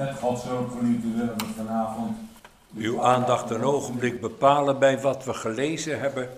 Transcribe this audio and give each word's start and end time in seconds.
Met 0.00 0.18
Gods 0.18 0.44
hulp 0.44 0.70
geliefde 0.70 1.08
willen 1.16 1.38
we 1.38 1.44
vanavond 1.56 2.16
uw 2.76 3.02
aandacht 3.02 3.50
een 3.50 3.62
ogenblik 3.62 4.20
bepalen 4.20 4.78
bij 4.78 5.00
wat 5.00 5.24
we 5.24 5.34
gelezen 5.34 6.00
hebben 6.00 6.28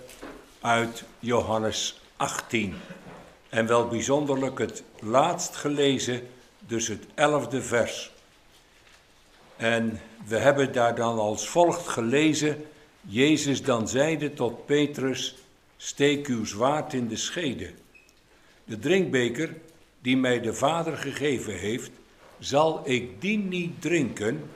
uit 0.60 1.04
Johannes 1.18 2.00
18. 2.16 2.74
En 3.48 3.66
wel 3.66 3.88
bijzonderlijk 3.88 4.58
het 4.58 4.82
laatst 5.00 5.56
gelezen, 5.56 6.28
dus 6.58 6.88
het 6.88 7.06
elfde 7.14 7.62
vers. 7.62 8.12
En 9.56 10.00
we 10.26 10.36
hebben 10.36 10.72
daar 10.72 10.94
dan 10.94 11.18
als 11.18 11.48
volgt 11.48 11.88
gelezen, 11.88 12.64
Jezus 13.00 13.62
dan 13.62 13.88
zeide 13.88 14.32
tot 14.32 14.66
Petrus, 14.66 15.36
steek 15.76 16.26
uw 16.26 16.44
zwaard 16.44 16.92
in 16.92 17.08
de 17.08 17.16
schede. 17.16 17.70
De 18.64 18.78
drinkbeker 18.78 19.54
die 20.00 20.16
mij 20.16 20.40
de 20.40 20.54
Vader 20.54 20.96
gegeven 20.96 21.58
heeft, 21.58 21.90
zal 22.42 22.80
ik 22.84 23.20
die 23.20 23.38
niet 23.38 23.80
drinken? 23.80 24.50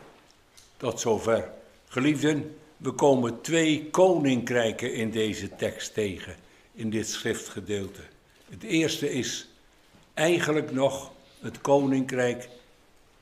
Tot 0.77 1.00
zover. 1.00 1.50
Geliefden, 1.89 2.57
we 2.77 2.90
komen 2.90 3.40
twee 3.40 3.90
koninkrijken 3.90 4.94
in 4.94 5.11
deze 5.11 5.57
tekst 5.57 5.94
tegen, 5.94 6.36
in 6.75 6.91
dit 6.91 7.08
schriftgedeelte. 7.08 8.00
Het 8.50 8.63
eerste 8.63 9.11
is 9.13 9.49
eigenlijk 10.14 10.72
nog 10.72 11.13
het 11.41 11.61
koninkrijk, 11.61 12.49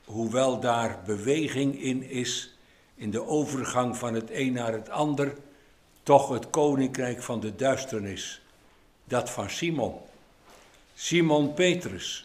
hoewel 0.05 0.59
daar 0.59 0.99
beweging 1.05 1.81
in 1.81 2.09
is, 2.09 2.53
in 2.95 3.11
de 3.11 3.23
overgang 3.23 3.97
van 3.97 4.13
het 4.13 4.29
een 4.31 4.53
naar 4.53 4.73
het 4.73 4.89
ander, 4.89 5.33
toch 6.03 6.29
het 6.29 6.49
koninkrijk 6.49 7.23
van 7.23 7.39
de 7.39 7.55
duisternis, 7.55 8.41
dat 9.03 9.29
van 9.29 9.49
Simon. 9.49 9.95
Simon 10.95 11.53
Petrus, 11.53 12.24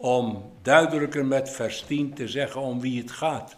om 0.00 0.52
duidelijker 0.62 1.26
met 1.26 1.50
vers 1.50 1.82
10 1.82 2.14
te 2.14 2.28
zeggen 2.28 2.60
om 2.60 2.80
wie 2.80 3.00
het 3.00 3.10
gaat. 3.10 3.56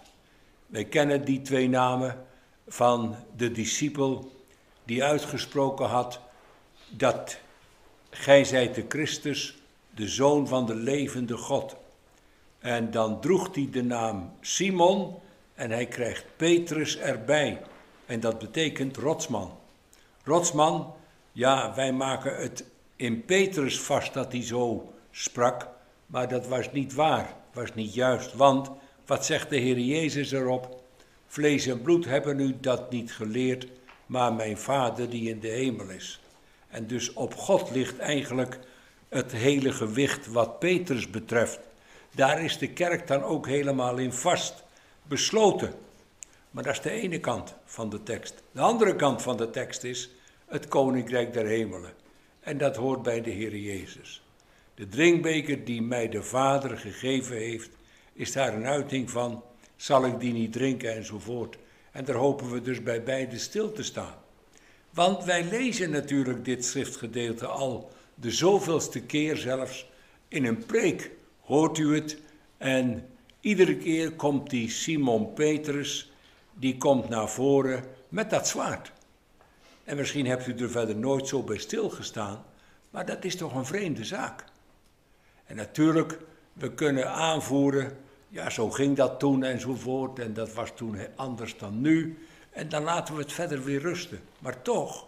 Wij 0.66 0.84
kennen 0.84 1.24
die 1.24 1.42
twee 1.42 1.68
namen 1.68 2.24
van 2.68 3.16
de 3.36 3.52
discipel 3.52 4.32
die 4.84 5.04
uitgesproken 5.04 5.86
had 5.86 6.20
dat 6.90 7.38
gij 8.10 8.44
zijt 8.44 8.74
de 8.74 8.84
Christus, 8.88 9.58
de 9.90 10.08
zoon 10.08 10.48
van 10.48 10.66
de 10.66 10.74
levende 10.74 11.36
God. 11.36 11.76
En 12.58 12.90
dan 12.90 13.20
droeg 13.20 13.54
hij 13.54 13.68
de 13.70 13.82
naam 13.82 14.32
Simon 14.40 15.14
en 15.54 15.70
hij 15.70 15.86
krijgt 15.86 16.24
Petrus 16.36 16.98
erbij. 16.98 17.62
En 18.06 18.20
dat 18.20 18.38
betekent 18.38 18.96
rotsman. 18.96 19.58
Rotsman, 20.24 20.94
ja, 21.32 21.74
wij 21.74 21.92
maken 21.92 22.36
het 22.36 22.64
in 22.96 23.24
Petrus 23.24 23.80
vast 23.80 24.14
dat 24.14 24.32
hij 24.32 24.42
zo 24.42 24.92
sprak, 25.10 25.68
maar 26.12 26.28
dat 26.28 26.46
was 26.46 26.72
niet 26.72 26.94
waar, 26.94 27.36
was 27.52 27.74
niet 27.74 27.94
juist. 27.94 28.34
Want, 28.34 28.70
wat 29.06 29.26
zegt 29.26 29.50
de 29.50 29.56
Heer 29.56 29.78
Jezus 29.78 30.32
erop? 30.32 30.82
Vlees 31.26 31.66
en 31.66 31.82
bloed 31.82 32.04
hebben 32.04 32.40
u 32.40 32.56
dat 32.60 32.90
niet 32.90 33.12
geleerd, 33.12 33.66
maar 34.06 34.32
mijn 34.32 34.58
Vader 34.58 35.10
die 35.10 35.28
in 35.28 35.40
de 35.40 35.48
hemel 35.48 35.88
is. 35.88 36.20
En 36.68 36.86
dus 36.86 37.12
op 37.12 37.34
God 37.34 37.70
ligt 37.70 37.98
eigenlijk 37.98 38.58
het 39.08 39.32
hele 39.32 39.72
gewicht 39.72 40.26
wat 40.26 40.58
Petrus 40.58 41.10
betreft. 41.10 41.60
Daar 42.14 42.44
is 42.44 42.58
de 42.58 42.68
kerk 42.68 43.06
dan 43.06 43.22
ook 43.22 43.46
helemaal 43.46 43.96
in 43.96 44.12
vast 44.12 44.64
besloten. 45.02 45.74
Maar 46.50 46.62
dat 46.62 46.72
is 46.72 46.80
de 46.80 46.90
ene 46.90 47.20
kant 47.20 47.54
van 47.64 47.90
de 47.90 48.02
tekst. 48.02 48.42
De 48.50 48.60
andere 48.60 48.96
kant 48.96 49.22
van 49.22 49.36
de 49.36 49.50
tekst 49.50 49.84
is 49.84 50.10
het 50.46 50.68
koninkrijk 50.68 51.32
der 51.32 51.46
hemelen. 51.46 51.92
En 52.40 52.58
dat 52.58 52.76
hoort 52.76 53.02
bij 53.02 53.20
de 53.20 53.30
Heer 53.30 53.56
Jezus. 53.56 54.22
De 54.74 54.88
drinkbeker 54.88 55.64
die 55.64 55.82
mij 55.82 56.08
de 56.08 56.22
Vader 56.22 56.78
gegeven 56.78 57.36
heeft, 57.36 57.70
is 58.12 58.32
daar 58.32 58.54
een 58.54 58.66
uiting 58.66 59.10
van, 59.10 59.42
zal 59.76 60.06
ik 60.06 60.20
die 60.20 60.32
niet 60.32 60.52
drinken 60.52 60.94
enzovoort. 60.94 61.56
En 61.90 62.04
daar 62.04 62.16
hopen 62.16 62.50
we 62.50 62.60
dus 62.60 62.82
bij 62.82 63.02
beide 63.02 63.38
stil 63.38 63.72
te 63.72 63.82
staan. 63.82 64.14
Want 64.90 65.24
wij 65.24 65.44
lezen 65.44 65.90
natuurlijk 65.90 66.44
dit 66.44 66.64
schriftgedeelte 66.64 67.46
al 67.46 67.90
de 68.14 68.30
zoveelste 68.30 69.00
keer 69.00 69.36
zelfs 69.36 69.90
in 70.28 70.44
een 70.44 70.66
preek. 70.66 71.10
Hoort 71.40 71.78
u 71.78 71.94
het? 71.94 72.18
En 72.58 73.06
iedere 73.40 73.76
keer 73.76 74.12
komt 74.12 74.50
die 74.50 74.70
Simon 74.70 75.32
Petrus, 75.32 76.12
die 76.54 76.76
komt 76.76 77.08
naar 77.08 77.28
voren 77.28 77.84
met 78.08 78.30
dat 78.30 78.48
zwaard. 78.48 78.92
En 79.84 79.96
misschien 79.96 80.26
hebt 80.26 80.46
u 80.46 80.56
er 80.56 80.70
verder 80.70 80.96
nooit 80.96 81.28
zo 81.28 81.42
bij 81.42 81.58
stilgestaan, 81.58 82.44
maar 82.90 83.06
dat 83.06 83.24
is 83.24 83.36
toch 83.36 83.54
een 83.54 83.66
vreemde 83.66 84.04
zaak. 84.04 84.44
En 85.52 85.58
natuurlijk, 85.58 86.18
we 86.52 86.72
kunnen 86.72 87.10
aanvoeren, 87.10 87.98
ja, 88.28 88.50
zo 88.50 88.70
ging 88.70 88.96
dat 88.96 89.18
toen 89.18 89.42
enzovoort, 89.42 90.18
en 90.18 90.34
dat 90.34 90.52
was 90.52 90.70
toen 90.74 90.96
anders 91.16 91.56
dan 91.56 91.80
nu. 91.80 92.26
En 92.50 92.68
dan 92.68 92.82
laten 92.82 93.14
we 93.14 93.20
het 93.20 93.32
verder 93.32 93.64
weer 93.64 93.80
rusten. 93.80 94.20
Maar 94.38 94.62
toch, 94.62 95.06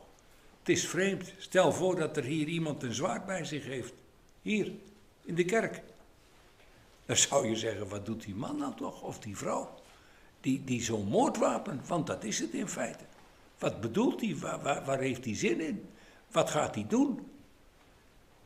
het 0.59 0.69
is 0.69 0.89
vreemd. 0.89 1.33
Stel 1.39 1.73
voor 1.73 1.97
dat 1.97 2.17
er 2.17 2.23
hier 2.23 2.47
iemand 2.47 2.83
een 2.83 2.95
zwaard 2.95 3.27
bij 3.27 3.45
zich 3.45 3.65
heeft. 3.65 3.93
Hier, 4.43 4.73
in 5.23 5.35
de 5.35 5.45
kerk. 5.45 5.83
Dan 7.07 7.17
zou 7.17 7.49
je 7.49 7.57
zeggen, 7.57 7.89
wat 7.89 8.07
doet 8.07 8.23
die 8.23 8.35
man 8.35 8.59
dan 8.59 8.75
toch, 8.75 9.03
of 9.03 9.19
die 9.19 9.37
vrouw? 9.37 9.75
Die, 10.41 10.65
die 10.65 10.83
zo'n 10.83 11.09
moordwapen, 11.09 11.81
want 11.87 12.07
dat 12.07 12.25
is 12.25 12.39
het 12.39 12.53
in 12.53 12.69
feite. 12.69 13.05
Wat 13.59 13.81
bedoelt 13.81 14.21
hij? 14.21 14.37
Waar, 14.37 14.63
waar, 14.63 14.85
waar 14.85 15.01
heeft 15.01 15.25
hij 15.25 15.37
zin 15.37 15.61
in? 15.61 15.89
Wat 16.31 16.51
gaat 16.51 16.75
hij 16.75 16.87
doen? 16.89 17.31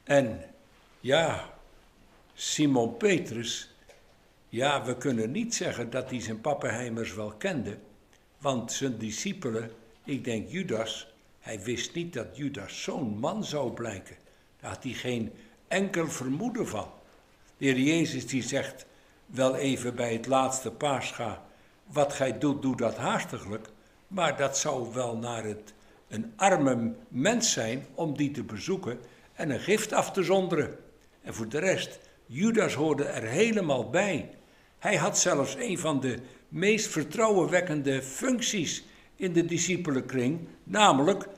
En 0.05 0.45
ja, 1.01 1.57
Simon 2.41 2.97
Petrus, 2.97 3.71
ja, 4.49 4.85
we 4.85 4.97
kunnen 4.97 5.31
niet 5.31 5.55
zeggen 5.55 5.91
dat 5.91 6.11
hij 6.11 6.21
zijn 6.21 6.41
pappenheimers 6.41 7.15
wel 7.15 7.31
kende, 7.31 7.79
want 8.39 8.73
zijn 8.73 8.99
discipelen, 8.99 9.71
ik 10.05 10.25
denk 10.25 10.49
Judas, 10.49 11.15
hij 11.41 11.61
wist 11.61 11.95
niet 11.95 12.13
dat 12.13 12.37
Judas 12.37 12.83
zo'n 12.83 13.19
man 13.19 13.45
zou 13.45 13.73
blijken. 13.73 14.17
Daar 14.61 14.71
had 14.71 14.83
hij 14.83 14.93
geen 14.93 15.33
enkel 15.69 16.09
vermoeden 16.09 16.69
van. 16.69 16.91
De 17.57 17.65
heer 17.65 17.79
Jezus 17.79 18.27
die 18.27 18.43
zegt 18.43 18.87
wel 19.27 19.57
even 19.57 19.95
bij 19.95 20.13
het 20.13 20.27
laatste 20.27 20.71
paascha, 20.71 21.45
wat 21.87 22.13
gij 22.13 22.39
doet, 22.39 22.63
doe 22.63 22.77
dat 22.77 22.97
haastiglijk. 22.97 23.69
Maar 24.09 24.37
dat 24.37 24.59
zou 24.59 24.93
wel 24.93 25.17
naar 25.17 25.45
het, 25.45 25.75
een 26.09 26.33
arme 26.37 26.95
mens 27.09 27.53
zijn 27.53 27.87
om 27.95 28.17
die 28.17 28.31
te 28.31 28.43
bezoeken 28.43 29.01
en 29.33 29.51
een 29.51 29.61
gift 29.61 29.93
af 29.93 30.13
te 30.13 30.23
zonderen. 30.23 30.77
En 31.23 31.35
voor 31.35 31.49
de 31.49 31.59
rest, 31.59 31.99
Judas 32.31 32.75
hoorde 32.75 33.05
er 33.05 33.23
helemaal 33.23 33.91
bij. 33.91 34.31
Hij 34.79 34.97
had 34.97 35.19
zelfs 35.19 35.55
een 35.55 35.79
van 35.79 36.01
de 36.01 36.19
meest 36.49 36.87
vertrouwenwekkende 36.87 38.03
functies 38.03 38.85
in 39.17 39.33
de 39.33 39.45
discipelenkring, 39.45 40.49
namelijk 40.65 41.29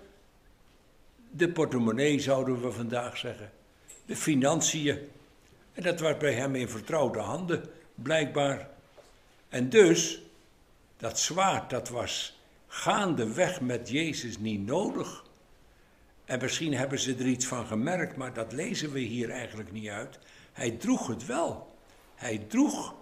de 1.30 1.48
portemonnee, 1.48 2.20
zouden 2.20 2.60
we 2.62 2.72
vandaag 2.72 3.16
zeggen, 3.16 3.50
de 4.06 4.16
financiën. 4.16 4.98
En 5.72 5.82
dat 5.82 6.00
was 6.00 6.16
bij 6.16 6.32
hem 6.32 6.54
in 6.54 6.68
vertrouwde 6.68 7.18
handen, 7.18 7.68
blijkbaar. 7.94 8.68
En 9.48 9.68
dus, 9.68 10.22
dat 10.96 11.18
zwaard, 11.18 11.70
dat 11.70 11.88
was 11.88 12.40
gaandeweg 12.66 13.60
met 13.60 13.88
Jezus 13.88 14.38
niet 14.38 14.66
nodig. 14.66 15.24
En 16.24 16.38
misschien 16.40 16.74
hebben 16.74 16.98
ze 16.98 17.14
er 17.14 17.26
iets 17.26 17.46
van 17.46 17.66
gemerkt, 17.66 18.16
maar 18.16 18.34
dat 18.34 18.52
lezen 18.52 18.92
we 18.92 19.00
hier 19.00 19.30
eigenlijk 19.30 19.72
niet 19.72 19.88
uit. 19.88 20.18
Hij 20.52 20.70
droeg 20.70 21.06
het 21.06 21.26
wel. 21.26 21.74
Hij 22.14 22.38
droeg, 22.38 22.94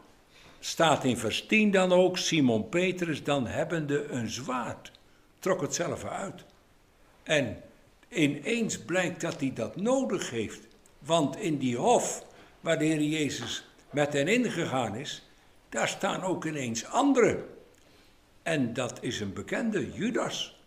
staat 0.59 1.05
in 1.05 1.17
vers 1.17 1.47
10 1.47 1.71
dan 1.71 1.93
ook, 1.93 2.19
Simon 2.19 2.69
Petrus 2.69 3.25
dan 3.25 3.47
hebbende 3.47 4.05
een 4.05 4.29
zwaard. 4.29 4.93
Trok 5.39 5.61
het 5.61 5.75
zelf 5.75 6.05
uit. 6.05 6.45
En 7.23 7.63
ineens 8.09 8.79
blijkt 8.79 9.21
dat 9.21 9.41
hij 9.41 9.53
dat 9.53 9.77
nodig 9.77 10.31
heeft. 10.31 10.61
Want 10.99 11.37
in 11.37 11.59
die 11.59 11.77
hof 11.77 12.25
waar 12.61 12.79
de 12.79 12.85
Heer 12.85 13.03
Jezus 13.03 13.65
met 13.91 14.13
hen 14.13 14.29
ingegaan 14.29 14.95
is, 14.95 15.29
daar 15.69 15.89
staan 15.89 16.23
ook 16.23 16.45
ineens 16.45 16.85
anderen. 16.85 17.45
En 18.43 18.73
dat 18.73 18.99
is 19.03 19.21
een 19.21 19.33
bekende, 19.33 19.93
Judas. 19.93 20.61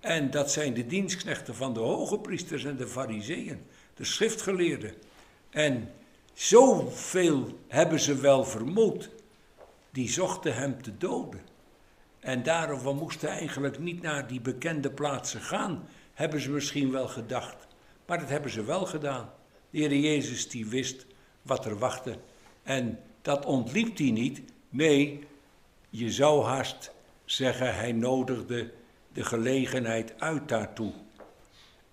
En 0.00 0.30
dat 0.30 0.50
zijn 0.50 0.74
de 0.74 0.86
dienstknechten 0.86 1.54
van 1.54 1.74
de 1.74 1.80
hoge 1.80 2.18
priesters 2.18 2.64
en 2.64 2.76
de 2.76 2.86
fariseeën, 2.86 3.66
de 3.94 4.04
schriftgeleerden. 4.04 4.94
En 5.50 5.90
zoveel 6.34 7.58
hebben 7.68 8.00
ze 8.00 8.14
wel 8.16 8.44
vermoed, 8.44 9.10
die 9.90 10.08
zochten 10.08 10.54
hem 10.54 10.82
te 10.82 10.96
doden. 10.96 11.40
En 12.20 12.42
daarom 12.42 12.80
we 12.80 12.92
moesten 12.92 13.28
eigenlijk 13.28 13.78
niet 13.78 14.02
naar 14.02 14.26
die 14.26 14.40
bekende 14.40 14.90
plaatsen 14.90 15.40
gaan, 15.40 15.88
hebben 16.12 16.40
ze 16.40 16.50
misschien 16.50 16.90
wel 16.90 17.08
gedacht. 17.08 17.66
Maar 18.06 18.18
dat 18.18 18.28
hebben 18.28 18.50
ze 18.50 18.64
wel 18.64 18.86
gedaan. 18.86 19.30
De 19.70 19.78
Heer 19.78 19.96
Jezus 19.96 20.48
die 20.48 20.66
wist 20.66 21.06
wat 21.42 21.64
er 21.64 21.78
wachtte. 21.78 22.18
En 22.62 23.00
dat 23.22 23.46
ontliep 23.46 23.98
hij 23.98 24.10
niet. 24.10 24.42
Nee, 24.68 25.24
je 25.90 26.10
zou 26.10 26.44
haast 26.44 26.92
zeggen, 27.24 27.74
hij 27.74 27.92
nodigde 27.92 28.72
de 29.12 29.24
gelegenheid 29.24 30.20
uit 30.20 30.48
daartoe. 30.48 30.92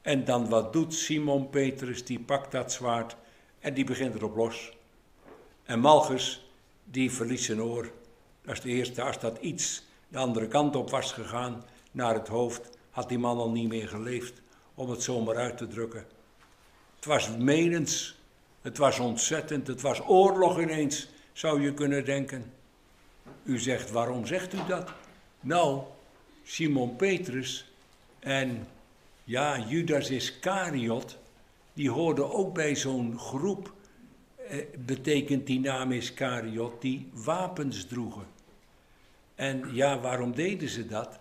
En 0.02 0.26
dan 0.26 0.50
wat 0.50 0.74
doet 0.74 0.94
Simon 0.94 1.50
Petrus? 1.50 2.06
Die 2.06 2.20
pakt 2.20 2.52
dat 2.52 2.72
zwaard 2.72 3.16
en 3.62 3.74
die 3.74 3.86
begint 3.86 4.16
erop 4.16 4.36
los. 4.36 4.72
En 5.64 5.80
Malchus, 5.80 6.52
die 6.84 7.12
verliest 7.12 7.44
zijn 7.44 7.62
oor. 7.62 7.92
Dat 8.42 8.54
is 8.54 8.62
de 8.62 8.70
eerste. 8.70 9.02
Als 9.02 9.20
dat 9.20 9.38
iets 9.38 9.84
de 10.08 10.18
andere 10.18 10.48
kant 10.48 10.76
op 10.76 10.90
was 10.90 11.12
gegaan, 11.12 11.64
naar 11.92 12.14
het 12.14 12.28
hoofd, 12.28 12.70
had 12.90 13.10
die 13.10 13.20
man 13.20 13.38
al 13.38 13.52
niet 13.52 13.68
meer 13.68 13.88
geleefd, 13.88 14.42
om 14.76 14.90
het 14.90 15.04
zomaar 15.04 15.36
uit 15.36 15.58
te 15.58 15.68
drukken. 15.68 16.06
Het 16.96 17.06
was 17.06 17.30
menens, 17.38 18.16
het 18.62 18.78
was 18.78 19.00
ontzettend, 19.00 19.68
het 19.68 19.82
was 19.82 20.02
oorlog 20.08 20.60
ineens, 20.60 21.08
zou 21.34 21.62
je 21.62 21.74
kunnen 21.74 22.06
denken. 22.06 22.54
U 23.44 23.60
zegt, 23.60 23.92
waarom 23.92 24.26
zegt 24.26 24.54
u 24.54 24.58
dat? 24.68 24.92
Nou, 25.40 25.82
Simon 26.44 26.96
Petrus 26.96 27.72
en 28.20 28.68
ja, 29.24 29.60
Judas 29.60 30.10
Iscariot, 30.10 31.18
die 31.74 31.90
hoorden 31.90 32.34
ook 32.34 32.54
bij 32.54 32.76
zo'n 32.76 33.20
groep, 33.20 33.74
eh, 34.36 34.58
betekent 34.86 35.48
die 35.48 35.60
naam 35.60 35.92
Iscariot, 35.92 36.82
die 36.82 37.10
wapens 37.14 37.86
droegen. 37.86 38.26
En 39.36 39.70
ja, 39.74 40.00
waarom 40.00 40.36
deden 40.36 40.70
ze 40.70 40.86
dat? 40.88 41.20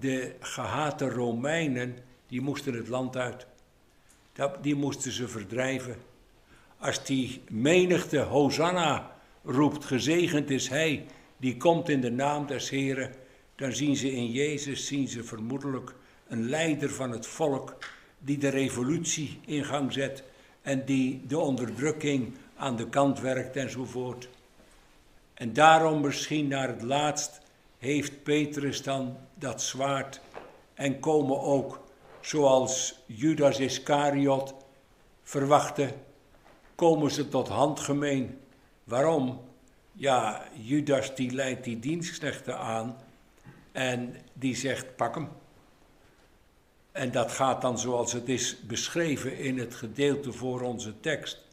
De 0.00 0.34
gehate 0.40 1.08
Romeinen, 1.08 1.96
die 2.26 2.40
moesten 2.40 2.74
het 2.74 2.88
land 2.88 3.16
uit. 3.16 3.46
Die 4.60 4.74
moesten 4.74 5.12
ze 5.12 5.28
verdrijven. 5.28 5.96
Als 6.78 7.04
die 7.04 7.42
menigte 7.48 8.18
Hosanna 8.18 9.16
roept, 9.44 9.84
gezegend 9.84 10.50
is 10.50 10.68
hij, 10.68 11.06
die 11.36 11.56
komt 11.56 11.88
in 11.88 12.00
de 12.00 12.10
naam 12.10 12.46
des 12.46 12.70
Heren, 12.70 13.14
dan 13.56 13.72
zien 13.72 13.96
ze 13.96 14.12
in 14.12 14.30
Jezus, 14.30 14.86
zien 14.86 15.08
ze 15.08 15.24
vermoedelijk 15.24 15.94
een 16.28 16.48
leider 16.48 16.90
van 16.90 17.10
het 17.10 17.26
volk 17.26 17.76
die 18.24 18.38
de 18.38 18.48
revolutie 18.48 19.40
in 19.46 19.64
gang 19.64 19.92
zet 19.92 20.24
en 20.62 20.84
die 20.84 21.26
de 21.26 21.38
onderdrukking 21.38 22.34
aan 22.56 22.76
de 22.76 22.88
kant 22.88 23.20
werkt 23.20 23.56
enzovoort. 23.56 24.28
En 25.34 25.52
daarom 25.52 26.00
misschien 26.00 26.48
naar 26.48 26.68
het 26.68 26.82
laatst 26.82 27.40
heeft 27.78 28.22
Petrus 28.22 28.82
dan 28.82 29.16
dat 29.34 29.62
zwaard 29.62 30.20
en 30.74 31.00
komen 31.00 31.40
ook, 31.40 31.80
zoals 32.20 32.98
Judas 33.06 33.58
Iscariot 33.58 34.54
verwachtte, 35.22 35.94
komen 36.74 37.10
ze 37.10 37.28
tot 37.28 37.48
handgemeen. 37.48 38.38
Waarom? 38.84 39.40
Ja, 39.92 40.46
Judas 40.54 41.14
die 41.14 41.30
leidt 41.30 41.64
die 41.64 41.78
dienstknechten 41.78 42.58
aan 42.58 42.96
en 43.72 44.16
die 44.32 44.56
zegt 44.56 44.96
pak 44.96 45.14
hem. 45.14 45.28
En 46.92 47.10
dat 47.10 47.32
gaat 47.32 47.60
dan 47.62 47.78
zoals 47.78 48.12
het 48.12 48.28
is 48.28 48.60
beschreven 48.66 49.38
in 49.38 49.58
het 49.58 49.74
gedeelte 49.74 50.32
voor 50.32 50.60
onze 50.60 51.00
tekst. 51.00 51.44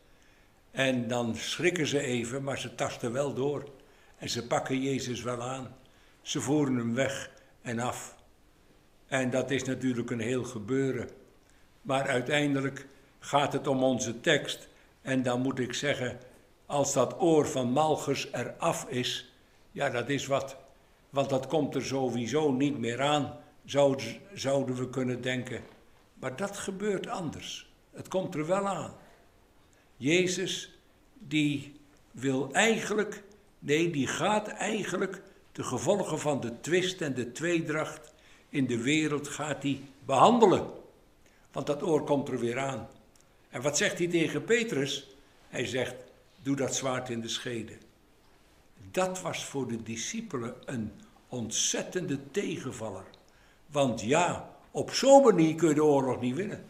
En 0.71 1.07
dan 1.07 1.35
schrikken 1.35 1.87
ze 1.87 1.99
even, 1.99 2.43
maar 2.43 2.57
ze 2.57 2.75
tasten 2.75 3.11
wel 3.11 3.33
door. 3.33 3.69
En 4.17 4.29
ze 4.29 4.47
pakken 4.47 4.81
Jezus 4.81 5.21
wel 5.21 5.41
aan. 5.41 5.75
Ze 6.21 6.41
voeren 6.41 6.75
hem 6.75 6.95
weg 6.95 7.31
en 7.61 7.79
af. 7.79 8.17
En 9.07 9.29
dat 9.29 9.51
is 9.51 9.63
natuurlijk 9.63 10.09
een 10.09 10.19
heel 10.19 10.43
gebeuren. 10.43 11.09
Maar 11.81 12.07
uiteindelijk 12.07 12.87
gaat 13.19 13.53
het 13.53 13.67
om 13.67 13.83
onze 13.83 14.19
tekst. 14.19 14.67
En 15.01 15.23
dan 15.23 15.41
moet 15.41 15.59
ik 15.59 15.73
zeggen, 15.73 16.19
als 16.65 16.93
dat 16.93 17.21
oor 17.21 17.47
van 17.47 17.71
Malchus 17.71 18.27
eraf 18.31 18.85
is, 18.89 19.33
ja, 19.71 19.89
dat 19.89 20.09
is 20.09 20.25
wat. 20.25 20.57
Want 21.09 21.29
dat 21.29 21.47
komt 21.47 21.75
er 21.75 21.83
sowieso 21.83 22.51
niet 22.51 22.77
meer 22.77 23.01
aan, 23.01 23.37
zouden 24.33 24.75
we 24.75 24.89
kunnen 24.89 25.21
denken. 25.21 25.63
Maar 26.13 26.35
dat 26.35 26.57
gebeurt 26.57 27.07
anders. 27.07 27.71
Het 27.91 28.07
komt 28.07 28.35
er 28.35 28.47
wel 28.47 28.67
aan. 28.67 28.93
Jezus, 29.97 30.77
die 31.13 31.75
wil 32.11 32.53
eigenlijk, 32.53 33.23
nee, 33.59 33.89
die 33.91 34.07
gaat 34.07 34.47
eigenlijk 34.47 35.21
de 35.51 35.63
gevolgen 35.63 36.19
van 36.19 36.39
de 36.39 36.59
twist 36.59 37.01
en 37.01 37.13
de 37.13 37.31
tweedracht 37.31 38.13
in 38.49 38.67
de 38.67 38.81
wereld 38.81 39.27
gaat 39.27 39.63
hij 39.63 39.81
behandelen. 40.05 40.69
Want 41.51 41.67
dat 41.67 41.83
oor 41.83 42.03
komt 42.03 42.27
er 42.27 42.39
weer 42.39 42.59
aan. 42.59 42.87
En 43.49 43.61
wat 43.61 43.77
zegt 43.77 43.97
hij 43.97 44.07
tegen 44.07 44.43
Petrus? 44.43 45.15
Hij 45.47 45.65
zegt, 45.65 45.95
doe 46.41 46.55
dat 46.55 46.75
zwaard 46.75 47.09
in 47.09 47.21
de 47.21 47.27
schede. 47.27 47.77
Dat 48.91 49.21
was 49.21 49.45
voor 49.45 49.67
de 49.67 49.83
discipelen 49.83 50.55
een 50.65 50.91
ontzettende 51.27 52.31
tegenvaller. 52.31 53.05
Want 53.71 54.01
ja, 54.01 54.49
op 54.71 54.91
zo'n 54.91 55.23
manier 55.23 55.55
kun 55.55 55.67
je 55.67 55.73
de 55.73 55.83
oorlog 55.83 56.19
niet 56.19 56.35
winnen. 56.35 56.65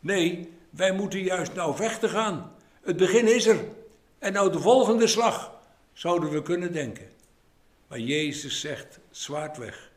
Nee, 0.00 0.52
wij 0.70 0.92
moeten 0.92 1.20
juist 1.20 1.54
nou 1.54 1.76
vechten 1.76 2.08
gaan. 2.08 2.52
Het 2.82 2.96
begin 2.96 3.34
is 3.34 3.46
er. 3.46 3.64
En 4.18 4.32
nou 4.32 4.52
de 4.52 4.58
volgende 4.58 5.06
slag, 5.06 5.52
zouden 5.92 6.30
we 6.30 6.42
kunnen 6.42 6.72
denken. 6.72 7.08
Maar 7.88 7.98
Jezus 7.98 8.60
zegt, 8.60 8.98
zwaard 9.10 9.56
weg. 9.56 9.90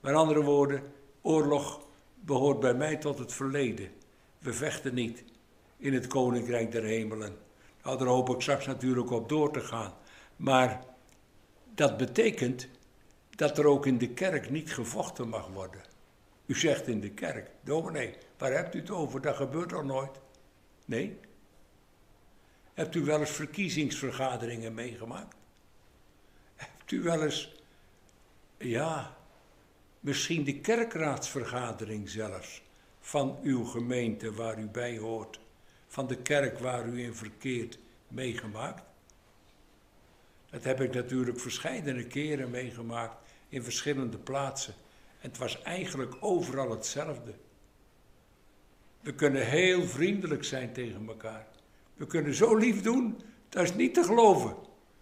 Met 0.00 0.14
andere 0.14 0.42
woorden, 0.42 0.82
oorlog 1.22 1.80
behoort 2.14 2.60
bij 2.60 2.74
mij 2.74 2.96
tot 2.96 3.18
het 3.18 3.32
verleden. 3.32 3.88
We 4.38 4.52
vechten 4.52 4.94
niet 4.94 5.24
in 5.76 5.94
het 5.94 6.06
koninkrijk 6.06 6.72
der 6.72 6.82
hemelen. 6.82 7.36
Nou, 7.82 7.98
daar 7.98 8.06
hoop 8.06 8.30
ik 8.30 8.40
straks 8.40 8.66
natuurlijk 8.66 9.10
op 9.10 9.28
door 9.28 9.52
te 9.52 9.60
gaan. 9.60 9.94
Maar 10.36 10.84
dat 11.74 11.96
betekent 11.96 12.68
dat 13.40 13.58
er 13.58 13.66
ook 13.66 13.86
in 13.86 13.98
de 13.98 14.08
kerk 14.08 14.50
niet 14.50 14.72
gevochten 14.72 15.28
mag 15.28 15.46
worden. 15.46 15.80
U 16.46 16.54
zegt 16.54 16.86
in 16.86 17.00
de 17.00 17.10
kerk, 17.10 17.50
dominee, 17.60 18.16
waar 18.38 18.52
hebt 18.52 18.74
u 18.74 18.78
het 18.78 18.90
over? 18.90 19.20
Dat 19.20 19.36
gebeurt 19.36 19.72
al 19.72 19.84
nooit. 19.84 20.20
Nee. 20.84 21.18
Hebt 22.74 22.94
u 22.94 23.04
wel 23.04 23.20
eens 23.20 23.30
verkiezingsvergaderingen 23.30 24.74
meegemaakt? 24.74 25.36
Hebt 26.56 26.90
u 26.90 27.02
wel 27.02 27.22
eens, 27.22 27.54
ja, 28.58 29.16
misschien 30.00 30.44
de 30.44 30.60
kerkraadsvergadering 30.60 32.08
zelfs 32.08 32.62
van 33.00 33.38
uw 33.42 33.64
gemeente 33.64 34.32
waar 34.32 34.58
u 34.58 34.66
bij 34.66 34.98
hoort, 34.98 35.40
van 35.86 36.06
de 36.06 36.16
kerk 36.16 36.58
waar 36.58 36.86
u 36.86 37.02
in 37.02 37.14
verkeert, 37.14 37.78
meegemaakt? 38.08 38.82
Dat 40.50 40.64
heb 40.64 40.80
ik 40.80 40.94
natuurlijk 40.94 41.40
verschillende 41.40 42.06
keren 42.06 42.50
meegemaakt 42.50 43.19
in 43.50 43.62
verschillende 43.62 44.18
plaatsen. 44.18 44.74
En 45.20 45.28
het 45.28 45.38
was 45.38 45.62
eigenlijk 45.62 46.16
overal 46.20 46.70
hetzelfde. 46.70 47.34
We 49.00 49.14
kunnen 49.14 49.46
heel 49.46 49.82
vriendelijk 49.82 50.44
zijn 50.44 50.72
tegen 50.72 51.08
elkaar. 51.08 51.46
We 51.94 52.06
kunnen 52.06 52.34
zo 52.34 52.56
lief 52.56 52.82
doen, 52.82 53.20
dat 53.48 53.62
is 53.62 53.74
niet 53.74 53.94
te 53.94 54.04
geloven. 54.04 54.56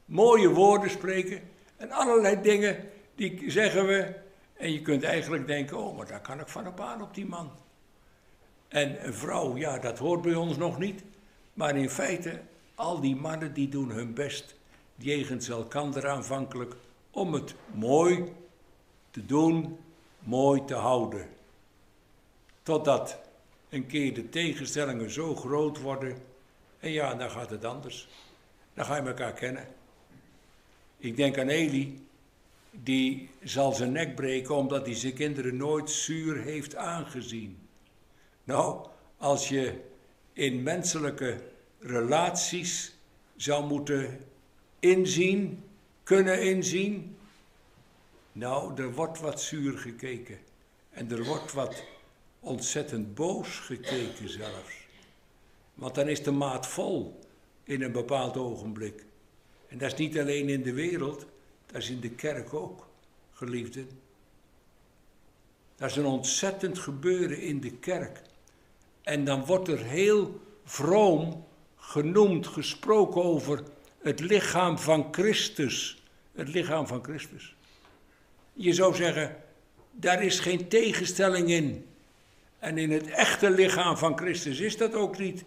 Mooie 0.04 0.48
woorden 0.48 0.90
spreken, 0.90 1.40
en 1.76 1.90
allerlei 1.90 2.40
dingen, 2.42 2.88
die 3.14 3.50
zeggen 3.50 3.86
we. 3.86 4.14
En 4.56 4.72
je 4.72 4.82
kunt 4.82 5.02
eigenlijk 5.02 5.46
denken, 5.46 5.76
oh, 5.76 5.96
maar 5.96 6.06
daar 6.06 6.20
kan 6.20 6.40
ik 6.40 6.48
van 6.48 6.66
op 6.66 6.80
aan 6.80 7.02
op 7.02 7.14
die 7.14 7.26
man. 7.26 7.50
En 8.68 9.06
een 9.06 9.14
vrouw, 9.14 9.56
ja, 9.56 9.78
dat 9.78 9.98
hoort 9.98 10.22
bij 10.22 10.34
ons 10.34 10.56
nog 10.56 10.78
niet. 10.78 11.02
Maar 11.54 11.76
in 11.76 11.90
feite, 11.90 12.40
al 12.74 13.00
die 13.00 13.16
mannen 13.16 13.52
die 13.52 13.68
doen 13.68 13.90
hun 13.90 14.14
best, 14.14 14.54
jegens 14.96 15.48
elkander 15.48 16.08
aanvankelijk, 16.08 16.74
om 17.10 17.32
het 17.32 17.54
mooi 17.74 18.32
te 19.18 19.26
doen, 19.26 19.78
mooi 20.18 20.64
te 20.64 20.74
houden. 20.74 21.28
Totdat 22.62 23.18
een 23.68 23.86
keer 23.86 24.14
de 24.14 24.28
tegenstellingen 24.28 25.10
zo 25.10 25.34
groot 25.34 25.80
worden, 25.80 26.16
en 26.80 26.90
ja, 26.90 27.14
dan 27.14 27.30
gaat 27.30 27.50
het 27.50 27.64
anders. 27.64 28.08
Dan 28.74 28.84
ga 28.84 28.96
je 28.96 29.02
elkaar 29.02 29.32
kennen. 29.32 29.66
Ik 30.96 31.16
denk 31.16 31.38
aan 31.38 31.48
Eli, 31.48 32.06
die 32.70 33.30
zal 33.42 33.72
zijn 33.72 33.92
nek 33.92 34.14
breken 34.14 34.54
omdat 34.54 34.86
hij 34.86 34.94
zijn 34.94 35.14
kinderen 35.14 35.56
nooit 35.56 35.90
zuur 35.90 36.42
heeft 36.42 36.76
aangezien. 36.76 37.58
Nou, 38.44 38.86
als 39.16 39.48
je 39.48 39.80
in 40.32 40.62
menselijke 40.62 41.40
relaties 41.78 42.96
zou 43.36 43.66
moeten 43.66 44.24
inzien, 44.78 45.62
kunnen 46.02 46.42
inzien, 46.42 47.17
nou, 48.38 48.82
er 48.82 48.94
wordt 48.94 49.20
wat 49.20 49.40
zuur 49.40 49.78
gekeken. 49.78 50.38
En 50.90 51.10
er 51.10 51.24
wordt 51.24 51.52
wat 51.52 51.84
ontzettend 52.40 53.14
boos 53.14 53.58
gekeken 53.58 54.28
zelfs. 54.28 54.86
Want 55.74 55.94
dan 55.94 56.08
is 56.08 56.22
de 56.22 56.30
maat 56.30 56.66
vol 56.66 57.18
in 57.64 57.82
een 57.82 57.92
bepaald 57.92 58.36
ogenblik. 58.36 59.04
En 59.68 59.78
dat 59.78 59.92
is 59.92 59.98
niet 59.98 60.18
alleen 60.18 60.48
in 60.48 60.62
de 60.62 60.72
wereld, 60.72 61.26
dat 61.66 61.82
is 61.82 61.90
in 61.90 62.00
de 62.00 62.10
kerk 62.10 62.54
ook, 62.54 62.86
geliefden. 63.32 63.88
Dat 65.76 65.90
is 65.90 65.96
een 65.96 66.04
ontzettend 66.04 66.78
gebeuren 66.78 67.40
in 67.40 67.60
de 67.60 67.72
kerk. 67.72 68.22
En 69.02 69.24
dan 69.24 69.44
wordt 69.44 69.68
er 69.68 69.84
heel 69.84 70.40
vroom 70.64 71.46
genoemd, 71.76 72.46
gesproken 72.46 73.22
over 73.22 73.62
het 73.98 74.20
lichaam 74.20 74.78
van 74.78 75.08
Christus. 75.10 76.02
Het 76.32 76.48
lichaam 76.48 76.86
van 76.86 77.04
Christus. 77.04 77.56
Je 78.60 78.72
zou 78.72 78.94
zeggen, 78.94 79.36
daar 79.90 80.22
is 80.22 80.40
geen 80.40 80.68
tegenstelling 80.68 81.50
in. 81.50 81.86
En 82.58 82.78
in 82.78 82.90
het 82.90 83.10
echte 83.10 83.50
lichaam 83.50 83.96
van 83.96 84.16
Christus 84.16 84.60
is 84.60 84.76
dat 84.76 84.94
ook 84.94 85.18
niet. 85.18 85.44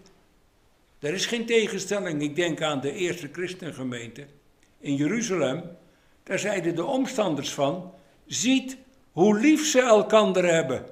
Er 0.99 1.13
is 1.13 1.25
geen 1.25 1.45
tegenstelling. 1.45 2.21
Ik 2.21 2.35
denk 2.35 2.61
aan 2.61 2.81
de 2.81 2.93
eerste 2.93 3.29
christengemeente 3.31 4.25
in 4.79 4.95
Jeruzalem. 4.95 5.77
Daar 6.23 6.39
zeiden 6.39 6.75
de 6.75 6.83
omstanders 6.83 7.53
van, 7.53 7.93
ziet 8.25 8.77
hoe 9.11 9.39
lief 9.39 9.65
ze 9.65 9.81
elkander 9.81 10.53
hebben. 10.53 10.85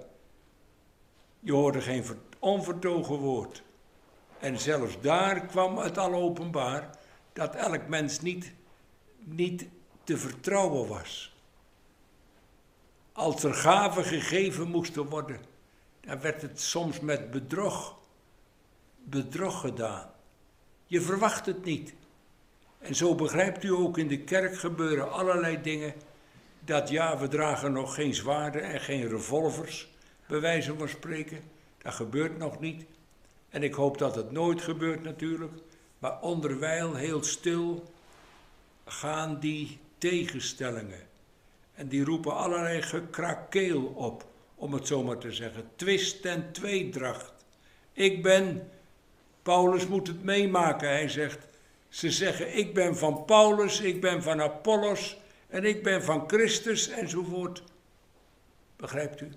Je 1.40 1.52
hoorde 1.52 1.82
geen 1.82 2.04
onvertogen 2.40 3.16
woord. 3.16 3.62
En 4.40 4.60
zelfs 4.60 5.02
daar 5.02 5.46
kwam 5.46 5.78
het 5.78 5.98
al 5.98 6.14
openbaar 6.14 6.90
dat 7.34 7.56
elk 7.56 7.88
mens 7.88 8.22
niet, 8.22 8.54
niet 9.18 9.66
te 10.04 10.18
vertrouwen 10.18 10.88
was. 10.88 11.38
Als 13.20 13.44
er 13.44 13.54
gaven 13.54 14.04
gegeven 14.04 14.68
moesten 14.68 15.10
worden, 15.10 15.40
dan 16.02 16.22
werd 16.22 16.42
het 16.42 16.62
soms 16.62 17.00
met 17.00 17.32
bedrog, 17.32 17.98
bedrog 19.04 19.60
gedaan. 19.60 20.10
Je 20.86 21.02
verwacht 21.02 21.46
het 21.46 21.66
niet. 21.66 21.94
En 22.80 22.96
zo 22.96 23.16
begrijpt 23.16 23.64
u 23.64 23.72
ook 23.72 23.98
in 23.98 24.08
de 24.08 24.20
kerk 24.20 24.58
gebeuren 24.58 25.12
allerlei 25.12 25.62
dingen. 25.62 25.94
Dat 26.60 26.90
ja, 26.90 27.18
we 27.18 27.28
dragen 27.28 27.72
nog 27.72 27.94
geen 27.94 28.14
zwaarden 28.14 28.64
en 28.64 28.80
geen 28.80 29.08
revolvers, 29.08 29.90
bij 30.28 30.40
wijze 30.40 30.78
van 30.78 30.90
spreken. 30.90 31.42
Dat 31.78 31.94
gebeurt 31.94 32.38
nog 32.38 32.60
niet. 32.60 32.86
En 33.50 33.64
ik 33.64 33.74
hoop 33.74 33.98
dat 33.98 34.16
het 34.16 34.32
nooit 34.32 34.62
gebeurt 34.62 35.04
natuurlijk. 35.04 35.54
Maar 36.00 36.22
onderwijl, 36.22 36.96
heel 36.96 37.24
stil, 37.24 37.84
gaan 38.86 39.40
die 39.40 39.80
tegenstellingen. 39.98 41.08
En 41.80 41.88
die 41.88 42.04
roepen 42.04 42.36
allerlei 42.36 42.82
gekrakeel 42.82 43.86
op, 43.86 44.26
om 44.56 44.74
het 44.74 44.88
zo 44.88 45.04
maar 45.04 45.18
te 45.18 45.32
zeggen. 45.32 45.70
Twist 45.76 46.26
en 46.26 46.52
tweedracht. 46.52 47.34
Ik 47.94 48.24
ben, 48.24 48.70
Paulus 49.42 49.88
moet 49.88 50.08
het 50.08 50.24
meemaken, 50.24 50.90
hij 50.90 51.10
zegt. 51.10 51.48
Ze 51.90 52.12
zeggen, 52.12 52.58
ik 52.58 52.74
ben 52.74 52.98
van 52.98 53.26
Paulus, 53.26 53.82
ik 53.82 54.02
ben 54.02 54.24
van 54.24 54.42
Apollos 54.42 55.18
en 55.48 55.64
ik 55.64 55.84
ben 55.84 56.04
van 56.04 56.24
Christus 56.28 56.90
enzovoort. 56.90 57.64
Begrijpt 58.76 59.22
u? 59.22 59.30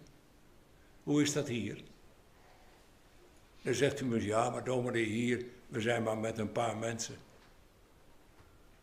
Hoe 1.03 1.23
is 1.23 1.33
dat 1.33 1.49
hier? 1.49 1.83
Dan 3.63 3.75
zegt 3.75 4.01
u 4.01 4.05
me, 4.05 4.25
ja, 4.25 4.51
maar 4.51 4.65
dominee 4.65 5.05
hier, 5.05 5.45
we 5.69 5.81
zijn 5.81 6.03
maar 6.03 6.19
met 6.19 6.39
een 6.39 6.53
paar 6.53 6.77
mensen. 6.77 7.17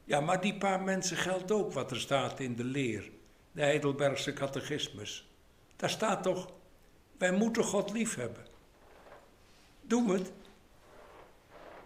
Ja, 0.04 0.20
maar 0.20 0.42
die 0.42 0.58
paar 0.58 0.82
mensen 0.82 1.18
geldt 1.18 1.52
ook 1.52 1.74
wat 1.74 1.92
er 1.92 2.00
staat 2.00 2.40
in 2.40 2.56
de 2.56 2.64
leer, 2.64 3.10
de 3.60 3.66
Heidelbergse 3.66 4.34
catechismus. 4.34 5.28
Daar 5.76 5.90
staat 5.90 6.24
toch, 6.24 6.52
wij 7.18 7.32
moeten 7.32 7.64
God 7.64 7.92
lief 7.92 8.16
hebben. 8.16 8.46
Doen 9.82 10.08
we 10.08 10.14
het? 10.14 10.32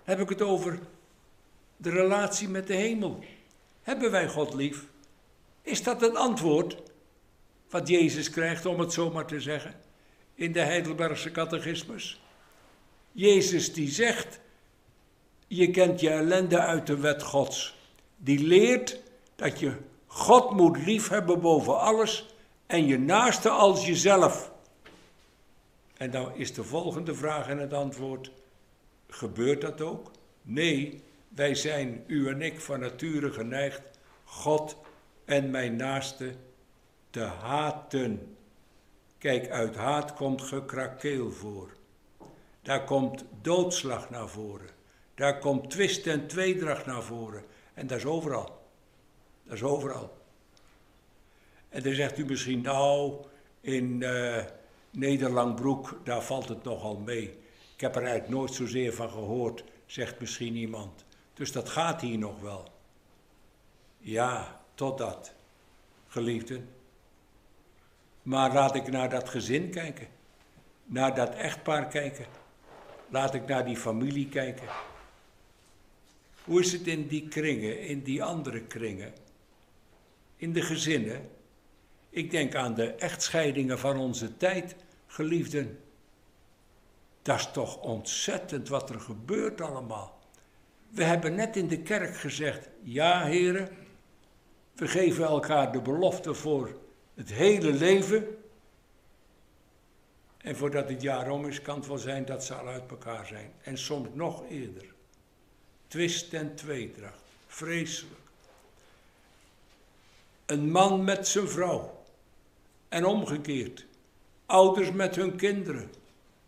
Heb 0.04 0.20
ik 0.20 0.30
het 0.30 0.42
over 0.42 0.80
de 1.78 1.90
relatie 1.90 2.50
met 2.50 2.68
de 2.68 2.74
hemel? 2.74 3.24
Hebben 3.82 4.12
wij 4.12 4.28
God 4.28 4.54
lief? 4.54 4.86
Is 5.62 5.84
dat 5.84 6.02
het 6.02 6.16
antwoord 6.16 6.78
wat 7.70 7.88
Jezus 7.88 8.30
krijgt, 8.30 8.66
om 8.66 8.80
het 8.80 8.94
zo 8.94 9.12
maar 9.12 9.28
te 9.28 9.42
zeggen, 9.42 9.76
in 10.36 10.52
de 10.52 10.62
Heidelbergse 10.62 11.32
catechismus? 11.32 12.22
Jezus 13.12 13.74
die 13.74 13.90
zegt, 13.90 14.40
je 15.48 15.72
kent 15.72 16.00
je 16.00 16.10
ellende 16.10 16.60
uit 16.60 16.88
de 16.88 16.98
wet 16.98 17.24
Gods. 17.24 17.76
Die 18.18 18.40
leert 18.40 19.00
dat 19.36 19.60
je 19.60 19.92
God 20.14 20.52
moet 20.52 20.78
liefhebben 20.78 21.42
boven 21.42 21.80
alles 21.80 22.36
en 22.66 22.86
je 22.86 23.00
naaste 23.00 23.50
als 23.50 23.86
jezelf. 23.86 24.52
En 25.98 26.12
dan 26.12 26.36
is 26.36 26.54
de 26.54 26.64
volgende 26.64 27.16
vraag 27.16 27.48
en 27.48 27.58
het 27.58 27.74
antwoord, 27.74 28.32
gebeurt 29.08 29.62
dat 29.62 29.82
ook? 29.82 30.12
Nee, 30.42 31.04
wij 31.28 31.56
zijn, 31.56 32.04
u 32.08 32.28
en 32.28 32.42
ik, 32.42 32.60
van 32.60 32.80
nature 32.80 33.32
geneigd 33.32 33.82
God 34.24 34.78
en 35.26 35.52
mijn 35.52 35.76
naaste 35.76 36.36
te 37.10 37.22
haten. 37.22 38.36
Kijk, 39.18 39.50
uit 39.50 39.76
haat 39.76 40.14
komt 40.14 40.42
gekrakeel 40.42 41.32
voor. 41.32 41.70
Daar 42.62 42.84
komt 42.84 43.26
doodslag 43.42 44.10
naar 44.10 44.30
voren. 44.30 44.70
Daar 45.16 45.40
komt 45.40 45.70
twist 45.70 46.08
en 46.08 46.28
tweedracht 46.28 46.86
naar 46.86 47.04
voren. 47.04 47.44
En 47.74 47.88
dat 47.88 47.98
is 47.98 48.06
overal. 48.06 48.63
Dat 49.44 49.54
is 49.54 49.64
overal. 49.64 50.18
En 51.70 51.84
dan 51.84 51.94
zegt 51.94 52.18
u 52.18 52.26
misschien, 52.26 52.62
nou, 52.62 53.14
in 53.62 54.02
uh, 54.02 54.44
Nederlandbroek, 54.92 56.00
daar 56.04 56.22
valt 56.22 56.50
het 56.50 56.64
nogal 56.64 56.98
mee. 56.98 57.38
Ik 57.76 57.82
heb 57.82 57.96
er 57.96 58.02
eigenlijk 58.02 58.34
nooit 58.34 58.54
zozeer 58.54 58.94
van 58.94 59.10
gehoord, 59.10 59.64
zegt 59.86 60.20
misschien 60.20 60.56
iemand. 60.56 61.06
Dus 61.34 61.52
dat 61.52 61.70
gaat 61.70 62.02
hier 62.02 62.18
nog 62.18 62.42
wel. 62.42 62.72
Ja, 63.98 64.62
totdat, 64.74 65.34
geliefden. 66.08 66.70
Maar 68.22 68.54
laat 68.54 68.76
ik 68.76 68.92
naar 68.92 69.10
dat 69.10 69.30
gezin 69.30 69.70
kijken, 69.70 70.08
naar 70.86 71.16
dat 71.16 71.36
echtpaar 71.36 71.88
kijken. 71.88 72.26
Laat 73.10 73.34
ik 73.34 73.48
naar 73.48 73.66
die 73.66 73.78
familie 73.78 74.30
kijken. 74.30 74.68
Hoe 76.44 76.60
is 76.60 76.72
het 76.72 76.88
in 76.88 77.08
die 77.08 77.28
kringen, 77.28 77.80
in 77.80 78.04
die 78.04 78.24
andere 78.24 78.62
kringen? 78.62 79.14
In 80.44 80.54
de 80.54 80.62
gezinnen? 80.62 81.30
Ik 82.10 82.32
denk 82.32 82.56
aan 82.56 82.74
de 82.74 82.92
echtscheidingen 82.92 83.80
van 83.80 83.98
onze 83.98 84.38
tijd, 84.38 84.76
geliefden. 85.08 85.80
Dat 87.22 87.40
is 87.40 87.50
toch 87.52 87.78
ontzettend 87.78 88.68
wat 88.68 88.90
er 88.90 89.00
gebeurt 89.00 89.62
allemaal. 89.62 90.20
We 90.90 91.04
hebben 91.04 91.36
net 91.36 91.56
in 91.56 91.68
de 91.68 91.82
kerk 91.82 92.16
gezegd: 92.16 92.70
ja, 92.82 93.26
heren, 93.26 93.70
we 94.76 94.88
geven 94.88 95.26
elkaar 95.26 95.72
de 95.72 95.82
belofte 95.82 96.34
voor 96.34 96.78
het 97.14 97.34
hele 97.34 97.74
leven. 97.74 98.28
En 100.38 100.56
voordat 100.56 100.90
het 100.90 101.02
jaar 101.02 101.32
om 101.32 101.46
is, 101.46 101.62
kan 101.62 101.78
het 101.78 101.88
wel 101.88 101.98
zijn 101.98 102.26
dat 102.26 102.44
ze 102.46 102.54
al 102.54 102.68
uit 102.68 102.90
elkaar 102.90 103.26
zijn. 103.26 103.52
En 103.62 103.78
soms 103.78 104.08
nog 104.14 104.50
eerder. 104.50 104.86
Twist 105.88 106.34
en 106.34 106.56
tweedracht. 106.56 107.24
Vreselijk. 107.48 108.23
Een 110.46 110.72
man 110.72 111.04
met 111.04 111.28
zijn 111.28 111.48
vrouw. 111.48 112.04
En 112.90 113.06
omgekeerd. 113.06 113.86
Ouders 114.46 114.92
met 114.92 115.16
hun 115.16 115.36
kinderen. 115.36 115.92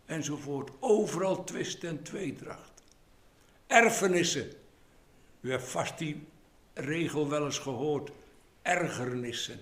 Enzovoort. 0.06 0.70
Overal 0.80 1.44
twist 1.44 1.84
en 1.84 2.02
tweedracht. 2.02 2.82
Erfenissen. 3.66 4.50
U 5.40 5.50
hebt 5.50 5.68
vast 5.68 5.98
die 5.98 6.26
regel 6.74 7.28
wel 7.28 7.44
eens 7.44 7.58
gehoord. 7.58 8.10
Ergernissen. 8.62 9.60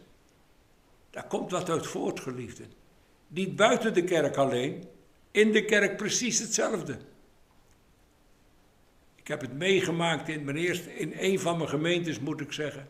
Daar 1.11 1.27
komt 1.27 1.51
wat 1.51 1.71
uit 1.71 1.87
voort, 1.87 2.21
geliefden. 2.21 2.73
Niet 3.29 3.57
buiten 3.57 3.95
de 3.95 4.05
kerk 4.05 4.37
alleen, 4.37 4.85
in 5.31 5.53
de 5.53 5.65
kerk 5.65 5.97
precies 5.97 6.39
hetzelfde. 6.39 6.99
Ik 9.15 9.29
heb 9.29 9.41
het 9.41 9.53
meegemaakt 9.53 10.29
in, 10.29 10.45
mijn 10.45 10.57
eerste, 10.57 10.95
in 10.95 11.13
een 11.17 11.41
van 11.41 11.57
mijn 11.57 11.69
gemeentes, 11.69 12.19
moet 12.19 12.41
ik 12.41 12.53
zeggen, 12.53 12.89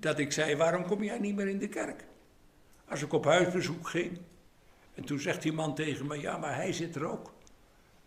dat 0.00 0.18
ik 0.18 0.32
zei, 0.32 0.56
waarom 0.56 0.86
kom 0.86 1.02
jij 1.02 1.18
niet 1.18 1.34
meer 1.34 1.48
in 1.48 1.58
de 1.58 1.68
kerk? 1.68 2.04
Als 2.88 3.02
ik 3.02 3.12
op 3.12 3.24
huisbezoek 3.24 3.88
ging. 3.88 4.18
En 4.94 5.04
toen 5.04 5.18
zegt 5.18 5.42
die 5.42 5.52
man 5.52 5.74
tegen 5.74 6.06
me, 6.06 6.20
ja, 6.20 6.36
maar 6.36 6.54
hij 6.54 6.72
zit 6.72 6.94
er 6.94 7.04
ook. 7.04 7.32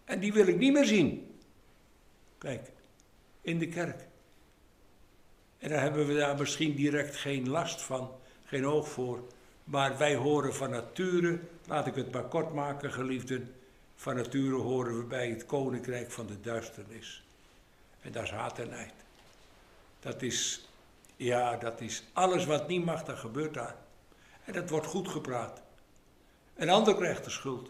En 0.06 0.20
die 0.20 0.34
wil 0.34 0.48
ik 0.48 0.58
niet 0.58 0.74
meer 0.74 0.86
zien. 0.86 1.38
Kijk, 2.38 2.72
in 3.42 3.60
de 3.60 3.68
kerk. 3.68 4.06
En 5.58 5.70
dan 5.70 5.80
hebben 5.80 6.08
we 6.08 6.16
daar 6.16 6.38
misschien 6.38 6.76
direct 6.76 7.16
geen 7.16 7.50
last 7.50 7.82
van, 7.82 8.12
geen 8.46 8.66
oog 8.66 8.90
voor. 8.90 9.28
Maar 9.64 9.98
wij 9.98 10.16
horen 10.16 10.56
van 10.56 10.70
nature, 10.70 11.40
laat 11.66 11.88
ik 11.88 11.96
het 11.96 12.12
maar 12.12 12.24
kort 12.24 12.54
maken, 12.54 12.92
geliefden, 12.92 13.54
van 13.96 14.16
nature 14.16 14.56
horen 14.56 14.98
we 14.98 15.04
bij 15.04 15.30
het 15.30 15.46
koninkrijk 15.46 16.12
van 16.12 16.28
de 16.28 16.42
duisternis. 16.42 17.24
En 18.02 18.12
dat 18.12 18.24
is 18.24 18.30
haat 18.30 18.60
en. 18.60 18.92
Dat 20.00 20.22
is, 20.22 20.67
ja, 21.18 21.56
dat 21.56 21.82
is 21.82 22.04
alles 22.14 22.46
wat 22.46 22.68
niet 22.68 22.86
mag, 22.86 23.04
dat 23.04 23.18
gebeurt 23.18 23.54
daar. 23.54 23.76
En 24.44 24.54
dat 24.54 24.70
wordt 24.70 24.88
goed 24.88 25.08
gepraat. 25.08 25.62
Een 26.56 26.70
ander 26.70 26.96
krijgt 26.96 27.24
de 27.24 27.30
schuld. 27.30 27.70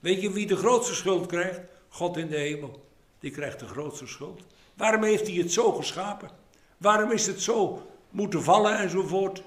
Weet 0.00 0.20
je 0.20 0.32
wie 0.32 0.46
de 0.46 0.56
grootste 0.56 0.94
schuld 0.94 1.26
krijgt? 1.26 1.60
God 1.88 2.16
in 2.16 2.28
de 2.28 2.36
hemel. 2.36 2.88
Die 3.18 3.30
krijgt 3.30 3.60
de 3.60 3.66
grootste 3.66 4.06
schuld. 4.06 4.42
Waarom 4.74 5.02
heeft 5.02 5.26
hij 5.26 5.36
het 5.36 5.52
zo 5.52 5.72
geschapen? 5.72 6.30
Waarom 6.76 7.10
is 7.10 7.26
het 7.26 7.42
zo 7.42 7.86
moeten 8.10 8.42
vallen 8.42 8.78
enzovoort? 8.78 9.42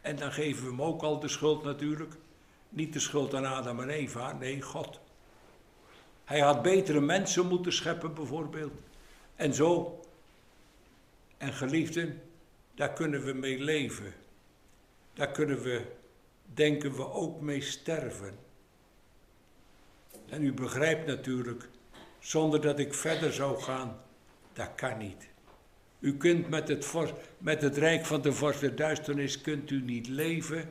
En 0.00 0.16
dan 0.16 0.32
geven 0.32 0.62
we 0.62 0.70
hem 0.70 0.82
ook 0.82 1.02
al 1.02 1.20
de 1.20 1.28
schuld 1.28 1.64
natuurlijk. 1.64 2.14
Niet 2.68 2.92
de 2.92 3.00
schuld 3.00 3.34
aan 3.34 3.44
Adam 3.44 3.80
en 3.80 3.88
Eva, 3.88 4.32
nee, 4.32 4.62
God. 4.62 5.00
Hij 6.24 6.40
had 6.40 6.62
betere 6.62 7.00
mensen 7.00 7.46
moeten 7.46 7.72
scheppen 7.72 8.14
bijvoorbeeld. 8.14 8.72
En 9.36 9.54
zo. 9.54 10.00
En 11.38 11.52
geliefden, 11.52 12.22
daar 12.74 12.92
kunnen 12.92 13.24
we 13.24 13.32
mee 13.32 13.58
leven. 13.58 14.14
Daar 15.14 15.30
kunnen 15.30 15.62
we, 15.62 15.82
denken 16.54 16.94
we, 16.96 17.10
ook 17.10 17.40
mee 17.40 17.60
sterven. 17.60 18.38
En 20.28 20.42
u 20.42 20.52
begrijpt 20.52 21.06
natuurlijk, 21.06 21.68
zonder 22.18 22.60
dat 22.60 22.78
ik 22.78 22.94
verder 22.94 23.32
zou 23.32 23.60
gaan, 23.60 24.00
dat 24.52 24.74
kan 24.74 24.98
niet. 24.98 25.28
U 26.00 26.16
kunt 26.16 26.48
met 26.48 26.68
het, 26.68 26.92
met 27.38 27.62
het 27.62 27.76
rijk 27.76 28.06
van 28.06 28.22
de 28.22 28.32
vorst 28.32 28.60
der 28.60 28.76
duisternis 28.76 29.40
kunt 29.40 29.70
u 29.70 29.82
niet 29.82 30.08
leven 30.08 30.68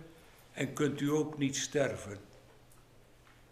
en 0.53 0.73
kunt 0.73 1.01
u 1.01 1.11
ook 1.11 1.37
niet 1.37 1.57
sterven. 1.57 2.17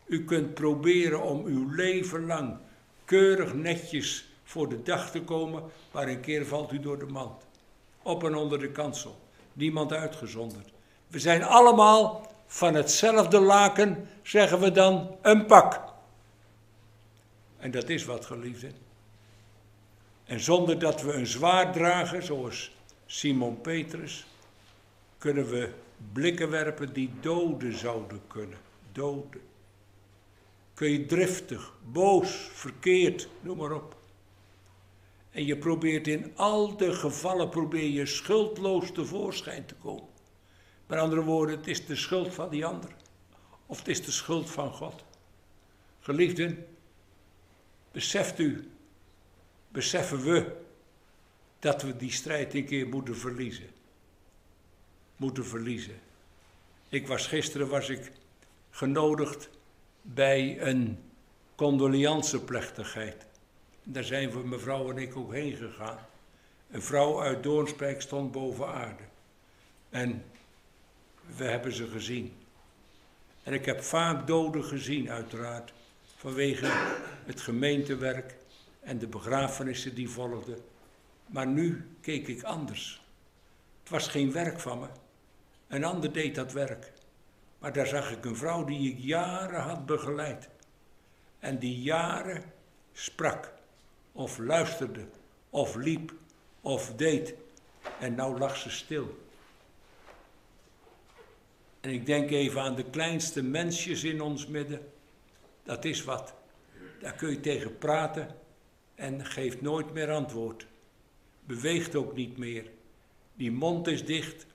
U 0.05 0.23
kunt 0.23 0.53
proberen 0.53 1.21
om 1.21 1.45
uw 1.45 1.69
leven 1.69 2.25
lang 2.25 2.57
keurig 3.05 3.53
netjes 3.53 4.29
voor 4.43 4.69
de 4.69 4.81
dag 4.81 5.11
te 5.11 5.21
komen, 5.21 5.63
maar 5.91 6.07
een 6.07 6.21
keer 6.21 6.45
valt 6.45 6.71
u 6.71 6.79
door 6.79 6.99
de 6.99 7.05
mand. 7.05 7.48
Op 8.01 8.23
en 8.23 8.35
onder 8.35 8.59
de 8.59 8.71
kansel. 8.71 9.19
Niemand 9.53 9.93
uitgezonderd. 9.93 10.69
We 11.07 11.19
zijn 11.19 11.43
allemaal 11.43 12.31
van 12.47 12.73
hetzelfde 12.73 13.39
laken, 13.39 14.09
zeggen 14.23 14.59
we 14.59 14.71
dan, 14.71 15.17
een 15.21 15.45
pak. 15.45 15.81
En 17.57 17.71
dat 17.71 17.89
is 17.89 18.05
wat, 18.05 18.25
geliefde. 18.25 18.71
En 20.25 20.39
zonder 20.39 20.79
dat 20.79 21.01
we 21.01 21.13
een 21.13 21.27
zwaard 21.27 21.73
dragen, 21.73 22.23
zoals 22.23 22.71
Simon 23.05 23.61
Petrus, 23.61 24.25
kunnen 25.17 25.49
we 25.49 25.69
blikken 26.13 26.49
werpen 26.49 26.93
die 26.93 27.11
doden 27.21 27.77
zouden 27.77 28.21
kunnen. 28.27 28.57
Doden. 28.91 29.41
Kun 30.73 30.91
je 30.91 31.05
driftig, 31.05 31.73
boos, 31.91 32.49
verkeerd, 32.53 33.27
noem 33.41 33.57
maar 33.57 33.71
op. 33.71 33.98
En 35.31 35.45
je 35.45 35.57
probeert 35.57 36.07
in 36.07 36.31
al 36.36 36.77
de 36.77 36.93
gevallen 36.93 37.50
probeer 37.50 37.89
je 37.89 38.05
schuldloos 38.05 38.91
tevoorschijn 38.91 39.65
te 39.65 39.75
komen. 39.75 40.09
Met 40.88 41.00
andere 41.00 41.24
woorden, 41.24 41.57
het 41.57 41.67
is 41.67 41.86
de 41.86 41.95
schuld 41.95 42.33
van 42.33 42.50
die 42.50 42.65
ander. 42.65 42.89
Of 43.65 43.77
het 43.77 43.88
is 43.88 44.05
de 44.05 44.12
schuld 44.12 44.50
van 44.50 44.74
God. 44.74 45.03
Geliefden, 46.00 46.67
beseft 47.91 48.39
u, 48.39 48.71
beseffen 49.67 50.21
we 50.21 50.55
dat 51.59 51.81
we 51.81 51.95
die 51.95 52.12
strijd 52.12 52.53
een 52.53 52.65
keer 52.65 52.88
moeten 52.88 53.17
verliezen. 53.17 53.69
Moeten 55.15 55.45
verliezen. 55.45 56.00
Ik 56.89 57.07
was 57.07 57.27
gisteren 57.27 57.67
was 57.67 57.89
ik 57.89 58.12
genodigd 58.69 59.50
bij 60.01 60.62
een 60.62 61.00
condolianceplechtigheid. 61.55 63.25
Daar 63.91 64.03
zijn 64.03 64.31
we, 64.31 64.39
mevrouw 64.39 64.89
en 64.89 64.98
ik, 64.98 65.15
ook 65.15 65.34
heen 65.34 65.55
gegaan. 65.55 65.98
Een 66.72 66.81
vrouw 66.81 67.22
uit 67.22 67.43
Doornspijk 67.43 68.01
stond 68.01 68.31
boven 68.31 68.67
aarde. 68.67 69.03
En 69.89 70.24
we 71.36 71.43
hebben 71.43 71.74
ze 71.74 71.88
gezien. 71.88 72.34
En 73.43 73.53
ik 73.53 73.65
heb 73.65 73.81
vaak 73.81 74.27
doden 74.27 74.63
gezien, 74.63 75.10
uiteraard, 75.10 75.74
vanwege 76.15 76.65
het 77.25 77.41
gemeentewerk 77.41 78.36
en 78.79 79.00
de 79.00 79.08
begrafenissen 79.08 79.96
die 79.96 80.10
volgden. 80.10 80.58
Maar 81.25 81.48
nu 81.48 81.88
keek 82.01 82.27
ik 82.27 82.43
anders. 82.43 83.01
Het 83.79 83.89
was 83.89 84.08
geen 84.08 84.31
werk 84.31 84.60
van 84.60 84.79
me. 84.79 84.88
Een 85.67 85.84
ander 85.84 86.13
deed 86.13 86.36
dat 86.36 86.51
werk. 86.51 86.91
Maar 87.60 87.74
daar 87.74 87.88
zag 87.88 88.12
ik 88.12 88.25
een 88.25 88.38
vrouw 88.38 88.65
die 88.65 88.91
ik 88.91 88.98
jaren 89.00 89.62
had 89.62 89.86
begeleid. 89.86 90.50
En 91.39 91.60
die 91.60 91.81
jaren 91.81 92.43
sprak, 92.93 93.58
of 94.19 94.38
luisterde, 94.38 95.07
of 95.49 95.75
liep, 95.75 96.13
of 96.61 96.93
deed. 96.95 97.33
En 97.99 98.15
nou 98.15 98.38
lag 98.38 98.57
ze 98.57 98.69
stil. 98.69 99.17
En 101.81 101.89
ik 101.89 102.05
denk 102.05 102.29
even 102.29 102.61
aan 102.61 102.75
de 102.75 102.89
kleinste 102.89 103.43
mensjes 103.43 104.03
in 104.03 104.21
ons 104.21 104.47
midden. 104.47 104.91
Dat 105.63 105.85
is 105.85 106.03
wat. 106.03 106.33
Daar 106.99 107.13
kun 107.13 107.29
je 107.29 107.39
tegen 107.39 107.77
praten 107.77 108.35
en 108.95 109.25
geeft 109.25 109.61
nooit 109.61 109.93
meer 109.93 110.11
antwoord. 110.11 110.67
Beweegt 111.45 111.95
ook 111.95 112.15
niet 112.15 112.38
meer. 112.38 112.69
Die 113.33 113.51
mond 113.51 113.88
is 113.88 114.05
dicht, 114.05 114.45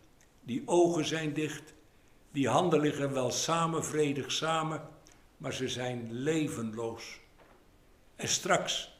die 0.42 0.62
ogen 0.66 1.04
zijn 1.04 1.32
dicht, 1.32 1.74
die 2.32 2.48
handen 2.48 2.80
liggen 2.80 3.12
wel 3.12 3.30
samen, 3.30 3.84
vredig 3.84 4.32
samen, 4.32 4.88
maar 5.36 5.52
ze 5.52 5.68
zijn 5.68 6.12
levenloos. 6.12 7.20
En 8.16 8.28
straks 8.28 8.93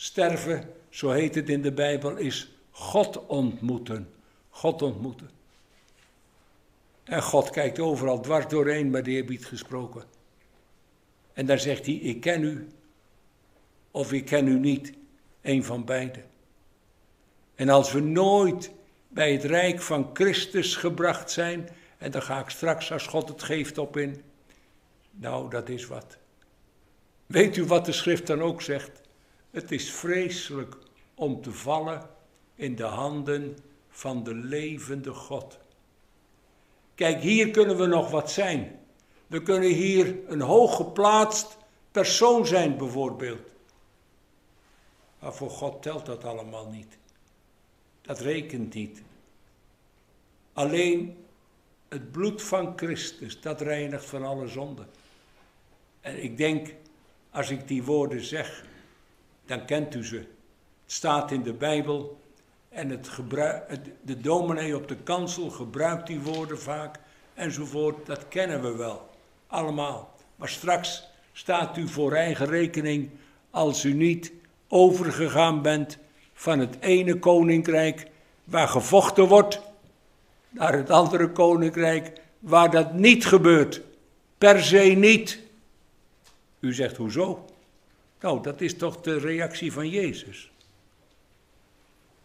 sterven, 0.00 0.72
zo 0.88 1.10
heet 1.10 1.34
het 1.34 1.48
in 1.48 1.62
de 1.62 1.72
Bijbel, 1.72 2.16
is 2.16 2.52
God 2.70 3.26
ontmoeten. 3.26 4.12
God 4.48 4.82
ontmoeten. 4.82 5.30
En 7.04 7.22
God 7.22 7.50
kijkt 7.50 7.78
overal 7.78 8.20
dwars 8.20 8.46
doorheen 8.48 8.90
met 8.90 9.06
eerbied 9.06 9.46
gesproken. 9.46 10.04
En 11.32 11.46
daar 11.46 11.58
zegt 11.58 11.86
hij, 11.86 11.94
ik 11.94 12.20
ken 12.20 12.42
u, 12.42 12.68
of 13.90 14.12
ik 14.12 14.24
ken 14.24 14.46
u 14.46 14.58
niet, 14.58 14.92
een 15.42 15.64
van 15.64 15.84
beiden. 15.84 16.24
En 17.54 17.68
als 17.68 17.92
we 17.92 18.00
nooit 18.00 18.70
bij 19.08 19.32
het 19.32 19.44
rijk 19.44 19.80
van 19.80 20.10
Christus 20.12 20.76
gebracht 20.76 21.30
zijn, 21.30 21.68
en 21.98 22.10
daar 22.10 22.22
ga 22.22 22.40
ik 22.40 22.48
straks, 22.48 22.92
als 22.92 23.06
God 23.06 23.28
het 23.28 23.42
geeft, 23.42 23.78
op 23.78 23.96
in, 23.96 24.22
nou, 25.10 25.50
dat 25.50 25.68
is 25.68 25.86
wat. 25.86 26.16
Weet 27.26 27.56
u 27.56 27.64
wat 27.64 27.84
de 27.84 27.92
schrift 27.92 28.26
dan 28.26 28.42
ook 28.42 28.62
zegt? 28.62 28.99
Het 29.50 29.70
is 29.70 29.90
vreselijk 29.90 30.76
om 31.14 31.42
te 31.42 31.52
vallen 31.52 32.10
in 32.54 32.76
de 32.76 32.84
handen 32.84 33.56
van 33.88 34.24
de 34.24 34.34
levende 34.34 35.12
God. 35.12 35.58
Kijk, 36.94 37.20
hier 37.20 37.50
kunnen 37.50 37.76
we 37.76 37.86
nog 37.86 38.10
wat 38.10 38.30
zijn. 38.30 38.78
We 39.26 39.42
kunnen 39.42 39.70
hier 39.70 40.16
een 40.26 40.40
hooggeplaatst 40.40 41.56
persoon 41.90 42.46
zijn, 42.46 42.76
bijvoorbeeld. 42.76 43.50
Maar 45.18 45.34
voor 45.34 45.50
God 45.50 45.82
telt 45.82 46.06
dat 46.06 46.24
allemaal 46.24 46.66
niet. 46.68 46.98
Dat 48.02 48.20
rekent 48.20 48.74
niet. 48.74 49.02
Alleen 50.52 51.24
het 51.88 52.12
bloed 52.12 52.42
van 52.42 52.72
Christus, 52.76 53.40
dat 53.40 53.60
reinigt 53.60 54.04
van 54.04 54.24
alle 54.24 54.48
zonden. 54.48 54.88
En 56.00 56.22
ik 56.22 56.36
denk, 56.36 56.74
als 57.30 57.50
ik 57.50 57.68
die 57.68 57.82
woorden 57.82 58.24
zeg, 58.24 58.64
dan 59.50 59.64
kent 59.64 59.94
u 59.94 60.04
ze. 60.04 60.16
Het 60.16 60.26
staat 60.86 61.30
in 61.30 61.42
de 61.42 61.52
Bijbel, 61.52 62.20
en 62.68 62.88
het 62.88 63.10
de 64.02 64.20
dominee 64.20 64.76
op 64.76 64.88
de 64.88 64.96
kansel 64.96 65.50
gebruikt 65.50 66.06
die 66.06 66.20
woorden 66.20 66.58
vaak 66.58 66.98
enzovoort. 67.34 68.06
Dat 68.06 68.28
kennen 68.28 68.62
we 68.62 68.76
wel, 68.76 69.08
allemaal. 69.46 70.14
Maar 70.36 70.48
straks 70.48 71.08
staat 71.32 71.76
u 71.76 71.88
voor 71.88 72.12
eigen 72.12 72.46
rekening 72.46 73.10
als 73.50 73.84
u 73.84 73.92
niet 73.92 74.32
overgegaan 74.68 75.62
bent 75.62 75.98
van 76.32 76.58
het 76.58 76.76
ene 76.80 77.18
koninkrijk 77.18 78.06
waar 78.44 78.68
gevochten 78.68 79.28
wordt, 79.28 79.60
naar 80.48 80.72
het 80.72 80.90
andere 80.90 81.28
koninkrijk 81.28 82.20
waar 82.38 82.70
dat 82.70 82.92
niet 82.92 83.26
gebeurt. 83.26 83.80
Per 84.38 84.62
se 84.62 84.78
niet. 84.78 85.38
U 86.60 86.74
zegt 86.74 86.96
hoezo? 86.96 87.49
Nou, 88.20 88.42
dat 88.42 88.60
is 88.60 88.76
toch 88.76 89.00
de 89.00 89.18
reactie 89.18 89.72
van 89.72 89.88
Jezus. 89.88 90.50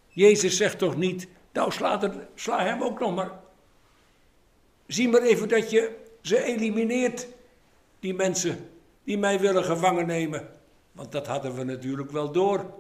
Jezus 0.08 0.58
zegt 0.58 0.78
toch 0.78 0.96
niet, 0.96 1.28
nou 1.54 1.72
sla, 2.36 2.64
hem 2.64 2.84
ook 2.84 3.00
nog 3.00 3.16
maar. 3.16 3.32
Zie 4.88 5.10
maar 5.10 5.22
even 5.22 5.50
dat 5.50 5.72
je 5.72 5.96
ze 6.22 6.44
elimineert, 6.44 7.28
die 8.00 8.14
mensen 8.14 8.70
die 9.04 9.18
mij 9.18 9.40
willen 9.40 9.64
gevangen 9.64 10.08
nemen. 10.08 10.54
Want 10.92 11.12
dat 11.12 11.28
hadden 11.28 11.56
we 11.56 11.64
natuurlijk 11.64 12.12
wel 12.12 12.32
door. 12.32 12.74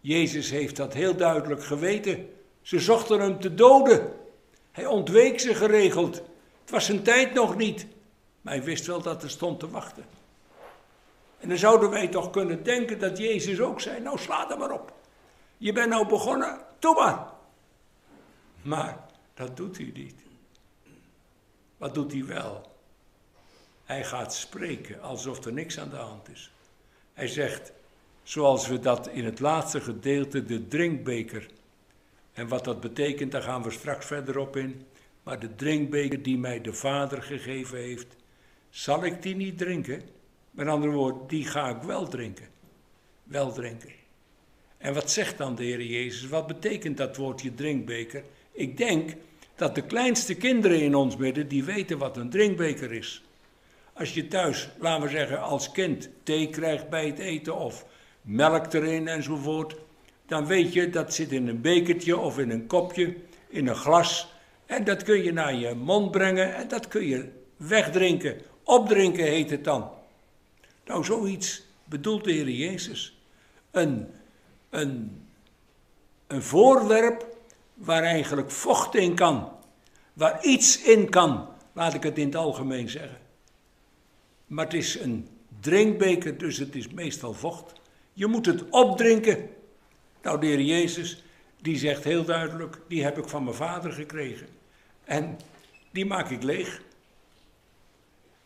Jezus 0.00 0.50
heeft 0.50 0.76
dat 0.76 0.94
heel 0.94 1.16
duidelijk 1.16 1.64
geweten. 1.64 2.28
Ze 2.62 2.80
zochten 2.80 3.20
hem 3.20 3.40
te 3.40 3.54
doden. 3.54 4.12
Hij 4.72 4.86
ontweek 4.86 5.40
ze 5.40 5.54
geregeld. 5.54 6.14
Het 6.60 6.70
was 6.70 6.84
zijn 6.84 7.02
tijd 7.02 7.34
nog 7.34 7.56
niet. 7.56 7.86
Maar 8.40 8.54
hij 8.54 8.62
wist 8.62 8.86
wel 8.86 9.02
dat 9.02 9.22
er 9.22 9.30
stond 9.30 9.60
te 9.60 9.70
wachten. 9.70 10.04
En 11.40 11.48
dan 11.48 11.58
zouden 11.58 11.90
wij 11.90 12.08
toch 12.08 12.30
kunnen 12.30 12.62
denken 12.62 12.98
dat 12.98 13.18
Jezus 13.18 13.60
ook 13.60 13.80
zei: 13.80 14.00
Nou, 14.00 14.18
sla 14.18 14.50
er 14.50 14.58
maar 14.58 14.72
op. 14.72 14.92
Je 15.56 15.72
bent 15.72 15.88
nou 15.88 16.08
begonnen, 16.08 16.60
doe 16.78 16.94
maar. 16.94 17.26
Maar 18.62 19.06
dat 19.34 19.56
doet 19.56 19.76
hij 19.76 19.90
niet. 19.94 20.14
Wat 21.76 21.94
doet 21.94 22.12
hij 22.12 22.24
wel? 22.24 22.70
Hij 23.84 24.04
gaat 24.04 24.34
spreken 24.34 25.00
alsof 25.02 25.44
er 25.44 25.52
niks 25.52 25.78
aan 25.78 25.90
de 25.90 25.96
hand 25.96 26.28
is. 26.28 26.50
Hij 27.12 27.28
zegt, 27.28 27.72
zoals 28.22 28.66
we 28.66 28.78
dat 28.78 29.08
in 29.08 29.24
het 29.24 29.40
laatste 29.40 29.80
gedeelte, 29.80 30.44
de 30.44 30.68
drinkbeker. 30.68 31.46
En 32.32 32.48
wat 32.48 32.64
dat 32.64 32.80
betekent, 32.80 33.32
daar 33.32 33.42
gaan 33.42 33.62
we 33.62 33.70
straks 33.70 34.06
verder 34.06 34.38
op 34.38 34.56
in. 34.56 34.86
Maar 35.22 35.38
de 35.38 35.54
drinkbeker 35.54 36.22
die 36.22 36.38
mij 36.38 36.60
de 36.60 36.72
Vader 36.72 37.22
gegeven 37.22 37.78
heeft, 37.78 38.16
zal 38.70 39.04
ik 39.04 39.22
die 39.22 39.36
niet 39.36 39.58
drinken? 39.58 40.02
Met 40.50 40.66
andere 40.66 40.92
woorden, 40.92 41.22
die 41.26 41.44
ga 41.44 41.68
ik 41.68 41.82
wel 41.82 42.08
drinken. 42.08 42.48
Wel 43.24 43.52
drinken. 43.52 43.90
En 44.78 44.94
wat 44.94 45.10
zegt 45.10 45.38
dan 45.38 45.54
de 45.54 45.64
Heer 45.64 45.82
Jezus? 45.82 46.28
Wat 46.28 46.46
betekent 46.46 46.96
dat 46.96 47.16
woordje 47.16 47.54
drinkbeker? 47.54 48.22
Ik 48.52 48.76
denk 48.76 49.14
dat 49.54 49.74
de 49.74 49.82
kleinste 49.82 50.34
kinderen 50.34 50.80
in 50.80 50.94
ons 50.94 51.16
midden, 51.16 51.48
die 51.48 51.64
weten 51.64 51.98
wat 51.98 52.16
een 52.16 52.30
drinkbeker 52.30 52.92
is. 52.92 53.22
Als 53.92 54.14
je 54.14 54.28
thuis, 54.28 54.68
laten 54.78 55.02
we 55.02 55.08
zeggen, 55.08 55.42
als 55.42 55.70
kind 55.70 56.08
thee 56.22 56.48
krijgt 56.48 56.88
bij 56.88 57.06
het 57.06 57.18
eten 57.18 57.56
of 57.56 57.84
melk 58.22 58.72
erin 58.72 59.08
enzovoort, 59.08 59.76
dan 60.26 60.46
weet 60.46 60.72
je 60.72 60.90
dat 60.90 61.14
zit 61.14 61.32
in 61.32 61.48
een 61.48 61.60
bekertje 61.60 62.18
of 62.18 62.38
in 62.38 62.50
een 62.50 62.66
kopje, 62.66 63.16
in 63.48 63.66
een 63.66 63.74
glas. 63.74 64.32
En 64.66 64.84
dat 64.84 65.02
kun 65.02 65.22
je 65.22 65.32
naar 65.32 65.54
je 65.54 65.74
mond 65.74 66.10
brengen 66.10 66.54
en 66.54 66.68
dat 66.68 66.88
kun 66.88 67.06
je 67.06 67.28
wegdrinken. 67.56 68.40
Opdrinken 68.64 69.24
heet 69.24 69.50
het 69.50 69.64
dan. 69.64 69.90
Nou, 70.84 71.04
zoiets 71.04 71.62
bedoelt 71.84 72.24
de 72.24 72.32
Heer 72.32 72.50
Jezus. 72.50 73.18
Een, 73.70 74.08
een, 74.70 75.22
een 76.26 76.42
voorwerp 76.42 77.26
waar 77.74 78.02
eigenlijk 78.02 78.50
vocht 78.50 78.94
in 78.94 79.14
kan. 79.14 79.52
Waar 80.12 80.44
iets 80.44 80.82
in 80.82 81.10
kan, 81.10 81.48
laat 81.72 81.94
ik 81.94 82.02
het 82.02 82.18
in 82.18 82.26
het 82.26 82.36
algemeen 82.36 82.88
zeggen. 82.88 83.18
Maar 84.46 84.64
het 84.64 84.74
is 84.74 85.00
een 85.00 85.28
drinkbeker, 85.60 86.38
dus 86.38 86.56
het 86.56 86.74
is 86.74 86.88
meestal 86.88 87.34
vocht. 87.34 87.72
Je 88.12 88.26
moet 88.26 88.46
het 88.46 88.68
opdrinken. 88.70 89.48
Nou, 90.22 90.40
de 90.40 90.46
Heer 90.46 90.60
Jezus, 90.60 91.22
die 91.60 91.78
zegt 91.78 92.04
heel 92.04 92.24
duidelijk, 92.24 92.80
die 92.88 93.02
heb 93.02 93.18
ik 93.18 93.28
van 93.28 93.44
mijn 93.44 93.56
vader 93.56 93.92
gekregen. 93.92 94.46
En 95.04 95.38
die 95.90 96.06
maak 96.06 96.30
ik 96.30 96.42
leeg. 96.42 96.82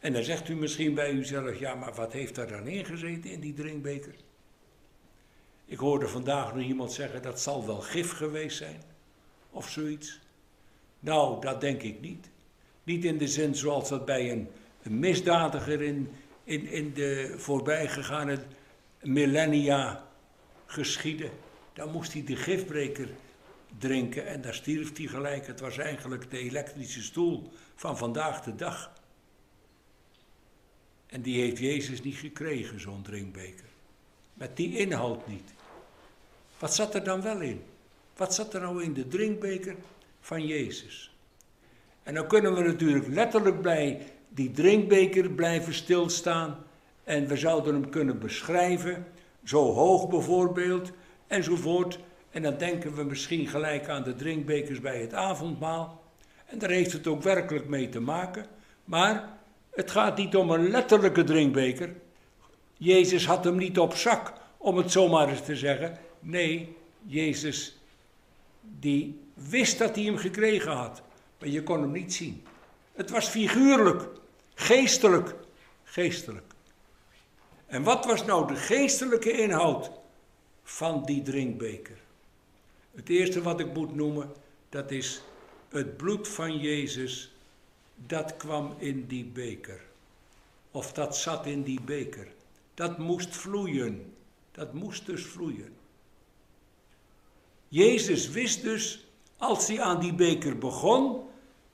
En 0.04 0.12
dan 0.12 0.24
zegt 0.24 0.48
u 0.48 0.54
misschien 0.54 0.94
bij 0.94 1.10
uzelf, 1.10 1.58
ja, 1.58 1.74
maar 1.74 1.94
wat 1.94 2.12
heeft 2.12 2.34
daar 2.34 2.48
dan 2.48 2.66
ingezeten 2.66 3.30
in 3.30 3.40
die 3.40 3.54
drinkbeker? 3.54 4.14
Ik 5.64 5.78
hoorde 5.78 6.08
vandaag 6.08 6.54
nog 6.54 6.64
iemand 6.64 6.92
zeggen, 6.92 7.22
dat 7.22 7.40
zal 7.40 7.66
wel 7.66 7.80
gif 7.80 8.12
geweest 8.12 8.56
zijn, 8.56 8.82
of 9.50 9.70
zoiets. 9.70 10.20
Nou, 11.00 11.40
dat 11.40 11.60
denk 11.60 11.82
ik 11.82 12.00
niet. 12.00 12.30
Niet 12.82 13.04
in 13.04 13.18
de 13.18 13.28
zin 13.28 13.54
zoals 13.54 13.88
dat 13.88 14.04
bij 14.04 14.30
een, 14.30 14.48
misdadiger 14.82 15.82
in, 15.82 16.10
in, 16.44 16.66
in 16.66 16.92
de 16.94 17.34
voorbijgegane 17.36 18.38
millennia 19.02 20.06
geschiedde. 20.66 21.30
Dan 21.72 21.90
moest 21.90 22.12
hij 22.12 22.24
de 22.24 22.36
gifbreker 22.36 23.08
drinken 23.78 24.26
en 24.26 24.40
daar 24.40 24.54
stierf 24.54 24.96
hij 24.96 25.06
gelijk. 25.06 25.46
Het 25.46 25.60
was 25.60 25.78
eigenlijk 25.78 26.30
de 26.30 26.38
elektrische 26.38 27.02
stoel 27.02 27.52
van 27.74 27.98
vandaag 27.98 28.42
de 28.42 28.54
dag. 28.54 29.02
En 31.14 31.22
die 31.22 31.40
heeft 31.40 31.58
Jezus 31.58 32.02
niet 32.02 32.16
gekregen, 32.16 32.80
zo'n 32.80 33.02
drinkbeker. 33.02 33.64
Met 34.34 34.56
die 34.56 34.78
inhoud 34.78 35.26
niet. 35.26 35.50
Wat 36.58 36.74
zat 36.74 36.94
er 36.94 37.04
dan 37.04 37.22
wel 37.22 37.40
in? 37.40 37.62
Wat 38.16 38.34
zat 38.34 38.54
er 38.54 38.60
nou 38.60 38.82
in 38.82 38.92
de 38.92 39.08
drinkbeker 39.08 39.74
van 40.20 40.46
Jezus? 40.46 41.14
En 42.02 42.14
dan 42.14 42.26
kunnen 42.26 42.54
we 42.54 42.62
natuurlijk 42.62 43.06
letterlijk 43.06 43.62
bij 43.62 44.02
die 44.28 44.50
drinkbeker 44.50 45.30
blijven 45.30 45.74
stilstaan. 45.74 46.64
En 47.04 47.26
we 47.26 47.36
zouden 47.36 47.74
hem 47.74 47.90
kunnen 47.90 48.18
beschrijven, 48.18 49.06
zo 49.44 49.72
hoog 49.72 50.08
bijvoorbeeld, 50.08 50.92
enzovoort. 51.26 51.98
En 52.30 52.42
dan 52.42 52.58
denken 52.58 52.94
we 52.94 53.04
misschien 53.04 53.46
gelijk 53.46 53.88
aan 53.88 54.02
de 54.02 54.14
drinkbekers 54.14 54.80
bij 54.80 55.00
het 55.00 55.14
avondmaal. 55.14 56.02
En 56.46 56.58
daar 56.58 56.70
heeft 56.70 56.92
het 56.92 57.06
ook 57.06 57.22
werkelijk 57.22 57.68
mee 57.68 57.88
te 57.88 58.00
maken. 58.00 58.46
Maar 58.84 59.42
het 59.74 59.90
gaat 59.90 60.16
niet 60.16 60.36
om 60.36 60.50
een 60.50 60.70
letterlijke 60.70 61.24
drinkbeker. 61.24 61.94
Jezus 62.76 63.26
had 63.26 63.44
hem 63.44 63.56
niet 63.56 63.78
op 63.78 63.94
zak, 63.94 64.32
om 64.56 64.76
het 64.76 64.90
zomaar 64.90 65.28
eens 65.28 65.44
te 65.44 65.56
zeggen. 65.56 65.98
Nee, 66.20 66.76
Jezus, 67.06 67.78
die 68.60 69.20
wist 69.34 69.78
dat 69.78 69.94
hij 69.94 70.04
hem 70.04 70.16
gekregen 70.16 70.72
had. 70.72 71.02
Maar 71.38 71.48
je 71.48 71.62
kon 71.62 71.80
hem 71.80 71.92
niet 71.92 72.14
zien. 72.14 72.42
Het 72.92 73.10
was 73.10 73.28
figuurlijk, 73.28 74.08
geestelijk, 74.54 75.34
geestelijk. 75.84 76.52
En 77.66 77.82
wat 77.82 78.04
was 78.04 78.24
nou 78.24 78.46
de 78.46 78.56
geestelijke 78.56 79.32
inhoud 79.32 79.90
van 80.62 81.04
die 81.04 81.22
drinkbeker? 81.22 81.96
Het 82.94 83.08
eerste 83.08 83.42
wat 83.42 83.60
ik 83.60 83.74
moet 83.74 83.94
noemen, 83.94 84.32
dat 84.68 84.90
is 84.90 85.22
het 85.68 85.96
bloed 85.96 86.28
van 86.28 86.58
Jezus, 86.58 87.33
dat 87.94 88.36
kwam 88.36 88.74
in 88.78 89.06
die 89.06 89.24
beker. 89.24 89.80
Of 90.70 90.92
dat 90.92 91.16
zat 91.16 91.46
in 91.46 91.62
die 91.62 91.80
beker. 91.80 92.26
Dat 92.74 92.98
moest 92.98 93.36
vloeien. 93.36 94.14
Dat 94.52 94.72
moest 94.72 95.06
dus 95.06 95.24
vloeien. 95.24 95.72
Jezus 97.68 98.28
wist 98.28 98.62
dus, 98.62 99.06
als 99.36 99.68
hij 99.68 99.80
aan 99.80 100.00
die 100.00 100.14
beker 100.14 100.58
begon, 100.58 101.22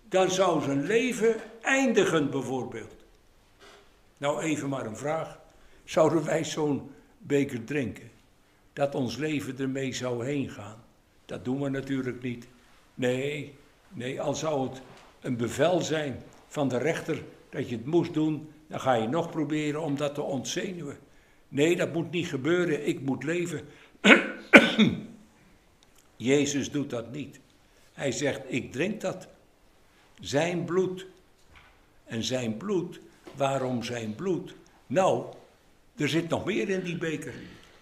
dan 0.08 0.30
zou 0.30 0.62
zijn 0.62 0.86
leven 0.86 1.36
eindigen 1.60 2.30
bijvoorbeeld. 2.30 2.94
Nou, 4.18 4.40
even 4.40 4.68
maar 4.68 4.86
een 4.86 4.96
vraag. 4.96 5.38
Zouden 5.84 6.24
wij 6.24 6.44
zo'n 6.44 6.90
beker 7.18 7.64
drinken? 7.64 8.10
Dat 8.72 8.94
ons 8.94 9.16
leven 9.16 9.58
ermee 9.58 9.92
zou 9.92 10.24
heen 10.24 10.50
gaan? 10.50 10.84
Dat 11.26 11.44
doen 11.44 11.60
we 11.60 11.68
natuurlijk 11.68 12.22
niet. 12.22 12.46
Nee, 12.94 13.54
nee, 13.88 14.20
al 14.20 14.34
zou 14.34 14.68
het 14.68 14.80
een 15.20 15.36
bevel 15.36 15.80
zijn 15.80 16.22
van 16.48 16.68
de 16.68 16.78
rechter 16.78 17.22
dat 17.48 17.68
je 17.68 17.76
het 17.76 17.86
moest 17.86 18.14
doen, 18.14 18.48
dan 18.66 18.80
ga 18.80 18.94
je 18.94 19.08
nog 19.08 19.30
proberen 19.30 19.82
om 19.82 19.96
dat 19.96 20.14
te 20.14 20.22
ontzenuwen. 20.22 20.98
Nee, 21.48 21.76
dat 21.76 21.92
moet 21.92 22.10
niet 22.10 22.26
gebeuren, 22.26 22.86
ik 22.86 23.00
moet 23.00 23.24
leven. 23.24 23.60
Jezus 26.16 26.70
doet 26.70 26.90
dat 26.90 27.12
niet. 27.12 27.40
Hij 27.92 28.12
zegt, 28.12 28.40
ik 28.46 28.72
drink 28.72 29.00
dat. 29.00 29.28
Zijn 30.20 30.64
bloed. 30.64 31.06
En 32.04 32.22
zijn 32.22 32.56
bloed, 32.56 33.00
waarom 33.34 33.82
zijn 33.82 34.14
bloed? 34.14 34.54
Nou, 34.86 35.24
er 35.96 36.08
zit 36.08 36.28
nog 36.28 36.44
meer 36.44 36.68
in 36.68 36.82
die 36.82 36.98
beker. 36.98 37.34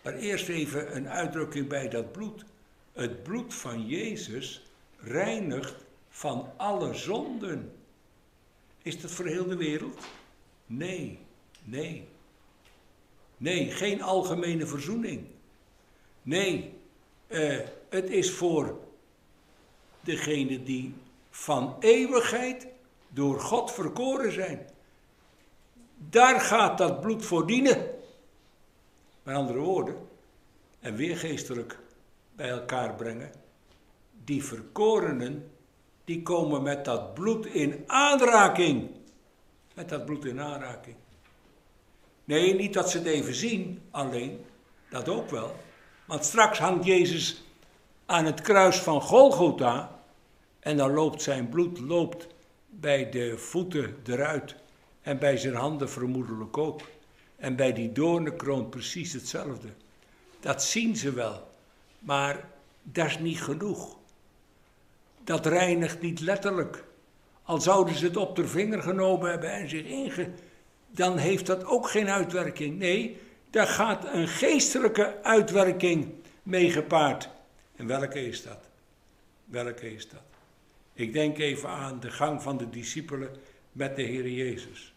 Maar 0.02 0.14
eerst 0.14 0.48
even 0.48 0.96
een 0.96 1.08
uitdrukking 1.08 1.68
bij 1.68 1.88
dat 1.88 2.12
bloed. 2.12 2.44
Het 2.92 3.22
bloed 3.22 3.54
van 3.54 3.86
Jezus 3.86 4.62
reinigt 5.00 5.84
van 6.18 6.52
alle 6.56 6.94
zonden. 6.94 7.72
Is 8.82 9.00
dat 9.00 9.10
voor 9.10 9.26
heel 9.26 9.46
de 9.46 9.56
wereld? 9.56 9.98
Nee, 10.66 11.18
nee. 11.64 12.08
Nee, 13.36 13.70
geen 13.70 14.02
algemene 14.02 14.66
verzoening. 14.66 15.26
Nee, 16.22 16.74
uh, 17.28 17.60
het 17.88 18.10
is 18.10 18.30
voor 18.30 18.78
degene 20.00 20.62
die 20.62 20.94
van 21.30 21.76
eeuwigheid 21.80 22.66
door 23.08 23.40
God 23.40 23.72
verkoren 23.72 24.32
zijn. 24.32 24.70
Daar 25.96 26.40
gaat 26.40 26.78
dat 26.78 27.00
bloed 27.00 27.24
voor 27.24 27.46
dienen. 27.46 27.90
Met 29.22 29.34
andere 29.36 29.58
woorden, 29.58 29.96
en 30.80 30.96
weer 30.96 31.16
geestelijk 31.16 31.78
bij 32.36 32.48
elkaar 32.48 32.94
brengen. 32.94 33.32
Die 34.24 34.44
verkorenen, 34.44 35.50
die 36.08 36.22
komen 36.22 36.62
met 36.62 36.84
dat 36.84 37.14
bloed 37.14 37.46
in 37.46 37.82
aanraking. 37.86 38.90
Met 39.74 39.88
dat 39.88 40.04
bloed 40.04 40.24
in 40.24 40.40
aanraking. 40.40 40.96
Nee, 42.24 42.54
niet 42.54 42.72
dat 42.72 42.90
ze 42.90 42.98
het 42.98 43.06
even 43.06 43.34
zien, 43.34 43.82
alleen, 43.90 44.44
dat 44.90 45.08
ook 45.08 45.30
wel. 45.30 45.56
Want 46.06 46.24
straks 46.24 46.58
hangt 46.58 46.84
Jezus 46.84 47.44
aan 48.06 48.24
het 48.24 48.40
kruis 48.40 48.76
van 48.76 49.00
Golgotha 49.00 50.00
en 50.60 50.76
dan 50.76 50.92
loopt 50.92 51.22
zijn 51.22 51.48
bloed 51.48 51.78
loopt 51.78 52.26
bij 52.66 53.10
de 53.10 53.38
voeten 53.38 53.96
eruit 54.06 54.54
en 55.02 55.18
bij 55.18 55.36
zijn 55.36 55.54
handen 55.54 55.90
vermoedelijk 55.90 56.58
ook. 56.58 56.80
En 57.36 57.56
bij 57.56 57.72
die 57.72 57.92
doornenkroon 57.92 58.68
precies 58.68 59.12
hetzelfde. 59.12 59.68
Dat 60.40 60.62
zien 60.62 60.96
ze 60.96 61.12
wel, 61.12 61.50
maar 61.98 62.48
dat 62.82 63.06
is 63.06 63.18
niet 63.18 63.42
genoeg. 63.42 63.97
Dat 65.28 65.46
reinigt 65.46 66.00
niet 66.00 66.20
letterlijk. 66.20 66.84
Al 67.42 67.60
zouden 67.60 67.94
ze 67.94 68.04
het 68.04 68.16
op 68.16 68.36
de 68.36 68.48
vinger 68.48 68.82
genomen 68.82 69.30
hebben 69.30 69.52
en 69.52 69.68
zich 69.68 69.84
inge... 69.84 70.30
dan 70.90 71.16
heeft 71.16 71.46
dat 71.46 71.64
ook 71.64 71.88
geen 71.88 72.08
uitwerking. 72.08 72.78
Nee, 72.78 73.20
daar 73.50 73.66
gaat 73.66 74.04
een 74.12 74.28
geestelijke 74.28 75.22
uitwerking 75.22 76.12
mee 76.42 76.70
gepaard. 76.70 77.28
En 77.76 77.86
welke 77.86 78.26
is 78.26 78.42
dat? 78.42 78.58
Welke 79.44 79.94
is 79.94 80.08
dat? 80.08 80.22
Ik 80.92 81.12
denk 81.12 81.38
even 81.38 81.68
aan 81.68 82.00
de 82.00 82.10
gang 82.10 82.42
van 82.42 82.56
de 82.56 82.70
discipelen 82.70 83.36
met 83.72 83.96
de 83.96 84.02
Heer 84.02 84.28
Jezus. 84.28 84.94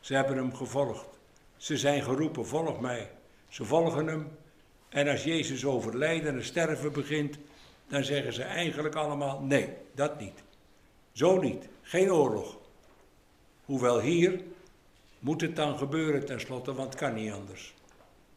Ze 0.00 0.14
hebben 0.14 0.36
hem 0.36 0.54
gevolgd. 0.54 1.18
Ze 1.56 1.76
zijn 1.76 2.02
geroepen, 2.02 2.46
volg 2.46 2.80
mij. 2.80 3.10
Ze 3.48 3.64
volgen 3.64 4.06
hem. 4.06 4.28
En 4.88 5.08
als 5.08 5.24
Jezus 5.24 5.64
overlijden 5.64 6.34
en 6.34 6.44
sterven 6.44 6.92
begint, 6.92 7.38
dan 7.94 8.04
zeggen 8.04 8.32
ze 8.32 8.42
eigenlijk 8.42 8.94
allemaal, 8.94 9.40
nee, 9.40 9.68
dat 9.94 10.20
niet. 10.20 10.42
Zo 11.12 11.40
niet, 11.40 11.68
geen 11.82 12.12
oorlog. 12.12 12.58
Hoewel 13.64 14.00
hier 14.00 14.40
moet 15.18 15.40
het 15.40 15.56
dan 15.56 15.78
gebeuren 15.78 16.26
tenslotte, 16.26 16.74
want 16.74 16.88
het 16.88 17.02
kan 17.02 17.14
niet 17.14 17.32
anders. 17.32 17.74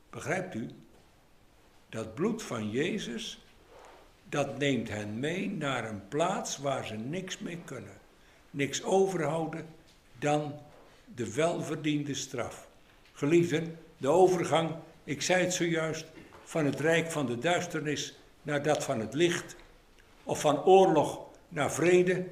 Begrijpt 0.10 0.56
u? 0.56 0.70
Dat 1.90 2.16
bloed 2.16 2.44
van 2.44 2.70
Jezus, 2.70 3.46
dat 4.30 4.58
neemt 4.58 4.90
hen 4.90 5.20
mee 5.20 5.50
naar 5.50 5.90
een 5.90 6.08
plaats 6.08 6.58
waar 6.58 6.86
ze 6.86 6.96
niks 6.96 7.40
mee 7.40 7.60
kunnen. 7.66 7.98
Niks 8.52 8.84
overhouden 8.84 9.66
dan 10.20 10.60
de 11.16 11.34
welverdiende 11.34 12.14
straf. 12.14 12.68
Geliefden, 13.14 13.78
de 13.98 14.08
overgang, 14.08 14.76
ik 15.04 15.22
zei 15.22 15.44
het 15.44 15.54
zojuist, 15.54 16.06
van 16.44 16.66
het 16.66 16.80
rijk 16.80 17.12
van 17.12 17.26
de 17.26 17.40
duisternis 17.40 18.17
naar 18.48 18.64
dat 18.64 18.84
van 18.84 19.00
het 19.00 19.14
licht, 19.14 19.56
of 20.24 20.40
van 20.40 20.64
oorlog 20.64 21.20
naar 21.50 21.72
vrede, 21.72 22.28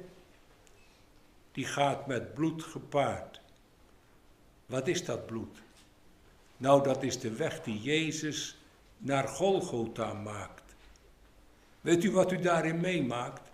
die 1.52 1.64
gaat 1.64 2.06
met 2.06 2.34
bloed 2.34 2.62
gepaard. 2.62 3.40
Wat 4.66 4.88
is 4.88 5.04
dat 5.04 5.26
bloed? 5.26 5.62
Nou, 6.56 6.82
dat 6.82 7.02
is 7.02 7.20
de 7.20 7.32
weg 7.32 7.62
die 7.62 7.80
Jezus 7.80 8.58
naar 8.98 9.28
Golgotha 9.28 10.12
maakt. 10.12 10.74
Weet 11.80 12.04
u 12.04 12.12
wat 12.12 12.32
u 12.32 12.40
daarin 12.40 12.80
meemaakt? 12.80 13.50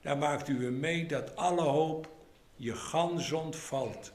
Daar 0.00 0.18
maakt 0.18 0.48
u 0.48 0.70
mee 0.70 1.06
dat 1.06 1.36
alle 1.36 1.62
hoop 1.62 2.08
je 2.56 2.74
gans 2.74 3.32
ontvalt, 3.32 4.12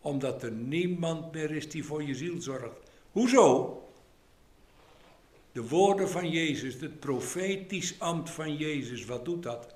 omdat 0.00 0.42
er 0.42 0.52
niemand 0.52 1.32
meer 1.32 1.50
is 1.50 1.70
die 1.70 1.84
voor 1.84 2.02
je 2.02 2.14
ziel 2.14 2.40
zorgt. 2.40 2.90
Hoezo? 3.12 3.82
De 5.52 5.68
woorden 5.68 6.08
van 6.08 6.30
Jezus, 6.30 6.80
het 6.80 7.00
profetisch 7.00 8.00
ambt 8.00 8.30
van 8.30 8.56
Jezus, 8.56 9.04
wat 9.04 9.24
doet 9.24 9.42
dat? 9.42 9.74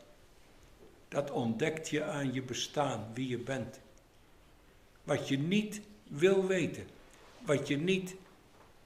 Dat 1.08 1.30
ontdekt 1.30 1.88
je 1.88 2.04
aan 2.04 2.32
je 2.32 2.42
bestaan, 2.42 3.10
wie 3.14 3.28
je 3.28 3.38
bent. 3.38 3.80
Wat 5.04 5.28
je 5.28 5.38
niet 5.38 5.80
wil 6.08 6.46
weten, 6.46 6.86
wat 7.44 7.68
je 7.68 7.76
niet 7.76 8.14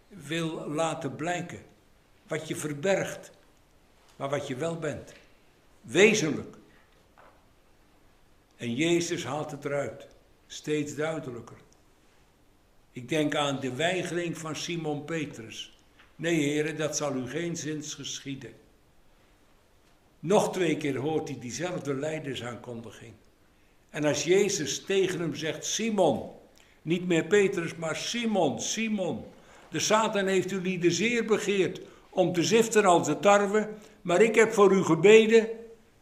wil 0.08 0.68
laten 0.68 1.16
blijken, 1.16 1.62
wat 2.26 2.48
je 2.48 2.56
verbergt, 2.56 3.30
maar 4.16 4.28
wat 4.28 4.46
je 4.46 4.56
wel 4.56 4.78
bent. 4.78 5.12
Wezenlijk. 5.80 6.56
En 8.56 8.74
Jezus 8.74 9.24
haalt 9.24 9.50
het 9.50 9.64
eruit, 9.64 10.06
steeds 10.46 10.94
duidelijker. 10.94 11.56
Ik 12.92 13.08
denk 13.08 13.34
aan 13.34 13.60
de 13.60 13.74
weigering 13.74 14.38
van 14.38 14.56
Simon 14.56 15.04
Petrus. 15.04 15.75
Nee, 16.16 16.40
heren, 16.40 16.76
dat 16.76 16.96
zal 16.96 17.14
u 17.14 17.28
geen 17.28 17.56
zins 17.56 17.94
geschieden. 17.94 18.52
Nog 20.20 20.52
twee 20.52 20.76
keer 20.76 20.96
hoort 20.96 21.28
hij 21.28 21.38
diezelfde 21.38 21.94
leidersaankondiging. 21.94 23.12
En 23.90 24.04
als 24.04 24.24
Jezus 24.24 24.84
tegen 24.84 25.20
hem 25.20 25.34
zegt, 25.34 25.64
Simon, 25.64 26.30
niet 26.82 27.06
meer 27.06 27.24
Petrus, 27.24 27.74
maar 27.74 27.96
Simon, 27.96 28.60
Simon, 28.60 29.24
de 29.70 29.78
Satan 29.78 30.26
heeft 30.26 30.52
u 30.52 30.60
lieden 30.60 30.92
zeer 30.92 31.24
begeerd 31.24 31.80
om 32.10 32.32
te 32.32 32.42
ziften 32.42 32.84
als 32.84 33.06
de 33.06 33.18
tarwe, 33.18 33.68
maar 34.02 34.20
ik 34.20 34.34
heb 34.34 34.52
voor 34.52 34.72
u 34.72 34.82
gebeden. 34.82 35.48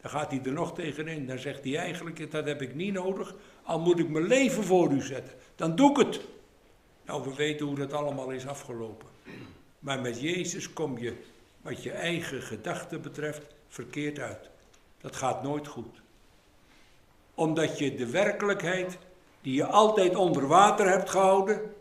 Dan 0.01 0.11
gaat 0.11 0.31
hij 0.31 0.41
er 0.43 0.51
nog 0.51 0.73
tegenin. 0.73 1.27
Dan 1.27 1.39
zegt 1.39 1.63
hij 1.63 1.77
eigenlijk, 1.77 2.31
dat 2.31 2.45
heb 2.45 2.61
ik 2.61 2.75
niet 2.75 2.93
nodig, 2.93 3.35
al 3.63 3.79
moet 3.79 3.99
ik 3.99 4.09
mijn 4.09 4.27
leven 4.27 4.63
voor 4.63 4.91
u 4.91 5.01
zetten. 5.01 5.33
Dan 5.55 5.75
doe 5.75 5.89
ik 5.89 5.97
het. 5.97 6.21
Nou, 7.05 7.23
we 7.23 7.35
weten 7.35 7.65
hoe 7.65 7.75
dat 7.75 7.93
allemaal 7.93 8.29
is 8.29 8.47
afgelopen. 8.47 9.07
Maar 9.85 10.01
met 10.01 10.21
Jezus 10.21 10.73
kom 10.73 10.97
je, 10.97 11.15
wat 11.61 11.83
je 11.83 11.91
eigen 11.91 12.41
gedachten 12.41 13.01
betreft, 13.01 13.41
verkeerd 13.67 14.19
uit. 14.19 14.49
Dat 15.01 15.15
gaat 15.15 15.43
nooit 15.43 15.67
goed. 15.67 16.01
Omdat 17.33 17.77
je 17.79 17.95
de 17.95 18.09
werkelijkheid, 18.09 18.97
die 19.41 19.53
je 19.53 19.65
altijd 19.65 20.15
onder 20.15 20.47
water 20.47 20.89
hebt 20.89 21.09
gehouden, 21.09 21.75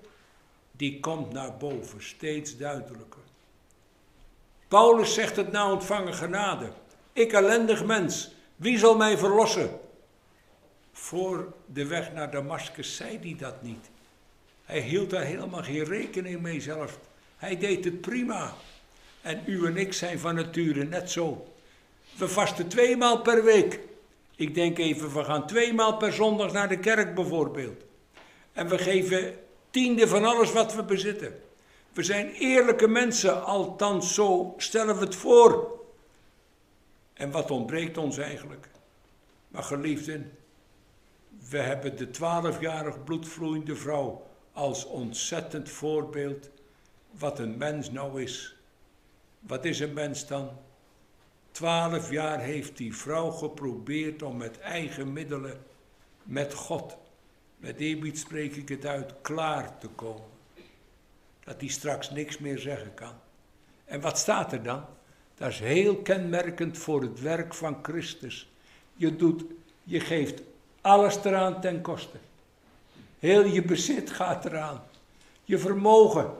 die 0.73 1.01
komt 1.01 1.33
naar 1.33 1.57
boven, 1.57 2.03
steeds 2.03 2.57
duidelijker. 2.57 3.23
Paulus 4.69 5.15
zegt 5.15 5.37
het 5.37 5.53
nou 5.53 5.73
ontvangen 5.73 6.15
genade. 6.15 6.73
Ik 7.13 7.33
ellendig 7.33 7.85
mens, 7.85 8.35
wie 8.57 8.79
zal 8.79 8.97
mij 8.97 9.19
verlossen? 9.19 9.81
Voor 10.93 11.53
de 11.67 11.87
weg 11.87 12.13
naar 12.13 12.31
Damascus 12.31 12.97
zei 12.97 13.19
hij 13.19 13.37
dat 13.39 13.63
niet. 13.63 13.91
Hij 14.65 14.81
hield 14.81 15.11
daar 15.11 15.25
helemaal 15.25 15.63
geen 15.63 15.85
rekening 15.85 16.41
mee 16.41 16.61
zelf. 16.61 16.99
Hij 17.45 17.59
deed 17.59 17.85
het 17.85 18.01
prima. 18.01 18.55
En 19.23 19.43
u 19.47 19.67
en 19.67 19.77
ik 19.77 19.93
zijn 19.93 20.19
van 20.19 20.35
nature 20.35 20.85
net 20.85 21.11
zo. 21.11 21.47
We 22.17 22.29
vasten 22.29 22.69
tweemaal 22.69 23.21
per 23.21 23.45
week. 23.45 23.81
Ik 24.37 24.55
denk 24.55 24.79
even, 24.79 25.13
we 25.13 25.25
gaan 25.25 25.47
tweemaal 25.47 25.97
per 25.97 26.13
zondag 26.13 26.53
naar 26.53 26.69
de 26.69 26.79
kerk 26.79 27.15
bijvoorbeeld. 27.15 27.83
En 28.53 28.69
we 28.69 28.79
geven 28.79 29.35
tiende 29.71 30.09
van 30.09 30.25
alles 30.25 30.53
wat 30.53 30.75
we 30.75 30.83
bezitten. 30.83 31.41
We 31.93 32.03
zijn 32.03 32.31
eerlijke 32.31 32.89
mensen, 32.89 33.45
althans 33.45 34.15
zo 34.15 34.55
stellen 34.57 34.99
we 34.99 35.05
het 35.05 35.15
voor. 35.15 35.81
En 37.13 37.31
wat 37.31 37.51
ontbreekt 37.51 37.99
ons 37.99 38.19
eigenlijk? 38.19 38.69
Maar 39.49 39.63
geliefden, 39.63 40.33
we 41.49 41.59
hebben 41.59 41.97
de 41.97 42.11
twaalfjarig 42.11 43.05
bloedvloeiende 43.05 43.77
vrouw 43.77 44.27
als 44.53 44.85
ontzettend 44.87 45.69
voorbeeld 45.71 46.53
wat 47.19 47.39
een 47.39 47.57
mens 47.57 47.91
nou 47.91 48.23
is. 48.23 48.57
Wat 49.41 49.65
is 49.65 49.81
een 49.81 49.93
mens 49.93 50.27
dan? 50.27 50.51
Twaalf 51.51 52.11
jaar 52.11 52.41
heeft 52.41 52.77
die 52.77 52.97
vrouw 52.97 53.31
geprobeerd 53.31 54.23
om 54.23 54.37
met 54.37 54.59
eigen 54.59 55.13
middelen, 55.13 55.57
met 56.23 56.55
God, 56.55 56.97
met 57.57 57.77
eerbied 57.77 58.19
spreek 58.19 58.57
ik 58.57 58.69
het 58.69 58.87
uit, 58.87 59.15
klaar 59.21 59.79
te 59.79 59.89
komen. 59.89 60.33
Dat 61.45 61.61
hij 61.61 61.69
straks 61.69 62.11
niks 62.11 62.39
meer 62.39 62.59
zeggen 62.59 62.95
kan. 62.95 63.13
En 63.85 64.01
wat 64.01 64.19
staat 64.19 64.53
er 64.53 64.63
dan? 64.63 64.85
Dat 65.35 65.49
is 65.49 65.59
heel 65.59 65.97
kenmerkend 65.97 66.79
voor 66.79 67.03
het 67.03 67.21
werk 67.21 67.55
van 67.55 67.79
Christus. 67.83 68.51
Je, 68.97 69.17
doet, 69.17 69.45
je 69.83 70.01
geeft 70.01 70.43
alles 70.81 71.25
eraan 71.25 71.61
ten 71.61 71.81
koste. 71.81 72.17
Heel 73.19 73.45
je 73.45 73.63
bezit 73.63 74.11
gaat 74.11 74.45
eraan. 74.45 74.83
Je 75.45 75.59
vermogen, 75.59 76.31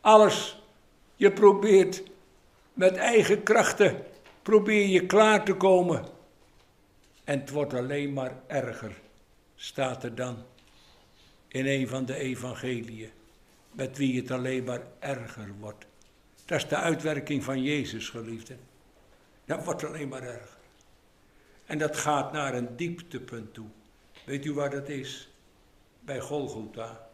alles. 0.00 0.62
Je 1.16 1.32
probeert 1.32 2.02
met 2.72 2.96
eigen 2.96 3.42
krachten, 3.42 4.04
probeer 4.42 4.86
je 4.86 5.06
klaar 5.06 5.44
te 5.44 5.54
komen. 5.54 6.04
En 7.24 7.40
het 7.40 7.50
wordt 7.50 7.74
alleen 7.74 8.12
maar 8.12 8.42
erger, 8.46 9.00
staat 9.56 10.04
er 10.04 10.14
dan 10.14 10.42
in 11.48 11.66
een 11.66 11.88
van 11.88 12.04
de 12.04 12.14
evangeliën, 12.14 13.10
met 13.72 13.96
wie 13.96 14.20
het 14.20 14.30
alleen 14.30 14.64
maar 14.64 14.82
erger 14.98 15.54
wordt. 15.60 15.86
Dat 16.44 16.58
is 16.58 16.68
de 16.68 16.76
uitwerking 16.76 17.44
van 17.44 17.62
Jezus, 17.62 18.08
geliefde. 18.08 18.56
Dat 19.44 19.64
wordt 19.64 19.84
alleen 19.84 20.08
maar 20.08 20.22
erger. 20.22 20.58
En 21.66 21.78
dat 21.78 21.96
gaat 21.96 22.32
naar 22.32 22.54
een 22.54 22.76
dieptepunt 22.76 23.54
toe. 23.54 23.66
Weet 24.24 24.44
u 24.44 24.54
waar 24.54 24.70
dat 24.70 24.88
is? 24.88 25.28
Bij 26.00 26.20
Golgotha. 26.20 27.08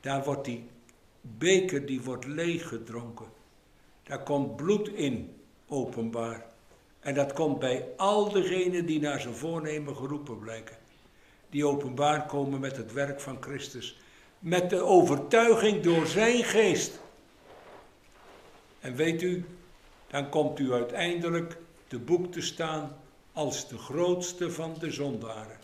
Daar 0.00 0.24
wordt 0.24 0.44
die 0.44 0.68
beker 1.38 1.86
die 1.86 2.02
wordt 2.02 2.26
leeggedronken. 2.26 3.26
Daar 4.02 4.22
komt 4.22 4.56
bloed 4.56 4.88
in, 4.88 5.36
openbaar. 5.68 6.46
En 7.00 7.14
dat 7.14 7.32
komt 7.32 7.58
bij 7.58 7.86
al 7.96 8.32
degenen 8.32 8.86
die 8.86 9.00
naar 9.00 9.20
zijn 9.20 9.34
voornemen 9.34 9.96
geroepen 9.96 10.38
blijken. 10.38 10.76
Die 11.50 11.66
openbaar 11.66 12.26
komen 12.26 12.60
met 12.60 12.76
het 12.76 12.92
werk 12.92 13.20
van 13.20 13.36
Christus. 13.40 13.98
Met 14.38 14.70
de 14.70 14.82
overtuiging 14.82 15.82
door 15.82 16.06
zijn 16.06 16.44
geest. 16.44 17.00
En 18.80 18.94
weet 18.94 19.22
u, 19.22 19.44
dan 20.06 20.28
komt 20.28 20.58
u 20.58 20.72
uiteindelijk 20.72 21.56
te 21.86 21.98
boek 21.98 22.32
te 22.32 22.40
staan 22.40 22.96
als 23.32 23.68
de 23.68 23.78
grootste 23.78 24.50
van 24.50 24.76
de 24.78 24.90
zondaren. 24.90 25.58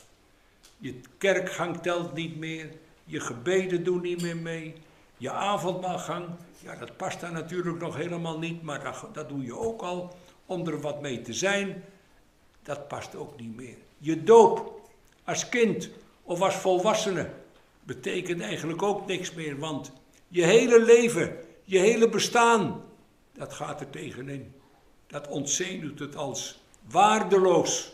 Je 0.78 1.00
kerkgang 1.18 1.82
telt 1.82 2.14
niet 2.14 2.36
meer, 2.36 2.70
je 3.04 3.20
gebeden 3.20 3.84
doen 3.84 4.00
niet 4.00 4.22
meer 4.22 4.36
mee, 4.36 4.74
je 5.20 5.30
avondmaalgang, 5.30 6.26
ja, 6.58 6.76
dat 6.76 6.96
past 6.96 7.20
daar 7.20 7.32
natuurlijk 7.32 7.78
nog 7.78 7.96
helemaal 7.96 8.38
niet, 8.38 8.62
maar 8.62 8.82
dat, 8.82 9.06
dat 9.12 9.28
doe 9.28 9.44
je 9.44 9.56
ook 9.56 9.82
al 9.82 10.16
om 10.46 10.66
er 10.66 10.80
wat 10.80 11.00
mee 11.00 11.22
te 11.22 11.32
zijn. 11.32 11.84
Dat 12.62 12.88
past 12.88 13.14
ook 13.14 13.40
niet 13.40 13.56
meer. 13.56 13.76
Je 13.98 14.22
doop 14.22 14.80
als 15.24 15.48
kind 15.48 15.90
of 16.22 16.40
als 16.40 16.54
volwassene 16.54 17.30
betekent 17.82 18.40
eigenlijk 18.40 18.82
ook 18.82 19.06
niks 19.06 19.32
meer, 19.32 19.58
want 19.58 19.92
je 20.28 20.44
hele 20.44 20.84
leven, 20.84 21.36
je 21.64 21.78
hele 21.78 22.08
bestaan, 22.08 22.82
dat 23.32 23.52
gaat 23.52 23.80
er 23.80 23.90
tegenin. 23.90 24.54
Dat 25.06 25.28
ontzenuwt 25.28 25.98
het 25.98 26.16
als 26.16 26.60
waardeloos. 26.88 27.92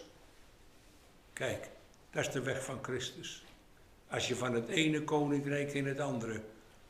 Kijk, 1.32 1.70
dat 2.10 2.26
is 2.26 2.32
de 2.32 2.42
weg 2.42 2.64
van 2.64 2.78
Christus. 2.82 3.44
Als 4.10 4.28
je 4.28 4.36
van 4.36 4.54
het 4.54 4.68
ene 4.68 5.04
koninkrijk 5.04 5.74
in 5.74 5.86
het 5.86 6.00
andere 6.00 6.40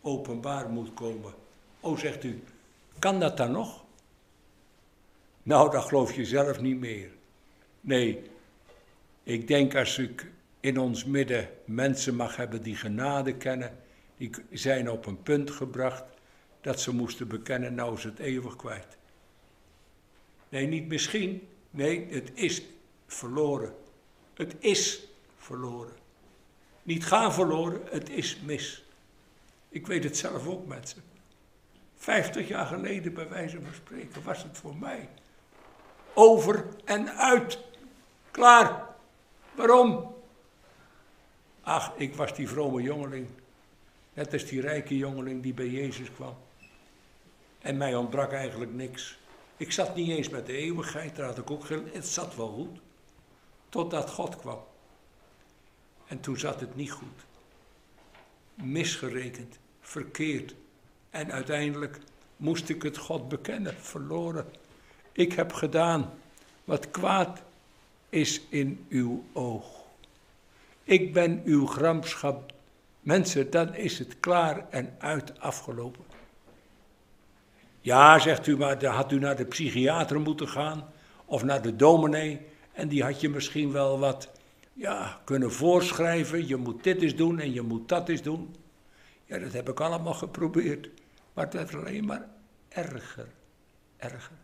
openbaar 0.06 0.68
moet 0.68 0.94
komen. 0.94 1.34
Oh, 1.80 1.98
zegt 1.98 2.24
u, 2.24 2.42
kan 2.98 3.20
dat 3.20 3.36
dan 3.36 3.50
nog? 3.50 3.84
Nou, 5.42 5.70
dat 5.70 5.84
geloof 5.84 6.14
je 6.14 6.24
zelf 6.24 6.60
niet 6.60 6.78
meer. 6.78 7.10
Nee, 7.80 8.22
ik 9.22 9.48
denk 9.48 9.74
als 9.74 9.98
ik 9.98 10.30
in 10.60 10.78
ons 10.78 11.04
midden 11.04 11.48
mensen 11.64 12.14
mag 12.14 12.36
hebben 12.36 12.62
die 12.62 12.76
genade 12.76 13.34
kennen, 13.34 13.78
die 14.16 14.30
zijn 14.50 14.90
op 14.90 15.06
een 15.06 15.22
punt 15.22 15.50
gebracht 15.50 16.04
dat 16.60 16.80
ze 16.80 16.94
moesten 16.94 17.28
bekennen, 17.28 17.74
nou 17.74 17.96
is 17.96 18.04
het 18.04 18.18
eeuwig 18.18 18.56
kwijt. 18.56 18.96
Nee, 20.48 20.66
niet 20.66 20.88
misschien. 20.88 21.48
Nee, 21.70 22.06
het 22.10 22.30
is 22.34 22.62
verloren. 23.06 23.74
Het 24.34 24.54
is 24.58 25.06
verloren. 25.36 25.94
Niet 26.82 27.06
gaan 27.06 27.32
verloren, 27.32 27.80
het 27.90 28.10
is 28.10 28.40
mis. 28.44 28.85
Ik 29.76 29.86
weet 29.86 30.04
het 30.04 30.16
zelf 30.16 30.46
ook, 30.46 30.66
mensen. 30.66 31.02
Vijftig 31.96 32.48
jaar 32.48 32.66
geleden, 32.66 33.14
bij 33.14 33.28
wijze 33.28 33.60
van 33.60 33.74
spreken, 33.74 34.22
was 34.22 34.42
het 34.42 34.58
voor 34.58 34.76
mij. 34.76 35.08
Over 36.14 36.66
en 36.84 37.16
uit. 37.16 37.58
Klaar. 38.30 38.86
Waarom? 39.54 40.14
Ach, 41.60 41.92
ik 41.96 42.14
was 42.14 42.34
die 42.34 42.48
vrome 42.48 42.82
jongeling. 42.82 43.28
Net 44.14 44.32
als 44.32 44.44
die 44.44 44.60
rijke 44.60 44.96
jongeling 44.96 45.42
die 45.42 45.54
bij 45.54 45.68
Jezus 45.68 46.12
kwam. 46.12 46.36
En 47.58 47.76
mij 47.76 47.94
ontbrak 47.94 48.32
eigenlijk 48.32 48.72
niks. 48.72 49.18
Ik 49.56 49.72
zat 49.72 49.94
niet 49.94 50.08
eens 50.08 50.28
met 50.28 50.46
de 50.46 50.56
eeuwigheid, 50.56 51.16
daar 51.16 51.26
had 51.26 51.38
ik 51.38 51.50
ook 51.50 51.64
geen... 51.64 51.88
Het 51.92 52.06
zat 52.06 52.36
wel 52.36 52.48
goed. 52.48 52.80
Totdat 53.68 54.10
God 54.10 54.36
kwam. 54.36 54.64
En 56.06 56.20
toen 56.20 56.38
zat 56.38 56.60
het 56.60 56.76
niet 56.76 56.90
goed. 56.90 57.24
Misgerekend, 58.54 59.58
verkeerd. 59.86 60.54
En 61.10 61.32
uiteindelijk 61.32 61.98
moest 62.36 62.68
ik 62.68 62.82
het 62.82 62.96
God 62.96 63.28
bekennen, 63.28 63.74
verloren. 63.74 64.46
Ik 65.12 65.32
heb 65.32 65.52
gedaan 65.52 66.12
wat 66.64 66.90
kwaad 66.90 67.42
is 68.08 68.40
in 68.48 68.86
uw 68.88 69.24
oog. 69.32 69.64
Ik 70.84 71.12
ben 71.12 71.42
uw 71.44 71.66
gramschap. 71.66 72.52
Mensen, 73.00 73.50
dan 73.50 73.74
is 73.74 73.98
het 73.98 74.20
klaar 74.20 74.66
en 74.70 74.94
uit 74.98 75.40
afgelopen. 75.40 76.04
Ja, 77.80 78.18
zegt 78.18 78.46
u, 78.46 78.56
maar 78.56 78.78
dan 78.78 78.94
had 78.94 79.12
u 79.12 79.18
naar 79.18 79.36
de 79.36 79.44
psychiater 79.44 80.20
moeten 80.20 80.48
gaan 80.48 80.88
of 81.24 81.44
naar 81.44 81.62
de 81.62 81.76
dominee 81.76 82.40
en 82.72 82.88
die 82.88 83.02
had 83.02 83.20
je 83.20 83.28
misschien 83.28 83.72
wel 83.72 83.98
wat 83.98 84.30
ja, 84.72 85.20
kunnen 85.24 85.52
voorschrijven. 85.52 86.46
Je 86.46 86.56
moet 86.56 86.84
dit 86.84 87.02
eens 87.02 87.14
doen 87.14 87.38
en 87.38 87.52
je 87.52 87.62
moet 87.62 87.88
dat 87.88 88.08
eens 88.08 88.22
doen. 88.22 88.54
Ja, 89.26 89.38
dat 89.38 89.52
heb 89.52 89.68
ik 89.68 89.80
allemaal 89.80 90.14
geprobeerd. 90.14 90.88
Maar 91.32 91.44
het 91.44 91.54
werd 91.54 91.74
alleen 91.74 92.04
maar 92.04 92.28
erger, 92.68 93.28
erger. 93.96 94.36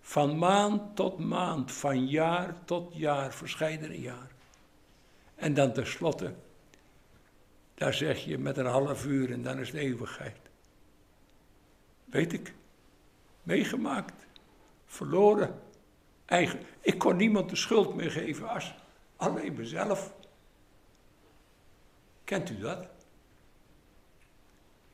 Van 0.00 0.38
maand 0.38 0.96
tot 0.96 1.18
maand, 1.18 1.72
van 1.72 2.06
jaar 2.06 2.64
tot 2.64 2.94
jaar, 2.94 3.32
verscheidene 3.32 4.00
jaar. 4.00 4.30
En 5.34 5.54
dan 5.54 5.72
tenslotte, 5.72 6.34
daar 7.74 7.94
zeg 7.94 8.24
je 8.24 8.38
met 8.38 8.56
een 8.56 8.66
half 8.66 9.06
uur 9.06 9.32
en 9.32 9.42
dan 9.42 9.58
is 9.58 9.70
de 9.70 9.78
eeuwigheid. 9.78 10.36
Weet 12.04 12.32
ik. 12.32 12.54
Meegemaakt. 13.42 14.26
Verloren. 14.86 15.60
Eigen. 16.24 16.60
Ik 16.80 16.98
kon 16.98 17.16
niemand 17.16 17.50
de 17.50 17.56
schuld 17.56 17.94
meer 17.94 18.10
geven 18.10 18.48
als 18.48 18.74
alleen 19.16 19.54
mezelf. 19.54 20.14
Kent 22.24 22.50
u 22.50 22.58
dat? 22.58 22.86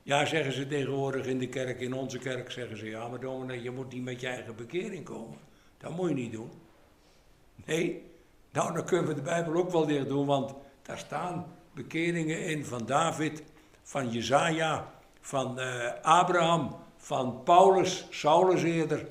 Ja, 0.04 0.26
zeggen 0.26 0.52
ze 0.52 0.66
tegenwoordig 0.66 1.26
in 1.26 1.38
de 1.38 1.48
kerk, 1.48 1.80
in 1.80 1.92
onze 1.92 2.18
kerk 2.18 2.50
zeggen 2.50 2.76
ze, 2.76 2.88
ja 2.88 3.08
maar 3.08 3.20
dominee, 3.20 3.62
je 3.62 3.70
moet 3.70 3.92
niet 3.92 4.02
met 4.02 4.20
je 4.20 4.26
eigen 4.26 4.56
bekering 4.56 5.04
komen. 5.04 5.38
Dat 5.78 5.96
moet 5.96 6.08
je 6.08 6.14
niet 6.14 6.32
doen. 6.32 6.50
Nee, 7.64 8.10
nou 8.52 8.74
dan 8.74 8.84
kunnen 8.84 9.06
we 9.06 9.14
de 9.14 9.22
Bijbel 9.22 9.54
ook 9.54 9.70
wel 9.70 9.86
dicht 9.86 10.08
doen, 10.08 10.26
want 10.26 10.54
daar 10.82 10.98
staan 10.98 11.56
bekeringen 11.72 12.44
in 12.44 12.64
van 12.64 12.86
David, 12.86 13.42
van 13.82 14.10
Jezaja, 14.10 14.92
van 15.20 15.58
uh, 15.58 15.92
Abraham, 16.02 16.76
van 16.96 17.42
Paulus, 17.42 18.06
Saulus 18.10 18.62
eerder. 18.62 19.06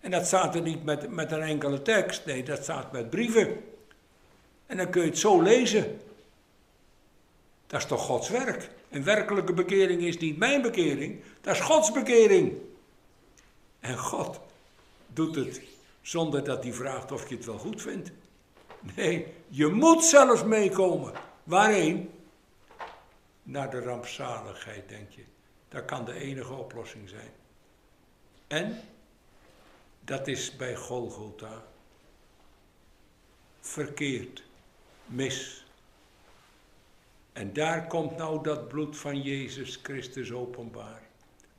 En 0.00 0.10
dat 0.10 0.26
staat 0.26 0.54
er 0.54 0.62
niet 0.62 0.84
met, 0.84 1.10
met 1.10 1.32
een 1.32 1.42
enkele 1.42 1.82
tekst, 1.82 2.26
nee, 2.26 2.42
dat 2.42 2.62
staat 2.62 2.92
met 2.92 3.10
brieven. 3.10 3.64
En 4.66 4.76
dan 4.76 4.90
kun 4.90 5.02
je 5.02 5.08
het 5.08 5.18
zo 5.18 5.42
lezen. 5.42 6.00
Dat 7.66 7.80
is 7.80 7.86
toch 7.86 8.02
Gods 8.02 8.28
werk? 8.28 8.70
Een 8.90 9.04
werkelijke 9.04 9.52
bekering 9.52 10.02
is 10.02 10.18
niet 10.18 10.38
mijn 10.38 10.62
bekering, 10.62 11.22
dat 11.40 11.54
is 11.54 11.60
Gods 11.60 11.92
bekering. 11.92 12.58
En 13.80 13.98
God 13.98 14.40
doet 15.06 15.34
het 15.34 15.60
zonder 16.02 16.44
dat 16.44 16.62
hij 16.62 16.72
vraagt 16.72 17.12
of 17.12 17.28
je 17.28 17.34
het 17.34 17.44
wel 17.44 17.58
goed 17.58 17.82
vindt. 17.82 18.10
Nee, 18.96 19.26
je 19.48 19.66
moet 19.66 20.04
zelfs 20.04 20.44
meekomen. 20.44 21.12
Waarheen? 21.44 22.10
Naar 23.42 23.70
de 23.70 23.80
rampzaligheid, 23.80 24.88
denk 24.88 25.10
je. 25.10 25.24
Dat 25.68 25.84
kan 25.84 26.04
de 26.04 26.14
enige 26.14 26.52
oplossing 26.52 27.08
zijn. 27.08 27.30
En 28.46 28.80
dat 30.04 30.28
is 30.28 30.56
bij 30.56 30.76
Golgotha 30.76 31.62
verkeerd, 33.60 34.42
mis. 35.06 35.64
En 37.40 37.52
daar 37.52 37.86
komt 37.86 38.16
nou 38.16 38.42
dat 38.42 38.68
bloed 38.68 38.96
van 38.96 39.22
Jezus 39.22 39.78
Christus 39.82 40.32
openbaar. 40.32 41.02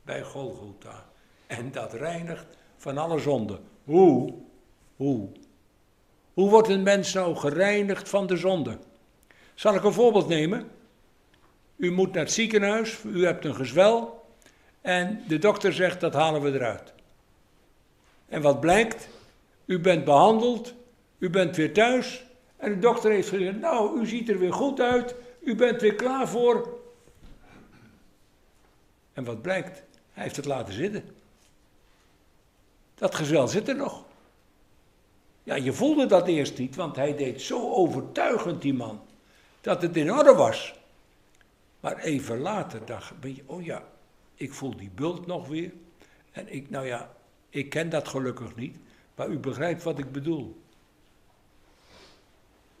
Bij 0.02 0.22
Golgotha. 0.22 1.06
En 1.46 1.72
dat 1.72 1.92
reinigt 1.92 2.46
van 2.76 2.98
alle 2.98 3.18
zonde. 3.18 3.58
Hoe? 3.84 4.34
Hoe? 4.96 5.28
Hoe 6.34 6.50
wordt 6.50 6.68
een 6.68 6.82
mens 6.82 7.12
nou 7.12 7.36
gereinigd 7.36 8.08
van 8.08 8.26
de 8.26 8.36
zonde? 8.36 8.78
Zal 9.54 9.74
ik 9.74 9.84
een 9.84 9.92
voorbeeld 9.92 10.28
nemen? 10.28 10.70
U 11.76 11.90
moet 11.92 12.12
naar 12.12 12.22
het 12.22 12.32
ziekenhuis, 12.32 13.02
u 13.04 13.24
hebt 13.24 13.44
een 13.44 13.54
gezwel 13.54 14.24
en 14.80 15.22
de 15.28 15.38
dokter 15.38 15.72
zegt 15.72 16.00
dat 16.00 16.14
halen 16.14 16.42
we 16.42 16.52
eruit. 16.52 16.92
En 18.28 18.42
wat 18.42 18.60
blijkt? 18.60 19.08
U 19.64 19.80
bent 19.80 20.04
behandeld, 20.04 20.74
u 21.18 21.30
bent 21.30 21.56
weer 21.56 21.72
thuis 21.72 22.24
en 22.56 22.72
de 22.72 22.78
dokter 22.78 23.10
heeft 23.10 23.28
gezegd, 23.28 23.60
nou, 23.60 24.00
u 24.00 24.06
ziet 24.06 24.28
er 24.28 24.38
weer 24.38 24.52
goed 24.52 24.80
uit, 24.80 25.14
u 25.44 25.54
bent 25.54 25.80
weer 25.80 25.94
klaar 25.94 26.28
voor. 26.28 26.80
En 29.12 29.24
wat 29.24 29.42
blijkt? 29.42 29.82
Hij 30.12 30.22
heeft 30.22 30.36
het 30.36 30.44
laten 30.44 30.74
zitten. 30.74 31.04
Dat 32.94 33.14
gezwel 33.14 33.48
zit 33.48 33.68
er 33.68 33.76
nog. 33.76 34.04
Ja, 35.42 35.54
je 35.54 35.72
voelde 35.72 36.06
dat 36.06 36.26
eerst 36.26 36.58
niet, 36.58 36.76
want 36.76 36.96
hij 36.96 37.16
deed 37.16 37.40
zo 37.40 37.72
overtuigend, 37.72 38.62
die 38.62 38.74
man, 38.74 39.00
dat 39.60 39.82
het 39.82 39.96
in 39.96 40.12
orde 40.12 40.34
was. 40.34 40.74
Maar 41.80 41.98
even 41.98 42.38
later 42.38 42.84
dacht 42.84 43.12
ik, 43.20 43.42
oh 43.46 43.64
ja, 43.64 43.88
ik 44.34 44.52
voel 44.52 44.76
die 44.76 44.90
bult 44.94 45.26
nog 45.26 45.48
weer. 45.48 45.72
En 46.32 46.52
ik, 46.52 46.70
nou 46.70 46.86
ja, 46.86 47.14
ik 47.48 47.70
ken 47.70 47.90
dat 47.90 48.08
gelukkig 48.08 48.56
niet, 48.56 48.76
maar 49.14 49.28
u 49.28 49.38
begrijpt 49.38 49.82
wat 49.82 49.98
ik 49.98 50.12
bedoel. 50.12 50.61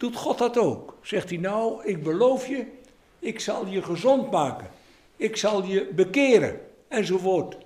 Doet 0.02 0.16
God 0.16 0.38
dat 0.38 0.58
ook? 0.58 0.98
Zegt 1.02 1.28
hij 1.28 1.38
nou, 1.38 1.84
ik 1.84 2.02
beloof 2.02 2.46
je, 2.46 2.66
ik 3.18 3.40
zal 3.40 3.66
je 3.66 3.82
gezond 3.82 4.30
maken. 4.30 4.70
Ik 5.16 5.36
zal 5.36 5.64
je 5.64 5.90
bekeren, 5.94 6.60
enzovoort. 6.88 7.56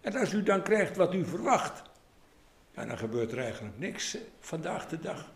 En 0.00 0.16
als 0.16 0.32
u 0.32 0.42
dan 0.42 0.62
krijgt 0.62 0.96
wat 0.96 1.14
u 1.14 1.24
verwacht, 1.24 1.82
ja, 2.74 2.84
dan 2.84 2.98
gebeurt 2.98 3.32
er 3.32 3.38
eigenlijk 3.38 3.78
niks 3.78 4.16
vandaag 4.40 4.88
de 4.88 5.00
dag. 5.00 5.32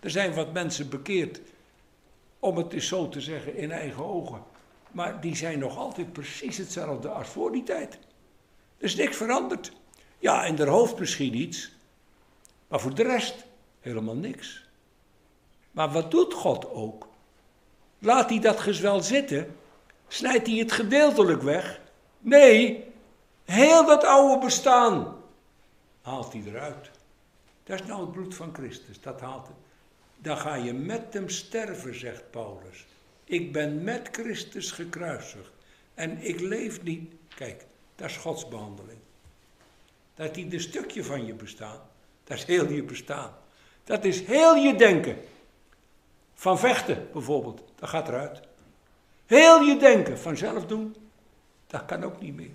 Er 0.00 0.10
zijn 0.10 0.34
wat 0.34 0.52
mensen 0.52 0.88
bekeerd, 0.88 1.40
om 2.38 2.56
het 2.56 2.72
eens 2.72 2.88
zo 2.88 3.08
te 3.08 3.20
zeggen, 3.20 3.56
in 3.56 3.70
eigen 3.70 4.04
ogen. 4.04 4.42
Maar 4.90 5.20
die 5.20 5.36
zijn 5.36 5.58
nog 5.58 5.76
altijd 5.76 6.12
precies 6.12 6.56
hetzelfde 6.56 7.08
als 7.08 7.28
voor 7.28 7.52
die 7.52 7.62
tijd. 7.62 7.94
Er 8.78 8.84
is 8.84 8.96
niks 8.96 9.16
veranderd. 9.16 9.72
Ja, 10.18 10.44
in 10.44 10.58
haar 10.58 10.66
hoofd 10.66 10.98
misschien 10.98 11.34
iets, 11.34 11.72
maar 12.66 12.80
voor 12.80 12.94
de 12.94 13.02
rest 13.02 13.44
helemaal 13.80 14.16
niks. 14.16 14.66
Maar 15.78 15.90
wat 15.90 16.10
doet 16.10 16.34
God 16.34 16.70
ook? 16.70 17.08
Laat 17.98 18.28
hij 18.28 18.38
dat 18.40 18.60
gezwel 18.60 19.00
zitten? 19.00 19.56
Snijdt 20.08 20.46
hij 20.46 20.56
het 20.56 20.72
gedeeltelijk 20.72 21.42
weg? 21.42 21.80
Nee, 22.18 22.84
heel 23.44 23.86
dat 23.86 24.04
oude 24.04 24.44
bestaan 24.44 25.16
haalt 26.02 26.32
hij 26.32 26.42
eruit. 26.46 26.90
Dat 27.64 27.80
is 27.80 27.86
nou 27.86 28.00
het 28.00 28.12
bloed 28.12 28.34
van 28.34 28.54
Christus, 28.54 29.00
dat 29.00 29.20
haalt 29.20 29.46
het. 29.46 29.56
Dan 30.16 30.36
ga 30.36 30.54
je 30.54 30.72
met 30.72 31.14
hem 31.14 31.28
sterven, 31.28 31.98
zegt 31.98 32.30
Paulus. 32.30 32.86
Ik 33.24 33.52
ben 33.52 33.84
met 33.84 34.08
Christus 34.12 34.70
gekruisigd. 34.70 35.52
En 35.94 36.18
ik 36.24 36.40
leef 36.40 36.82
niet. 36.82 37.12
Kijk, 37.34 37.66
dat 37.96 38.10
is 38.10 38.16
Gods 38.16 38.48
behandeling. 38.48 38.98
Dat 40.14 40.34
hij 40.34 40.46
een 40.50 40.60
stukje 40.60 41.04
van 41.04 41.26
je 41.26 41.34
bestaan. 41.34 41.80
Dat 42.24 42.38
is 42.38 42.44
heel 42.44 42.68
je 42.68 42.82
bestaan. 42.82 43.34
Dat 43.84 44.04
is 44.04 44.20
heel 44.22 44.54
je 44.54 44.74
denken. 44.74 45.16
Van 46.38 46.58
vechten 46.58 47.08
bijvoorbeeld, 47.12 47.62
dat 47.74 47.88
gaat 47.88 48.08
eruit. 48.08 48.40
Heel 49.26 49.60
je 49.60 49.78
denken 49.78 50.18
van 50.18 50.36
zelf 50.36 50.66
doen, 50.66 50.96
dat 51.66 51.84
kan 51.84 52.04
ook 52.04 52.20
niet 52.20 52.34
meer. 52.34 52.54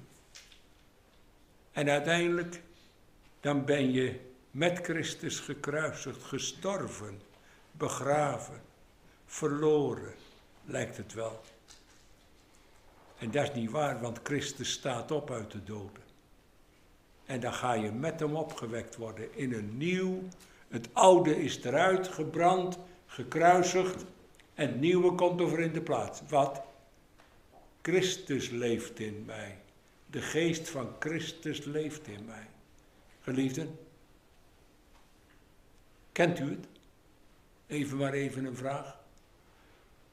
En 1.71 1.89
uiteindelijk, 1.89 2.61
dan 3.39 3.65
ben 3.65 3.91
je 3.91 4.19
met 4.51 4.79
Christus 4.83 5.39
gekruisigd, 5.39 6.23
gestorven, 6.23 7.21
begraven, 7.71 8.61
verloren, 9.25 10.13
lijkt 10.65 10.97
het 10.97 11.13
wel. 11.13 11.41
En 13.17 13.31
dat 13.31 13.43
is 13.43 13.53
niet 13.53 13.71
waar, 13.71 14.01
want 14.01 14.19
Christus 14.23 14.71
staat 14.71 15.11
op 15.11 15.31
uit 15.31 15.51
de 15.51 15.63
doden. 15.63 16.03
En 17.25 17.39
dan 17.39 17.53
ga 17.53 17.73
je 17.73 17.91
met 17.91 18.19
hem 18.19 18.35
opgewekt 18.35 18.95
worden 18.95 19.37
in 19.37 19.53
een 19.53 19.77
nieuw. 19.77 20.23
Het 20.67 20.89
oude 20.93 21.43
is 21.43 21.63
eruit 21.63 22.07
gebrand, 22.07 22.77
gekruisigd. 23.13 24.05
En 24.53 24.79
nieuwe 24.79 25.15
komt 25.15 25.41
over 25.41 25.59
in 25.59 25.73
de 25.73 25.81
plaats. 25.81 26.21
Wat? 26.29 26.61
Christus 27.81 28.49
leeft 28.49 28.99
in 28.99 29.23
mij. 29.25 29.57
De 30.05 30.21
geest 30.21 30.69
van 30.69 30.89
Christus 30.99 31.63
leeft 31.63 32.07
in 32.07 32.25
mij. 32.25 32.47
Geliefden, 33.21 33.79
kent 36.11 36.39
u 36.39 36.49
het? 36.49 36.67
Even 37.67 37.97
maar 37.97 38.13
even 38.13 38.45
een 38.45 38.55
vraag. 38.55 38.97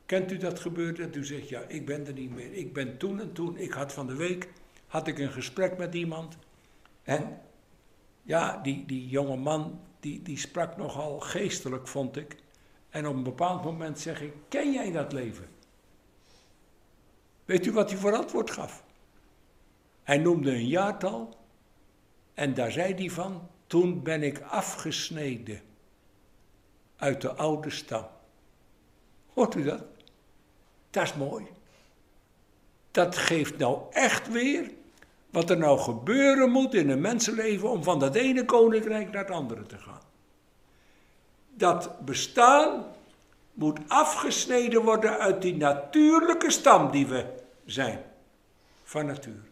Kent 0.06 0.32
u 0.32 0.36
dat 0.36 0.60
gebeurd 0.60 0.96
dat 0.96 1.16
u 1.16 1.24
zegt, 1.24 1.48
ja, 1.48 1.60
ik 1.60 1.86
ben 1.86 2.06
er 2.06 2.12
niet 2.12 2.30
meer. 2.30 2.52
Ik 2.52 2.72
ben 2.72 2.98
toen 2.98 3.20
en 3.20 3.32
toen, 3.32 3.56
ik 3.56 3.72
had 3.72 3.92
van 3.92 4.06
de 4.06 4.14
week, 4.14 4.48
had 4.86 5.06
ik 5.06 5.18
een 5.18 5.32
gesprek 5.32 5.78
met 5.78 5.94
iemand. 5.94 6.36
En 7.02 7.40
ja, 8.22 8.60
die, 8.62 8.86
die 8.86 9.08
jonge 9.08 9.36
man, 9.36 9.80
die, 10.00 10.22
die 10.22 10.38
sprak 10.38 10.76
nogal 10.76 11.20
geestelijk, 11.20 11.88
vond 11.88 12.16
ik. 12.16 12.36
En 12.90 13.06
op 13.06 13.14
een 13.14 13.22
bepaald 13.22 13.64
moment 13.64 14.00
zeg 14.00 14.20
ik, 14.20 14.32
ken 14.48 14.72
jij 14.72 14.92
dat 14.92 15.12
leven? 15.12 15.48
Weet 17.44 17.66
u 17.66 17.72
wat 17.72 17.90
hij 17.90 17.98
voor 17.98 18.16
antwoord 18.16 18.50
gaf? 18.50 18.84
Hij 20.02 20.18
noemde 20.18 20.50
een 20.50 20.66
jaartal 20.66 21.36
en 22.34 22.54
daar 22.54 22.72
zei 22.72 22.94
hij 22.94 23.10
van, 23.10 23.48
toen 23.66 24.02
ben 24.02 24.22
ik 24.22 24.40
afgesneden 24.40 25.60
uit 26.96 27.20
de 27.20 27.34
oude 27.34 27.70
stam. 27.70 28.06
Hoort 29.32 29.54
u 29.54 29.62
dat? 29.62 29.82
Dat 30.90 31.02
is 31.02 31.14
mooi. 31.14 31.46
Dat 32.90 33.16
geeft 33.16 33.58
nou 33.58 33.80
echt 33.90 34.28
weer 34.28 34.70
wat 35.30 35.50
er 35.50 35.58
nou 35.58 35.78
gebeuren 35.78 36.50
moet 36.50 36.74
in 36.74 36.88
een 36.88 37.00
mensenleven 37.00 37.70
om 37.70 37.82
van 37.82 37.98
dat 37.98 38.14
ene 38.14 38.44
koninkrijk 38.44 39.10
naar 39.10 39.24
het 39.24 39.34
andere 39.34 39.66
te 39.66 39.78
gaan. 39.78 40.00
Dat 41.60 42.04
bestaan 42.04 42.84
moet 43.52 43.78
afgesneden 43.88 44.82
worden 44.82 45.18
uit 45.18 45.42
die 45.42 45.56
natuurlijke 45.56 46.50
stam 46.50 46.90
die 46.90 47.06
we 47.06 47.26
zijn, 47.64 48.02
van 48.84 49.06
natuur. 49.06 49.42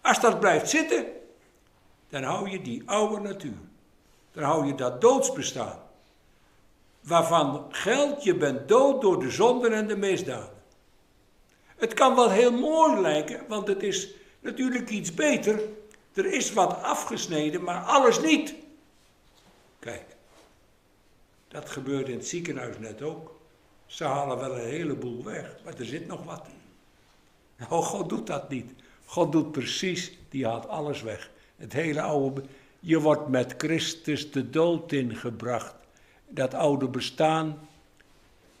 Als 0.00 0.20
dat 0.20 0.40
blijft 0.40 0.70
zitten, 0.70 1.06
dan 2.08 2.22
hou 2.22 2.50
je 2.50 2.62
die 2.62 2.82
oude 2.86 3.20
natuur. 3.20 3.58
Dan 4.32 4.44
hou 4.44 4.66
je 4.66 4.74
dat 4.74 5.00
doodsbestaan. 5.00 5.78
Waarvan 7.00 7.66
geldt, 7.70 8.24
je 8.24 8.34
bent 8.34 8.68
dood 8.68 9.00
door 9.00 9.20
de 9.20 9.30
zonden 9.30 9.72
en 9.72 9.86
de 9.86 9.96
misdaden. 9.96 10.62
Het 11.76 11.94
kan 11.94 12.14
wel 12.14 12.30
heel 12.30 12.52
mooi 12.52 13.00
lijken, 13.00 13.44
want 13.48 13.68
het 13.68 13.82
is 13.82 14.10
natuurlijk 14.40 14.90
iets 14.90 15.14
beter. 15.14 15.60
Er 16.14 16.26
is 16.26 16.52
wat 16.52 16.82
afgesneden, 16.82 17.62
maar 17.62 17.82
alles 17.82 18.20
niet. 18.20 18.54
Kijk, 19.78 20.15
dat 21.48 21.70
gebeurt 21.70 22.08
in 22.08 22.16
het 22.16 22.28
ziekenhuis 22.28 22.78
net 22.78 23.02
ook. 23.02 23.40
Ze 23.86 24.04
halen 24.04 24.38
wel 24.38 24.54
een 24.58 24.68
heleboel 24.68 25.24
weg, 25.24 25.54
maar 25.64 25.78
er 25.78 25.84
zit 25.84 26.06
nog 26.06 26.24
wat. 26.24 26.46
Nou, 27.56 27.82
God 27.82 28.08
doet 28.08 28.26
dat 28.26 28.48
niet. 28.48 28.72
God 29.04 29.32
doet 29.32 29.52
precies, 29.52 30.12
die 30.28 30.46
haalt 30.46 30.68
alles 30.68 31.02
weg. 31.02 31.30
Het 31.56 31.72
hele 31.72 32.02
oude, 32.02 32.42
je 32.80 33.00
wordt 33.00 33.28
met 33.28 33.54
Christus 33.56 34.30
de 34.30 34.50
dood 34.50 34.92
ingebracht. 34.92 35.74
Dat 36.28 36.54
oude 36.54 36.88
bestaan. 36.88 37.68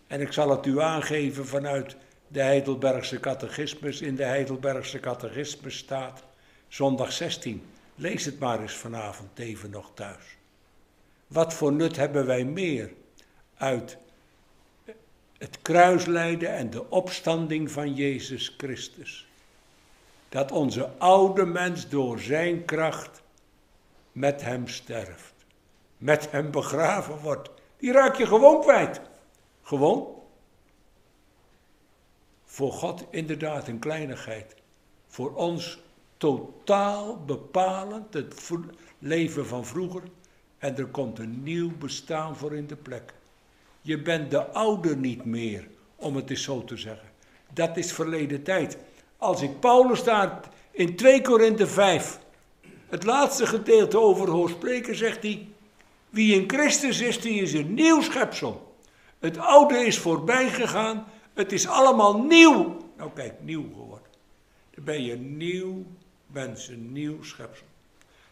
En 0.06 0.20
ik 0.20 0.32
zal 0.32 0.50
het 0.50 0.66
u 0.66 0.80
aangeven 0.80 1.46
vanuit 1.46 1.96
de 2.28 2.40
Heidelbergse 2.40 3.20
catechismus. 3.20 4.00
In 4.00 4.16
de 4.16 4.24
Heidelbergse 4.24 5.00
catechismus 5.00 5.76
staat, 5.76 6.22
zondag 6.68 7.12
16. 7.12 7.62
Lees 7.94 8.24
het 8.24 8.38
maar 8.38 8.60
eens 8.60 8.74
vanavond 8.74 9.38
even 9.38 9.70
nog 9.70 9.90
thuis. 9.94 10.35
Wat 11.26 11.54
voor 11.54 11.72
nut 11.72 11.96
hebben 11.96 12.26
wij 12.26 12.44
meer 12.44 12.92
uit 13.56 13.98
het 15.38 15.62
kruislijden 15.62 16.52
en 16.52 16.70
de 16.70 16.90
opstanding 16.90 17.70
van 17.70 17.94
Jezus 17.94 18.54
Christus? 18.56 19.28
Dat 20.28 20.52
onze 20.52 20.90
oude 20.98 21.44
mens 21.44 21.88
door 21.88 22.18
zijn 22.18 22.64
kracht 22.64 23.22
met 24.12 24.42
hem 24.42 24.68
sterft, 24.68 25.34
met 25.98 26.30
hem 26.30 26.50
begraven 26.50 27.18
wordt. 27.18 27.50
Die 27.76 27.92
raak 27.92 28.16
je 28.16 28.26
gewoon 28.26 28.60
kwijt. 28.60 29.00
Gewoon. 29.62 30.14
Voor 32.44 32.72
God 32.72 33.04
inderdaad 33.10 33.68
een 33.68 33.78
kleinigheid. 33.78 34.54
Voor 35.06 35.34
ons 35.34 35.78
totaal 36.16 37.24
bepalend 37.24 38.14
het 38.14 38.50
leven 38.98 39.46
van 39.46 39.66
vroeger. 39.66 40.02
En 40.58 40.76
er 40.76 40.86
komt 40.86 41.18
een 41.18 41.42
nieuw 41.42 41.70
bestaan 41.78 42.36
voor 42.36 42.54
in 42.54 42.66
de 42.66 42.76
plek. 42.76 43.12
Je 43.82 44.02
bent 44.02 44.30
de 44.30 44.46
oude 44.46 44.96
niet 44.96 45.24
meer, 45.24 45.68
om 45.96 46.16
het 46.16 46.30
eens 46.30 46.42
zo 46.42 46.64
te 46.64 46.76
zeggen. 46.76 47.08
Dat 47.52 47.76
is 47.76 47.92
verleden 47.92 48.42
tijd. 48.42 48.78
Als 49.16 49.42
ik 49.42 49.60
Paulus 49.60 50.04
daar 50.04 50.40
in 50.70 50.96
2 50.96 51.22
Korinthe 51.22 51.66
5, 51.66 52.18
het 52.88 53.04
laatste 53.04 53.46
gedeelte 53.46 53.98
over 53.98 54.28
hoor 54.28 54.48
spreken, 54.48 54.96
zegt 54.96 55.22
hij: 55.22 55.48
Wie 56.10 56.40
in 56.40 56.48
Christus 56.48 57.00
is, 57.00 57.20
die 57.20 57.42
is 57.42 57.52
een 57.52 57.74
nieuw 57.74 58.00
schepsel. 58.00 58.76
Het 59.18 59.38
oude 59.38 59.76
is 59.76 59.98
voorbij 59.98 60.48
gegaan, 60.48 61.06
het 61.34 61.52
is 61.52 61.66
allemaal 61.68 62.22
nieuw. 62.22 62.76
Nou 62.96 63.10
kijk, 63.14 63.34
nieuw 63.40 63.68
geworden. 63.72 64.08
Dan 64.74 64.84
ben 64.84 65.04
je 65.04 65.16
nieuw 65.16 65.84
mens, 66.26 66.68
een 66.68 66.92
nieuw 66.92 67.22
schepsel. 67.22 67.66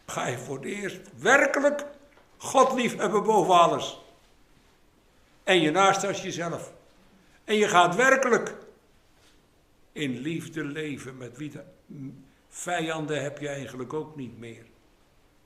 Ga 0.05 0.27
je 0.27 0.37
voor 0.37 0.55
het 0.55 0.65
eerst 0.65 0.99
werkelijk 1.17 1.85
God 2.45 2.73
lief 2.73 2.97
hebben 2.97 3.23
boven 3.23 3.53
alles. 3.53 3.99
En 5.43 5.61
je 5.61 5.71
naast 5.71 6.03
als 6.03 6.21
jezelf. 6.21 6.73
En 7.43 7.55
je 7.55 7.67
gaat 7.67 7.95
werkelijk 7.95 8.55
in 9.91 10.17
liefde 10.19 10.63
leven 10.63 11.17
met 11.17 11.37
wie 11.37 11.49
de 11.49 11.63
vijanden 12.49 13.23
heb 13.23 13.37
je 13.37 13.47
eigenlijk 13.47 13.93
ook 13.93 14.15
niet 14.15 14.39
meer. 14.39 14.65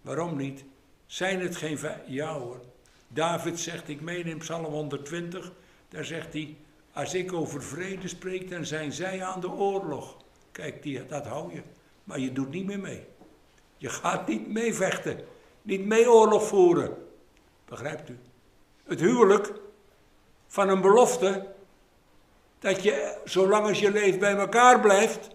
Waarom 0.02 0.36
niet? 0.36 0.64
Zijn 1.06 1.40
het 1.40 1.56
geen 1.56 1.78
vijanden? 1.78 2.14
Ja 2.14 2.34
hoor. 2.34 2.62
David 3.08 3.60
zegt, 3.60 3.90
ik 3.90 4.02
meen 4.02 4.26
in 4.26 4.38
Psalm 4.38 4.66
120, 4.66 5.52
daar 5.90 6.06
zegt 6.06 6.34
hij, 6.34 6.58
als 6.94 7.14
ik 7.14 7.34
over 7.34 7.64
vrede 7.64 8.08
spreek, 8.08 8.50
dan 8.50 8.66
zijn 8.66 8.92
zij 8.92 9.24
aan 9.24 9.40
de 9.40 9.50
oorlog. 9.50 10.18
Kijk, 10.52 10.84
die, 10.84 11.06
dat 11.06 11.26
hou 11.26 11.54
je. 11.54 11.62
Maar 12.04 12.20
je 12.20 12.32
doet 12.32 12.50
niet 12.50 12.66
meer 12.66 12.80
mee. 12.80 13.04
Je 13.78 13.90
gaat 13.90 14.28
niet 14.28 14.48
mee 14.48 14.74
vechten. 14.74 15.20
Niet 15.70 15.86
mee 15.86 16.12
oorlog 16.12 16.48
voeren. 16.48 16.98
Begrijpt 17.66 18.10
u? 18.10 18.20
Het 18.84 19.00
huwelijk 19.00 19.54
van 20.48 20.70
een 20.70 20.82
belofte 20.82 21.48
dat 22.60 22.84
je 22.84 23.18
zolang 23.26 23.68
als 23.68 23.80
je 23.80 23.92
leeft 23.92 24.20
bij 24.20 24.36
elkaar 24.36 24.80
blijft, 24.80 25.30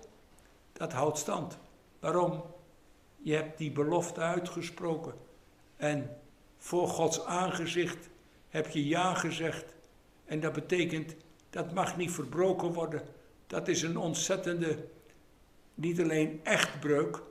dat 0.72 0.93
houdt 0.93 1.18
stand. 1.18 1.59
Waarom? 2.01 2.45
Je 3.16 3.35
hebt 3.35 3.59
die 3.59 3.72
belofte 3.72 4.20
uitgesproken 4.20 5.14
en 5.76 6.16
voor 6.59 6.89
Gods 6.89 7.24
aangezicht 7.24 8.09
heb 8.49 8.68
je 8.68 8.87
ja 8.87 9.14
gezegd. 9.14 9.74
En 10.24 10.41
dat 10.41 10.53
betekent, 10.53 11.14
dat 11.51 11.72
mag 11.72 11.97
niet 11.97 12.11
verbroken 12.11 12.72
worden. 12.72 13.03
Dat 13.47 13.68
is 13.68 13.82
een 13.82 13.97
ontzettende, 13.97 14.89
niet 15.74 16.01
alleen 16.01 16.41
echt 16.43 16.80
breuk, 16.80 17.22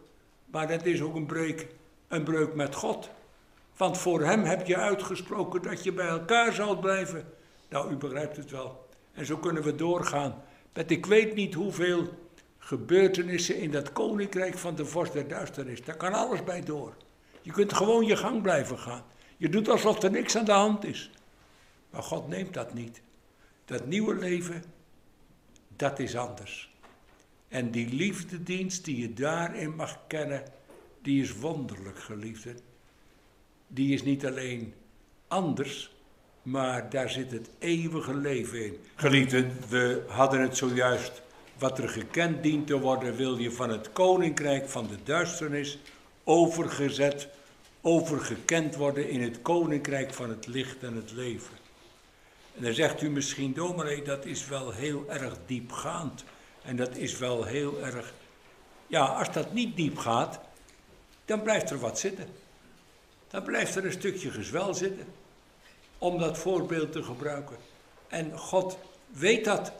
maar 0.45 0.67
dat 0.67 0.85
is 0.85 1.01
ook 1.01 1.15
een 1.15 1.25
breuk, 1.25 1.67
een 2.13 2.23
breuk 2.23 2.55
met 2.55 2.75
God. 2.75 3.09
Want 3.77 3.97
voor 3.97 4.21
hem 4.21 4.43
heb 4.43 4.67
je 4.67 4.77
uitgesproken 4.77 5.61
dat 5.61 5.83
je 5.83 5.91
bij 5.91 6.07
elkaar 6.07 6.53
zal 6.53 6.79
blijven. 6.79 7.25
Nou, 7.69 7.91
u 7.91 7.95
begrijpt 7.95 8.37
het 8.37 8.51
wel. 8.51 8.87
En 9.13 9.25
zo 9.25 9.37
kunnen 9.37 9.63
we 9.63 9.75
doorgaan. 9.75 10.43
Met 10.73 10.91
ik 10.91 11.05
weet 11.05 11.35
niet 11.35 11.53
hoeveel 11.53 12.09
gebeurtenissen 12.57 13.57
in 13.57 13.71
dat 13.71 13.91
koninkrijk 13.91 14.57
van 14.57 14.75
de 14.75 14.85
vorst 14.85 15.13
der 15.13 15.27
duisternis. 15.27 15.83
Daar 15.83 15.97
kan 15.97 16.13
alles 16.13 16.43
bij 16.43 16.61
door. 16.61 16.93
Je 17.41 17.51
kunt 17.51 17.73
gewoon 17.73 18.05
je 18.05 18.15
gang 18.15 18.41
blijven 18.41 18.79
gaan. 18.79 19.03
Je 19.37 19.49
doet 19.49 19.69
alsof 19.69 20.03
er 20.03 20.11
niks 20.11 20.37
aan 20.37 20.45
de 20.45 20.51
hand 20.51 20.85
is. 20.85 21.11
Maar 21.89 22.03
God 22.03 22.27
neemt 22.27 22.53
dat 22.53 22.73
niet. 22.73 23.01
Dat 23.65 23.85
nieuwe 23.85 24.15
leven, 24.15 24.63
dat 25.75 25.99
is 25.99 26.15
anders. 26.15 26.73
En 27.47 27.71
die 27.71 27.93
liefdedienst 27.93 28.85
die 28.85 29.01
je 29.01 29.13
daarin 29.13 29.75
mag 29.75 29.99
kennen, 30.07 30.43
die 31.03 31.21
is 31.21 31.35
wonderlijk, 31.35 31.99
geliefde. 31.99 32.53
Die 33.67 33.93
is 33.93 34.03
niet 34.03 34.25
alleen 34.25 34.73
anders, 35.27 35.91
maar 36.41 36.89
daar 36.89 37.09
zit 37.09 37.31
het 37.31 37.49
eeuwige 37.59 38.15
leven 38.15 38.65
in. 38.65 38.77
Geliefden, 38.95 39.51
we 39.69 40.03
hadden 40.07 40.41
het 40.41 40.57
zojuist. 40.57 41.21
Wat 41.57 41.77
er 41.77 41.89
gekend 41.89 42.43
dient 42.43 42.67
te 42.67 42.79
worden, 42.79 43.15
wil 43.15 43.37
je 43.37 43.51
van 43.51 43.69
het 43.69 43.91
koninkrijk 43.91 44.69
van 44.69 44.87
de 44.87 44.97
duisternis 45.03 45.77
overgezet, 46.23 47.27
overgekend 47.81 48.75
worden 48.75 49.09
in 49.09 49.21
het 49.21 49.41
koninkrijk 49.41 50.13
van 50.13 50.29
het 50.29 50.47
licht 50.47 50.83
en 50.83 50.95
het 50.95 51.11
leven. 51.11 51.57
En 52.55 52.63
dan 52.63 52.73
zegt 52.73 53.01
u 53.01 53.09
misschien, 53.09 53.53
dominee, 53.53 54.01
dat 54.01 54.25
is 54.25 54.47
wel 54.47 54.71
heel 54.71 55.05
erg 55.09 55.37
diepgaand. 55.45 56.23
En 56.63 56.75
dat 56.75 56.97
is 56.97 57.17
wel 57.17 57.43
heel 57.43 57.81
erg. 57.81 58.13
Ja, 58.87 59.05
als 59.05 59.31
dat 59.31 59.53
niet 59.53 59.75
diep 59.75 59.97
gaat, 59.97 60.39
dan 61.25 61.41
blijft 61.41 61.69
er 61.69 61.79
wat 61.79 61.99
zitten. 61.99 62.27
Dan 63.27 63.43
blijft 63.43 63.75
er 63.75 63.85
een 63.85 63.91
stukje 63.91 64.31
gezwel 64.31 64.73
zitten 64.73 65.05
om 65.97 66.19
dat 66.19 66.37
voorbeeld 66.37 66.91
te 66.91 67.03
gebruiken. 67.03 67.55
En 68.07 68.37
God 68.37 68.77
weet 69.11 69.45
dat 69.45 69.71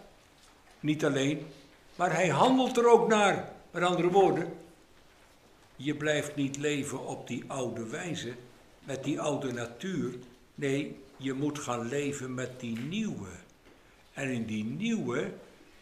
niet 0.80 1.06
alleen, 1.06 1.48
maar 1.96 2.14
hij 2.14 2.28
handelt 2.28 2.78
er 2.78 2.92
ook 2.92 3.08
naar. 3.08 3.52
Met 3.72 3.84
andere 3.84 4.10
woorden, 4.10 4.54
je 5.76 5.96
blijft 5.96 6.36
niet 6.36 6.58
leven 6.58 7.08
op 7.08 7.28
die 7.28 7.44
oude 7.48 7.88
wijze, 7.88 8.34
met 8.80 9.04
die 9.04 9.22
oude 9.22 9.52
natuur. 9.52 10.14
Nee, 10.56 11.00
je 11.18 11.34
moet 11.34 11.60
gaan 11.60 11.88
leven 11.88 12.34
met 12.34 12.60
die 12.60 12.80
nieuwe. 12.80 13.30
En 14.14 14.30
in 14.30 14.46
die 14.46 14.64
nieuwe 14.64 15.32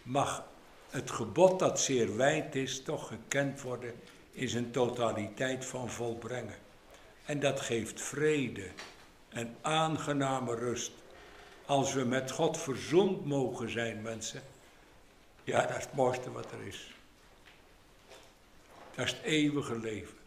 mag 0.03 0.43
het 0.89 1.11
gebod 1.11 1.59
dat 1.59 1.79
zeer 1.79 2.17
wijd 2.17 2.55
is, 2.55 2.83
toch 2.83 3.07
gekend 3.07 3.61
worden 3.61 3.93
in 4.31 4.49
zijn 4.49 4.71
totaliteit 4.71 5.65
van 5.65 5.89
volbrengen. 5.89 6.55
En 7.25 7.39
dat 7.39 7.61
geeft 7.61 8.01
vrede 8.01 8.67
en 9.29 9.55
aangename 9.61 10.55
rust. 10.55 10.91
Als 11.65 11.93
we 11.93 12.03
met 12.03 12.31
God 12.31 12.57
verzoend 12.57 13.25
mogen 13.25 13.69
zijn, 13.69 14.01
mensen. 14.01 14.41
Ja, 15.43 15.61
dat 15.61 15.77
is 15.77 15.83
het 15.83 15.93
mooiste 15.93 16.31
wat 16.31 16.51
er 16.51 16.67
is. 16.67 16.93
Dat 18.95 19.05
is 19.05 19.11
het 19.11 19.21
eeuwige 19.21 19.79
leven. 19.79 20.17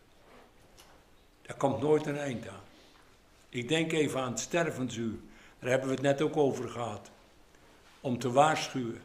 Daar 1.43 1.57
komt 1.57 1.81
nooit 1.81 2.07
een 2.07 2.19
eind 2.19 2.49
aan. 2.49 2.63
Ik 3.49 3.69
denk 3.69 3.93
even 3.93 4.21
aan 4.21 4.31
het 4.31 4.41
stervensuur. 4.41 5.15
Daar 5.59 5.71
hebben 5.71 5.89
we 5.89 5.95
het 5.95 6.03
net 6.03 6.23
ook 6.23 6.37
over 6.37 6.69
gehad. 6.69 7.11
Om 8.01 8.19
te 8.19 8.31
waarschuwen. 8.31 9.03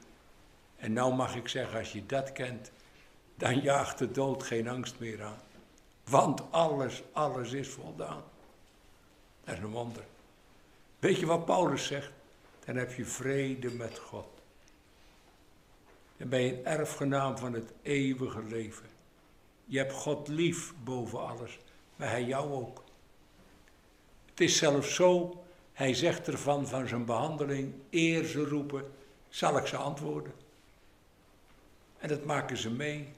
En 0.77 0.93
nou 0.93 1.13
mag 1.13 1.35
ik 1.35 1.47
zeggen, 1.47 1.79
als 1.79 1.91
je 1.91 2.05
dat 2.05 2.31
kent, 2.31 2.71
dan 3.39 3.61
jaagt 3.61 3.97
de 3.97 4.11
dood 4.11 4.43
geen 4.43 4.67
angst 4.67 4.99
meer 4.99 5.23
aan. 5.23 5.39
Want 6.03 6.51
alles, 6.51 7.03
alles 7.11 7.51
is 7.51 7.67
voldaan. 7.67 8.23
Dat 9.43 9.55
is 9.55 9.61
een 9.61 9.69
wonder. 9.71 10.03
Weet 10.99 11.19
je 11.19 11.25
wat 11.25 11.45
Paulus 11.45 11.85
zegt? 11.85 12.11
Dan 12.65 12.75
heb 12.75 12.93
je 12.93 13.05
vrede 13.05 13.71
met 13.71 13.99
God. 13.99 14.27
Dan 16.17 16.29
ben 16.29 16.41
je 16.41 16.57
een 16.57 16.65
erfgenaam 16.65 17.37
van 17.37 17.53
het 17.53 17.71
eeuwige 17.81 18.43
leven. 18.43 18.85
Je 19.65 19.77
hebt 19.77 19.93
God 19.93 20.27
lief 20.27 20.73
boven 20.83 21.27
alles, 21.27 21.59
maar 21.95 22.09
hij 22.09 22.23
jou 22.23 22.51
ook. 22.51 22.83
Het 24.29 24.41
is 24.41 24.57
zelfs 24.57 24.95
zo, 24.95 25.43
hij 25.73 25.93
zegt 25.93 26.27
ervan 26.27 26.67
van 26.67 26.87
zijn 26.87 27.05
behandeling, 27.05 27.73
eer 27.89 28.25
ze 28.25 28.43
roepen, 28.45 28.91
zal 29.29 29.57
ik 29.57 29.65
ze 29.65 29.77
antwoorden. 29.77 30.33
En 31.97 32.07
dat 32.07 32.25
maken 32.25 32.57
ze 32.57 32.69
mee. 32.69 33.17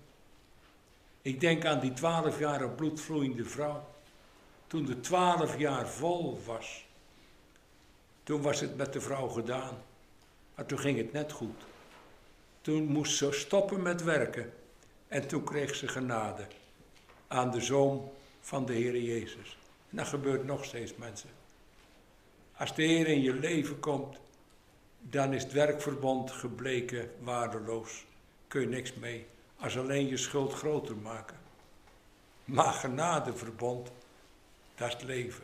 Ik 1.21 1.39
denk 1.39 1.65
aan 1.65 1.79
die 1.79 1.93
twaalf 1.93 2.39
jaar 2.39 2.69
bloedvloeiende 2.69 3.45
vrouw. 3.45 3.89
Toen 4.67 4.85
de 4.85 4.99
twaalf 4.99 5.57
jaar 5.57 5.87
vol 5.87 6.41
was, 6.45 6.85
toen 8.23 8.41
was 8.41 8.59
het 8.59 8.77
met 8.77 8.93
de 8.93 9.01
vrouw 9.01 9.27
gedaan. 9.27 9.77
Maar 10.55 10.65
toen 10.65 10.79
ging 10.79 10.97
het 10.97 11.11
net 11.11 11.31
goed. 11.31 11.63
Toen 12.61 12.83
moest 12.83 13.17
ze 13.17 13.31
stoppen 13.31 13.81
met 13.81 14.03
werken. 14.03 14.53
En 15.07 15.27
toen 15.27 15.43
kreeg 15.43 15.75
ze 15.75 15.87
genade 15.87 16.47
aan 17.27 17.51
de 17.51 17.61
zoon 17.61 18.11
van 18.39 18.65
de 18.65 18.73
Heer 18.73 19.01
Jezus. 19.01 19.57
En 19.89 19.97
dat 19.97 20.07
gebeurt 20.07 20.45
nog 20.45 20.65
steeds, 20.65 20.95
mensen. 20.95 21.29
Als 22.57 22.75
de 22.75 22.83
Heer 22.83 23.07
in 23.07 23.21
je 23.21 23.33
leven 23.33 23.79
komt, 23.79 24.19
dan 24.99 25.33
is 25.33 25.43
het 25.43 25.51
werkverbond 25.51 26.31
gebleken 26.31 27.11
waardeloos. 27.19 28.05
Kun 28.47 28.61
je 28.61 28.67
niks 28.67 28.93
mee, 28.93 29.25
als 29.61 29.77
alleen 29.77 30.07
je 30.07 30.17
schuld 30.17 30.53
groter 30.53 30.95
maken. 30.95 31.37
Maar 32.45 32.73
genadeverbond, 32.73 33.91
dat 34.75 34.95
is 34.97 35.03
leven. 35.03 35.43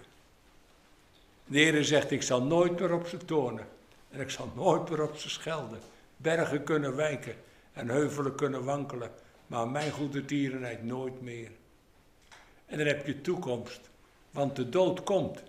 De 1.46 1.60
Heer 1.60 1.84
zegt, 1.84 2.12
ik 2.12 2.22
zal 2.22 2.44
nooit 2.44 2.80
meer 2.80 2.94
op 2.94 3.08
ze 3.08 3.18
tonen. 3.18 3.68
En 4.10 4.20
ik 4.20 4.30
zal 4.30 4.52
nooit 4.56 4.90
meer 4.90 5.02
op 5.02 5.18
ze 5.18 5.30
schelden. 5.30 5.80
Bergen 6.18 6.64
kunnen 6.64 6.96
wijken 6.96 7.36
en 7.74 7.90
heuvelen 7.90 8.36
kunnen 8.36 8.64
wankelen. 8.64 9.12
Maar 9.48 9.68
mijn 9.68 9.92
goede 9.92 10.26
tierenheid 10.26 10.84
nooit 10.84 11.22
meer. 11.22 11.52
En 12.66 12.78
dan 12.78 12.88
heb 12.88 13.06
je 13.06 13.22
toekomst. 13.22 13.80
Want 14.32 14.56
de 14.56 14.70
dood 14.70 15.04
komt. 15.04 15.44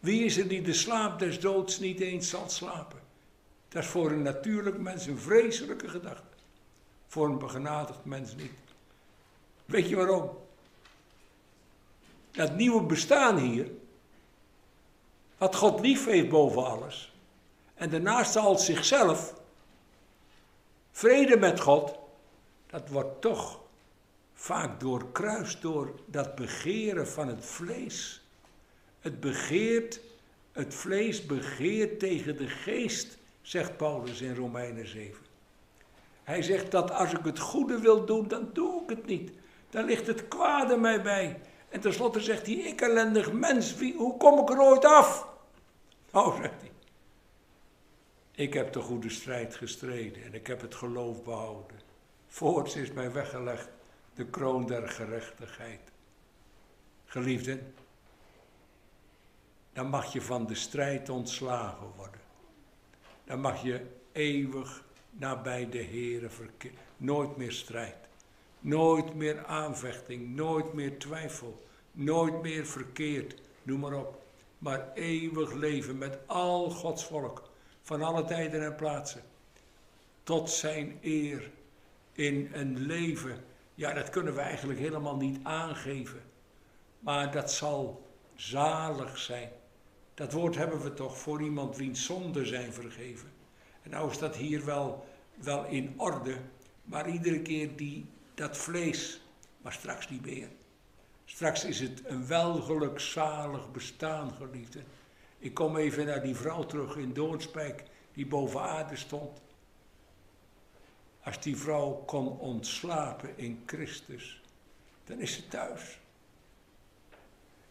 Wie 0.00 0.24
is 0.24 0.36
er 0.36 0.48
die 0.48 0.62
de 0.62 0.72
slaap 0.72 1.18
des 1.18 1.40
doods 1.40 1.78
niet 1.78 2.00
eens 2.00 2.28
zal 2.28 2.48
slapen? 2.48 2.98
Dat 3.68 3.82
is 3.82 3.88
voor 3.88 4.10
een 4.10 4.22
natuurlijk 4.22 4.78
mens 4.78 5.06
een 5.06 5.18
vreselijke 5.18 5.88
gedachte. 5.88 6.35
Voor 7.16 7.28
een 7.28 7.38
begenadigd 7.38 8.04
mens 8.04 8.34
niet. 8.34 8.52
Weet 9.64 9.88
je 9.88 9.96
waarom? 9.96 10.38
Dat 12.30 12.54
nieuwe 12.54 12.82
bestaan 12.82 13.38
hier, 13.38 13.70
wat 15.38 15.54
God 15.54 15.80
lief 15.80 16.04
heeft 16.04 16.28
boven 16.28 16.64
alles, 16.66 17.14
en 17.74 17.90
daarnaast 17.90 18.32
zal 18.32 18.58
zichzelf, 18.58 19.34
vrede 20.90 21.36
met 21.36 21.60
God, 21.60 21.98
dat 22.66 22.88
wordt 22.88 23.20
toch 23.20 23.60
vaak 24.34 24.80
doorkruist 24.80 25.62
door 25.62 26.00
dat 26.06 26.34
begeren 26.34 27.08
van 27.08 27.28
het 27.28 27.44
vlees. 27.44 28.22
Het 29.00 29.20
begeert, 29.20 30.00
het 30.52 30.74
vlees 30.74 31.26
begeert 31.26 31.98
tegen 31.98 32.36
de 32.36 32.48
geest, 32.48 33.18
zegt 33.42 33.76
Paulus 33.76 34.20
in 34.20 34.34
Romeinen 34.34 34.88
7. 34.88 35.25
Hij 36.26 36.42
zegt 36.42 36.70
dat 36.70 36.90
als 36.90 37.12
ik 37.12 37.24
het 37.24 37.38
goede 37.38 37.78
wil 37.78 38.04
doen, 38.04 38.28
dan 38.28 38.50
doe 38.52 38.82
ik 38.82 38.88
het 38.88 39.06
niet. 39.06 39.32
Dan 39.70 39.84
ligt 39.84 40.06
het 40.06 40.28
kwade 40.28 40.76
mij 40.76 41.02
bij. 41.02 41.40
En 41.68 41.80
tenslotte 41.80 42.20
zegt 42.20 42.46
hij, 42.46 42.54
ik 42.54 42.80
ellendig 42.80 43.32
mens, 43.32 43.74
wie, 43.74 43.94
hoe 43.94 44.16
kom 44.16 44.38
ik 44.38 44.50
er 44.50 44.60
ooit 44.60 44.84
af? 44.84 45.28
Oh, 46.12 46.36
zegt 46.36 46.60
hij. 46.60 46.70
Ik 48.32 48.54
heb 48.54 48.72
de 48.72 48.80
goede 48.80 49.10
strijd 49.10 49.54
gestreden 49.54 50.24
en 50.24 50.34
ik 50.34 50.46
heb 50.46 50.60
het 50.60 50.74
geloof 50.74 51.22
behouden. 51.22 51.76
Voorts 52.26 52.76
is 52.76 52.92
mij 52.92 53.12
weggelegd 53.12 53.68
de 54.14 54.26
kroon 54.26 54.66
der 54.66 54.88
gerechtigheid. 54.88 55.80
Geliefden, 57.04 57.74
dan 59.72 59.86
mag 59.88 60.12
je 60.12 60.22
van 60.22 60.46
de 60.46 60.54
strijd 60.54 61.08
ontslagen 61.08 61.86
worden. 61.96 62.20
Dan 63.24 63.40
mag 63.40 63.62
je 63.62 63.86
eeuwig 64.12 64.84
nabij 65.18 65.68
de 65.68 65.82
Heere 65.82 66.28
verkeren. 66.28 66.78
Nooit 66.96 67.36
meer 67.36 67.52
strijd. 67.52 67.96
Nooit 68.60 69.14
meer 69.14 69.44
aanvechting. 69.44 70.34
Nooit 70.34 70.72
meer 70.72 70.98
twijfel. 70.98 71.66
Nooit 71.92 72.42
meer 72.42 72.66
verkeerd. 72.66 73.40
Noem 73.62 73.80
maar 73.80 73.94
op. 73.94 74.22
Maar 74.58 74.92
eeuwig 74.94 75.52
leven 75.52 75.98
met 75.98 76.18
al 76.26 76.70
Gods 76.70 77.04
volk. 77.04 77.50
Van 77.82 78.02
alle 78.02 78.24
tijden 78.24 78.64
en 78.64 78.74
plaatsen. 78.74 79.22
Tot 80.22 80.50
zijn 80.50 80.98
eer. 81.02 81.50
In 82.12 82.50
een 82.52 82.78
leven 82.78 83.44
ja, 83.76 83.92
dat 83.92 84.10
kunnen 84.10 84.34
we 84.34 84.40
eigenlijk 84.40 84.78
helemaal 84.78 85.16
niet 85.16 85.38
aangeven. 85.42 86.22
Maar 86.98 87.32
dat 87.32 87.52
zal 87.52 88.06
zalig 88.34 89.18
zijn. 89.18 89.50
Dat 90.14 90.32
woord 90.32 90.56
hebben 90.56 90.82
we 90.82 90.94
toch 90.94 91.18
voor 91.18 91.42
iemand 91.42 91.76
wiens 91.76 92.04
zonden 92.04 92.46
zijn 92.46 92.72
vergeven. 92.72 93.28
En 93.82 93.90
nou 93.90 94.10
is 94.10 94.18
dat 94.18 94.36
hier 94.36 94.64
wel, 94.64 95.05
wel 95.36 95.64
in 95.64 95.94
orde, 95.96 96.36
maar 96.84 97.08
iedere 97.08 97.42
keer 97.42 97.76
die, 97.76 98.06
dat 98.34 98.56
vlees, 98.56 99.20
maar 99.62 99.72
straks 99.72 100.08
niet 100.08 100.24
meer. 100.24 100.48
Straks 101.24 101.64
is 101.64 101.80
het 101.80 102.02
een 102.04 102.26
welgelukzalig 102.26 103.70
bestaan, 103.70 104.32
geliefde. 104.32 104.80
Ik 105.38 105.54
kom 105.54 105.76
even 105.76 106.06
naar 106.06 106.22
die 106.22 106.36
vrouw 106.36 106.66
terug 106.66 106.96
in 106.96 107.12
Doornspijk, 107.12 107.84
die 108.12 108.26
boven 108.26 108.60
aarde 108.60 108.96
stond. 108.96 109.40
Als 111.22 111.40
die 111.40 111.56
vrouw 111.56 111.90
kon 111.92 112.38
ontslapen 112.38 113.38
in 113.38 113.62
Christus, 113.66 114.40
dan 115.04 115.20
is 115.20 115.34
ze 115.34 115.48
thuis. 115.48 115.98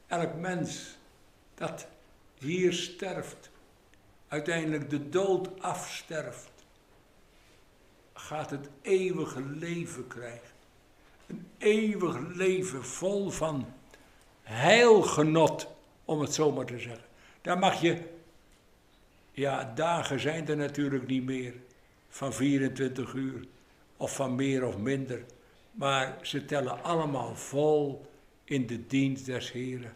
Elk 0.07 0.35
mens 0.35 0.97
dat 1.53 1.87
hier 2.37 2.73
sterft, 2.73 3.49
uiteindelijk 4.27 4.89
de 4.89 5.09
dood 5.09 5.61
afsterft, 5.61 6.54
gaat 8.17 8.49
het 8.49 8.69
eeuwige 8.81 9.41
leven 9.41 10.07
krijgen. 10.07 10.49
Een 11.27 11.47
eeuwig 11.57 12.17
leven 12.35 12.85
vol 12.85 13.29
van 13.29 13.73
heilgenot, 14.41 15.67
om 16.05 16.21
het 16.21 16.33
zo 16.33 16.51
maar 16.51 16.65
te 16.65 16.79
zeggen. 16.79 17.05
Daar 17.41 17.59
mag 17.59 17.81
je, 17.81 18.01
ja, 19.31 19.71
dagen 19.75 20.19
zijn 20.19 20.47
er 20.47 20.57
natuurlijk 20.57 21.07
niet 21.07 21.25
meer 21.25 21.53
van 22.09 22.33
24 22.33 23.13
uur 23.13 23.45
of 23.97 24.15
van 24.15 24.35
meer 24.35 24.65
of 24.65 24.77
minder. 24.77 25.23
Maar 25.71 26.17
ze 26.21 26.45
tellen 26.45 26.83
allemaal 26.83 27.35
vol 27.35 28.05
in 28.43 28.67
de 28.67 28.87
dienst 28.87 29.25
des 29.25 29.51
Heren. 29.51 29.93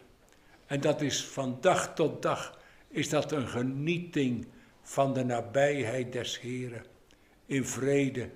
En 0.66 0.80
dat 0.80 1.00
is 1.00 1.24
van 1.24 1.58
dag 1.60 1.94
tot 1.94 2.22
dag 2.22 2.58
is 2.88 3.08
dat 3.08 3.32
een 3.32 3.48
genieting 3.48 4.46
van 4.82 5.14
de 5.14 5.24
nabijheid 5.24 6.12
des 6.12 6.40
Heren. 6.40 6.84
In 7.50 7.64
vrede 7.64 8.30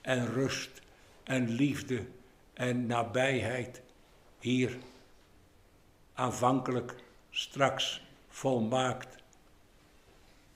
en 0.00 0.26
rust 0.26 0.70
en 1.22 1.48
liefde 1.48 2.06
en 2.54 2.86
nabijheid 2.86 3.82
hier. 4.38 4.78
Aanvankelijk, 6.14 6.94
straks, 7.30 8.02
volmaakt. 8.28 9.16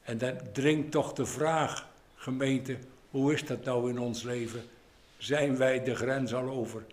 En 0.03 0.19
dan 0.19 0.39
dringt 0.53 0.91
toch 0.91 1.13
de 1.13 1.27
vraag 1.27 1.89
gemeente, 2.15 2.79
hoe 3.11 3.33
is 3.33 3.47
dat 3.47 3.65
nou 3.65 3.91
in 3.91 3.99
ons 3.99 4.23
leven? 4.23 4.63
zijn 5.25 5.57
wij 5.57 5.85
de 5.85 5.95
grens 5.95 6.35
al 6.35 6.49
over? 6.49 6.87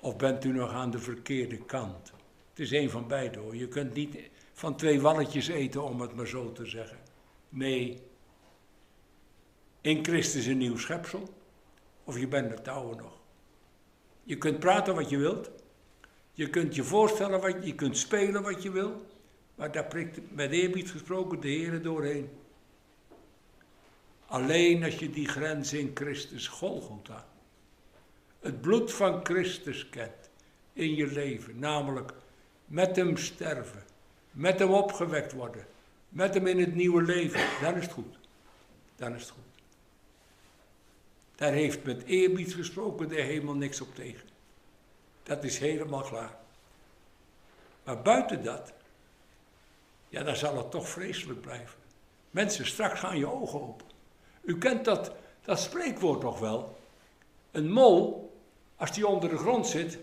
Of 0.00 0.16
bent 0.16 0.44
u 0.44 0.52
nog 0.52 0.72
aan 0.72 0.90
de 0.90 0.98
verkeerde 0.98 1.56
kant? 1.58 2.12
Het 2.50 2.58
is 2.58 2.70
een 2.70 2.90
van 2.90 3.08
beide 3.08 3.38
hoor. 3.38 3.56
Je 3.56 3.68
kunt 3.68 3.94
niet 3.94 4.16
van 4.52 4.76
twee 4.76 5.00
walletjes 5.00 5.48
eten, 5.48 5.82
om 5.82 6.00
het 6.00 6.14
maar 6.14 6.26
zo 6.26 6.52
te 6.52 6.66
zeggen. 6.66 6.98
Nee, 7.48 8.02
in 9.84 10.04
Christus 10.04 10.46
een 10.46 10.58
nieuw 10.58 10.76
schepsel, 10.76 11.34
of 12.04 12.18
je 12.18 12.28
bent 12.28 12.50
het 12.50 12.68
oude 12.68 13.02
nog. 13.02 13.12
Je 14.22 14.38
kunt 14.38 14.58
praten 14.58 14.94
wat 14.94 15.10
je 15.10 15.16
wilt. 15.16 15.50
Je 16.32 16.50
kunt 16.50 16.74
je 16.74 16.84
voorstellen 16.84 17.40
wat 17.40 17.52
je, 17.52 17.66
je 17.66 17.74
kunt 17.74 17.96
spelen 17.96 18.42
wat 18.42 18.62
je 18.62 18.70
wil. 18.70 19.06
Maar 19.54 19.72
daar 19.72 19.84
prikt 19.84 20.34
met 20.34 20.50
eerbied 20.50 20.90
gesproken 20.90 21.40
de 21.40 21.48
Heer 21.48 21.82
doorheen. 21.82 22.30
Alleen 24.26 24.84
als 24.84 24.98
je 24.98 25.10
die 25.10 25.28
grens 25.28 25.72
in 25.72 25.90
Christus 25.94 26.48
Golgotha, 26.48 27.26
het 28.40 28.60
bloed 28.60 28.92
van 28.92 29.24
Christus 29.24 29.88
kent 29.88 30.30
in 30.72 30.94
je 30.94 31.06
leven, 31.06 31.58
namelijk 31.58 32.12
met 32.66 32.96
hem 32.96 33.16
sterven, 33.16 33.82
met 34.30 34.58
hem 34.58 34.70
opgewekt 34.70 35.32
worden, 35.32 35.66
met 36.08 36.34
hem 36.34 36.46
in 36.46 36.58
het 36.58 36.74
nieuwe 36.74 37.02
leven, 37.02 37.46
dan 37.60 37.74
is 37.74 37.82
het 37.82 37.92
goed. 37.92 38.18
Dan 38.96 39.14
is 39.14 39.20
het 39.20 39.30
goed. 39.30 39.53
Daar 41.34 41.52
heeft 41.52 41.84
met 41.84 42.04
eerbied 42.04 42.54
gesproken 42.54 43.08
de 43.08 43.20
hemel 43.20 43.54
niks 43.54 43.80
op 43.80 43.94
tegen. 43.94 44.28
Dat 45.22 45.44
is 45.44 45.58
helemaal 45.58 46.02
klaar. 46.02 46.36
Maar 47.84 48.02
buiten 48.02 48.44
dat, 48.44 48.72
ja, 50.08 50.22
dan 50.22 50.36
zal 50.36 50.56
het 50.56 50.70
toch 50.70 50.88
vreselijk 50.88 51.40
blijven. 51.40 51.78
Mensen, 52.30 52.66
straks 52.66 53.00
gaan 53.00 53.18
je 53.18 53.32
ogen 53.32 53.60
open. 53.60 53.86
U 54.42 54.58
kent 54.58 54.84
dat, 54.84 55.12
dat 55.44 55.60
spreekwoord 55.60 56.22
nog 56.22 56.38
wel. 56.38 56.78
Een 57.50 57.70
mol, 57.70 58.32
als 58.76 58.92
die 58.92 59.06
onder 59.06 59.28
de 59.28 59.38
grond 59.38 59.66
zit, 59.66 59.98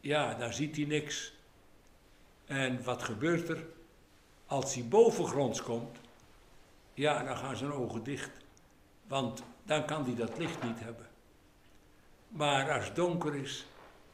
ja, 0.00 0.34
dan 0.34 0.52
ziet 0.52 0.76
hij 0.76 0.84
niks. 0.84 1.32
En 2.46 2.84
wat 2.84 3.02
gebeurt 3.02 3.48
er? 3.48 3.64
Als 4.46 4.74
hij 4.74 4.84
bovengronds 4.84 5.62
komt, 5.62 5.98
ja, 6.94 7.22
dan 7.22 7.36
gaan 7.36 7.56
zijn 7.56 7.72
ogen 7.72 8.02
dicht. 8.02 8.30
Want 9.10 9.42
dan 9.64 9.86
kan 9.86 10.04
hij 10.04 10.14
dat 10.14 10.38
licht 10.38 10.62
niet 10.62 10.80
hebben. 10.80 11.06
Maar 12.28 12.72
als 12.72 12.84
het 12.84 12.96
donker 12.96 13.34
is, 13.34 13.66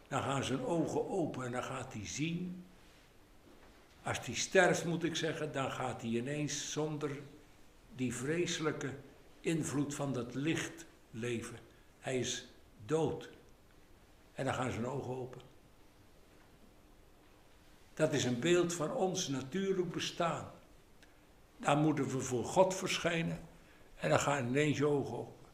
dan 0.08 0.22
gaan 0.22 0.44
zijn 0.44 0.64
ogen 0.64 1.08
open 1.08 1.44
en 1.44 1.52
dan 1.52 1.62
gaat 1.62 1.92
hij 1.92 2.06
zien. 2.06 2.64
Als 4.02 4.26
hij 4.26 4.34
sterft, 4.34 4.84
moet 4.84 5.04
ik 5.04 5.16
zeggen, 5.16 5.52
dan 5.52 5.70
gaat 5.70 6.02
hij 6.02 6.10
ineens 6.10 6.72
zonder 6.72 7.10
die 7.94 8.14
vreselijke 8.14 8.94
invloed 9.40 9.94
van 9.94 10.12
dat 10.12 10.34
licht 10.34 10.86
leven. 11.10 11.58
Hij 12.00 12.18
is 12.18 12.46
dood. 12.86 13.28
En 14.34 14.44
dan 14.44 14.54
gaan 14.54 14.72
zijn 14.72 14.86
ogen 14.86 15.14
open. 15.16 15.40
Dat 17.94 18.12
is 18.12 18.24
een 18.24 18.40
beeld 18.40 18.74
van 18.74 18.92
ons 18.92 19.28
natuurlijk 19.28 19.90
bestaan. 19.90 20.50
Dan 21.56 21.78
moeten 21.78 22.08
we 22.08 22.20
voor 22.20 22.44
God 22.44 22.74
verschijnen 22.74 23.45
en 23.96 24.08
dan 24.08 24.20
gaan 24.20 24.46
ineens 24.46 24.78
je 24.78 24.86
ogen 24.86 25.18
open. 25.18 25.46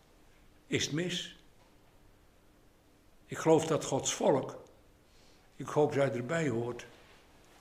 Is 0.66 0.84
het 0.84 0.92
mis? 0.92 1.36
Ik 3.26 3.38
geloof 3.38 3.66
dat 3.66 3.84
Gods 3.84 4.14
volk, 4.14 4.62
ik 5.56 5.66
hoop 5.66 5.94
dat 5.94 6.12
je 6.12 6.18
erbij 6.18 6.48
hoort 6.48 6.86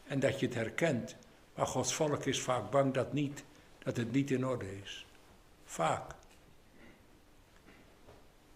en 0.08 0.20
dat 0.20 0.40
je 0.40 0.46
het 0.46 0.56
herkent. 0.56 1.16
Maar 1.56 1.68
Gods 1.68 1.94
volk 1.94 2.26
is 2.26 2.42
vaak 2.42 2.72
bang 2.72 2.94
dat, 2.94 3.14
niet, 3.14 3.44
dat 3.84 3.98
het 3.98 4.12
niet 4.12 4.32
in 4.32 4.46
orde 4.46 4.80
is. 4.82 5.06
Vaak. 5.66 6.12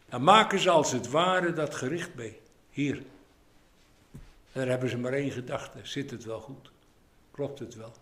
Dan 0.10 0.24
maken 0.24 0.60
ze 0.60 0.70
als 0.70 0.92
het 0.92 1.10
ware 1.10 1.54
dat 1.54 1.76
gericht 1.76 2.16
mee. 2.16 2.42
Hier. 2.70 3.04
daar 4.52 4.68
hebben 4.68 4.90
ze 4.90 4.98
maar 4.98 5.14
één 5.14 5.32
gedachte. 5.32 5.80
Zit 5.84 6.12
het 6.12 6.24
wel 6.24 6.40
goed? 6.40 6.72
Klopt 7.32 7.60
het 7.60 7.76
wel? 7.76 7.94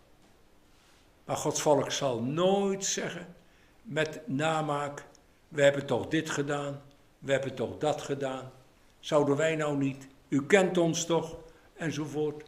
Maar 1.25 1.37
Gods 1.37 1.61
volk 1.61 1.91
zal 1.91 2.21
nooit 2.21 2.85
zeggen 2.85 3.35
met 3.83 4.27
namaak, 4.27 5.03
we 5.47 5.61
hebben 5.61 5.85
toch 5.85 6.07
dit 6.07 6.29
gedaan, 6.29 6.81
we 7.19 7.31
hebben 7.31 7.55
toch 7.55 7.77
dat 7.77 8.01
gedaan. 8.01 8.51
Zouden 8.99 9.35
wij 9.35 9.55
nou 9.55 9.77
niet? 9.77 10.07
U 10.27 10.45
kent 10.45 10.77
ons 10.77 11.05
toch? 11.05 11.37
Enzovoort. 11.73 12.43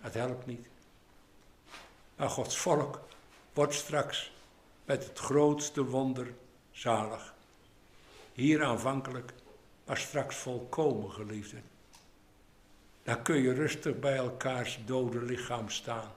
Het 0.00 0.14
helpt 0.14 0.46
niet. 0.46 0.66
Maar 2.16 2.30
Gods 2.30 2.56
volk 2.56 3.00
wordt 3.52 3.74
straks 3.74 4.32
met 4.84 5.04
het 5.04 5.18
grootste 5.18 5.84
wonder 5.84 6.34
zalig. 6.70 7.34
Hier 8.32 8.64
aanvankelijk, 8.64 9.32
maar 9.84 9.96
straks 9.96 10.36
volkomen 10.36 11.10
geliefden. 11.10 11.62
Dan 13.02 13.22
kun 13.22 13.42
je 13.42 13.52
rustig 13.52 13.98
bij 13.98 14.16
elkaars 14.16 14.78
dode 14.84 15.22
lichaam 15.22 15.70
staan, 15.70 16.12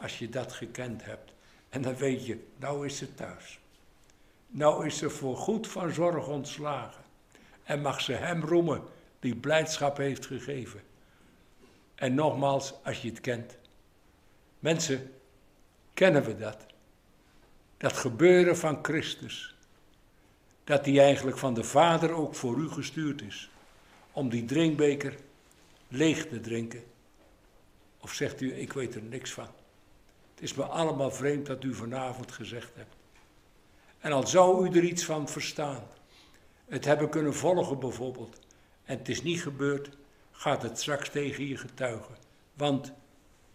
als 0.00 0.18
je 0.18 0.28
dat 0.28 0.52
gekend 0.52 1.04
hebt. 1.04 1.32
En 1.68 1.82
dan 1.82 1.96
weet 1.96 2.26
je, 2.26 2.46
nou 2.56 2.86
is 2.86 2.96
ze 2.96 3.14
thuis. 3.14 3.58
Nou 4.54 4.86
is 4.86 4.98
ze 4.98 5.10
voor 5.10 5.36
goed 5.36 5.68
van 5.68 5.92
zorg 5.92 6.26
ontslagen. 6.26 7.02
En 7.62 7.80
mag 7.80 8.00
ze 8.00 8.12
hem 8.12 8.44
roemen 8.44 8.82
die 9.20 9.36
blijdschap 9.36 9.96
heeft 9.96 10.26
gegeven. 10.26 10.82
En 11.94 12.14
nogmaals, 12.14 12.74
als 12.84 13.02
je 13.02 13.08
het 13.08 13.20
kent. 13.20 13.56
Mensen, 14.58 15.12
kennen 15.94 16.24
we 16.24 16.36
dat? 16.36 16.66
Dat 17.76 17.92
gebeuren 17.92 18.56
van 18.56 18.78
Christus. 18.82 19.54
Dat 20.64 20.84
hij 20.84 20.98
eigenlijk 20.98 21.38
van 21.38 21.54
de 21.54 21.64
Vader 21.64 22.12
ook 22.12 22.34
voor 22.34 22.58
u 22.58 22.68
gestuurd 22.68 23.22
is. 23.22 23.50
Om 24.12 24.28
die 24.28 24.44
drinkbeker 24.44 25.16
leeg 25.88 26.26
te 26.26 26.40
drinken. 26.40 26.84
Of 28.00 28.12
zegt 28.12 28.40
u, 28.40 28.54
ik 28.54 28.72
weet 28.72 28.94
er 28.94 29.02
niks 29.02 29.32
van. 29.32 29.48
Het 30.34 30.42
is 30.42 30.54
me 30.54 30.64
allemaal 30.64 31.10
vreemd 31.10 31.46
dat 31.46 31.64
u 31.64 31.74
vanavond 31.74 32.32
gezegd 32.32 32.70
hebt. 32.74 32.94
En 34.04 34.12
al 34.12 34.26
zou 34.26 34.68
u 34.68 34.76
er 34.76 34.84
iets 34.84 35.04
van 35.04 35.28
verstaan, 35.28 35.88
het 36.64 36.84
hebben 36.84 37.08
kunnen 37.08 37.34
volgen 37.34 37.78
bijvoorbeeld, 37.78 38.38
en 38.84 38.98
het 38.98 39.08
is 39.08 39.22
niet 39.22 39.42
gebeurd, 39.42 39.88
gaat 40.30 40.62
het 40.62 40.80
straks 40.80 41.08
tegen 41.08 41.46
je 41.46 41.56
getuigen. 41.56 42.16
Want 42.54 42.92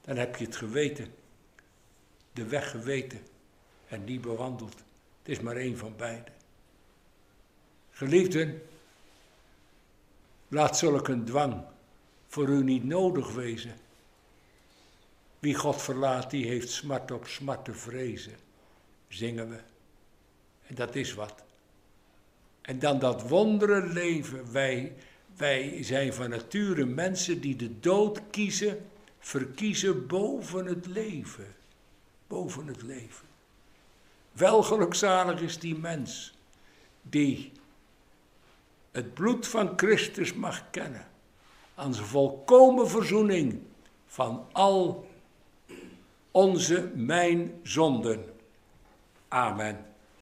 dan 0.01 0.17
heb 0.17 0.35
je 0.35 0.45
het 0.45 0.55
geweten, 0.55 1.13
de 2.33 2.45
weg 2.45 2.71
geweten 2.71 3.19
en 3.87 4.05
die 4.05 4.19
bewandeld. 4.19 4.75
Het 5.19 5.37
is 5.37 5.39
maar 5.39 5.55
één 5.55 5.77
van 5.77 5.93
beide. 5.97 6.31
Geliefden, 7.91 8.61
laat 10.47 10.77
zulk 10.77 11.07
een 11.07 11.25
dwang 11.25 11.63
voor 12.27 12.47
u 12.47 12.63
niet 12.63 12.83
nodig 12.83 13.33
wezen. 13.33 13.75
Wie 15.39 15.55
God 15.55 15.81
verlaat, 15.81 16.29
die 16.29 16.47
heeft 16.47 16.69
smart 16.69 17.11
op 17.11 17.27
smart 17.27 17.65
te 17.65 17.73
vrezen, 17.73 18.35
zingen 19.07 19.49
we. 19.49 19.59
En 20.69 20.75
dat 20.75 20.95
is 20.95 21.13
wat. 21.13 21.43
En 22.61 22.79
dan 22.79 22.99
dat 22.99 23.27
wondere 23.27 23.87
leven. 23.87 24.51
Wij, 24.51 24.95
wij 25.37 25.83
zijn 25.83 26.13
van 26.13 26.29
nature 26.29 26.85
mensen 26.85 27.41
die 27.41 27.55
de 27.55 27.79
dood 27.79 28.21
kiezen, 28.29 28.89
verkiezen 29.19 30.07
boven 30.07 30.65
het 30.65 30.85
leven. 30.85 31.55
Boven 32.27 32.67
het 32.67 32.81
leven. 32.81 33.27
Wel 34.31 34.63
gelukzalig 34.63 35.41
is 35.41 35.59
die 35.59 35.75
mens 35.75 36.33
die 37.01 37.51
het 38.91 39.13
bloed 39.13 39.47
van 39.47 39.73
Christus 39.75 40.33
mag 40.33 40.69
kennen. 40.69 41.07
Aan 41.75 41.93
zijn 41.93 42.07
volkomen 42.07 42.89
verzoening 42.89 43.61
van 44.07 44.45
al 44.51 45.07
onze 46.31 46.91
mijn 46.95 47.59
zonden. 47.63 48.33
Amen. 49.27 49.88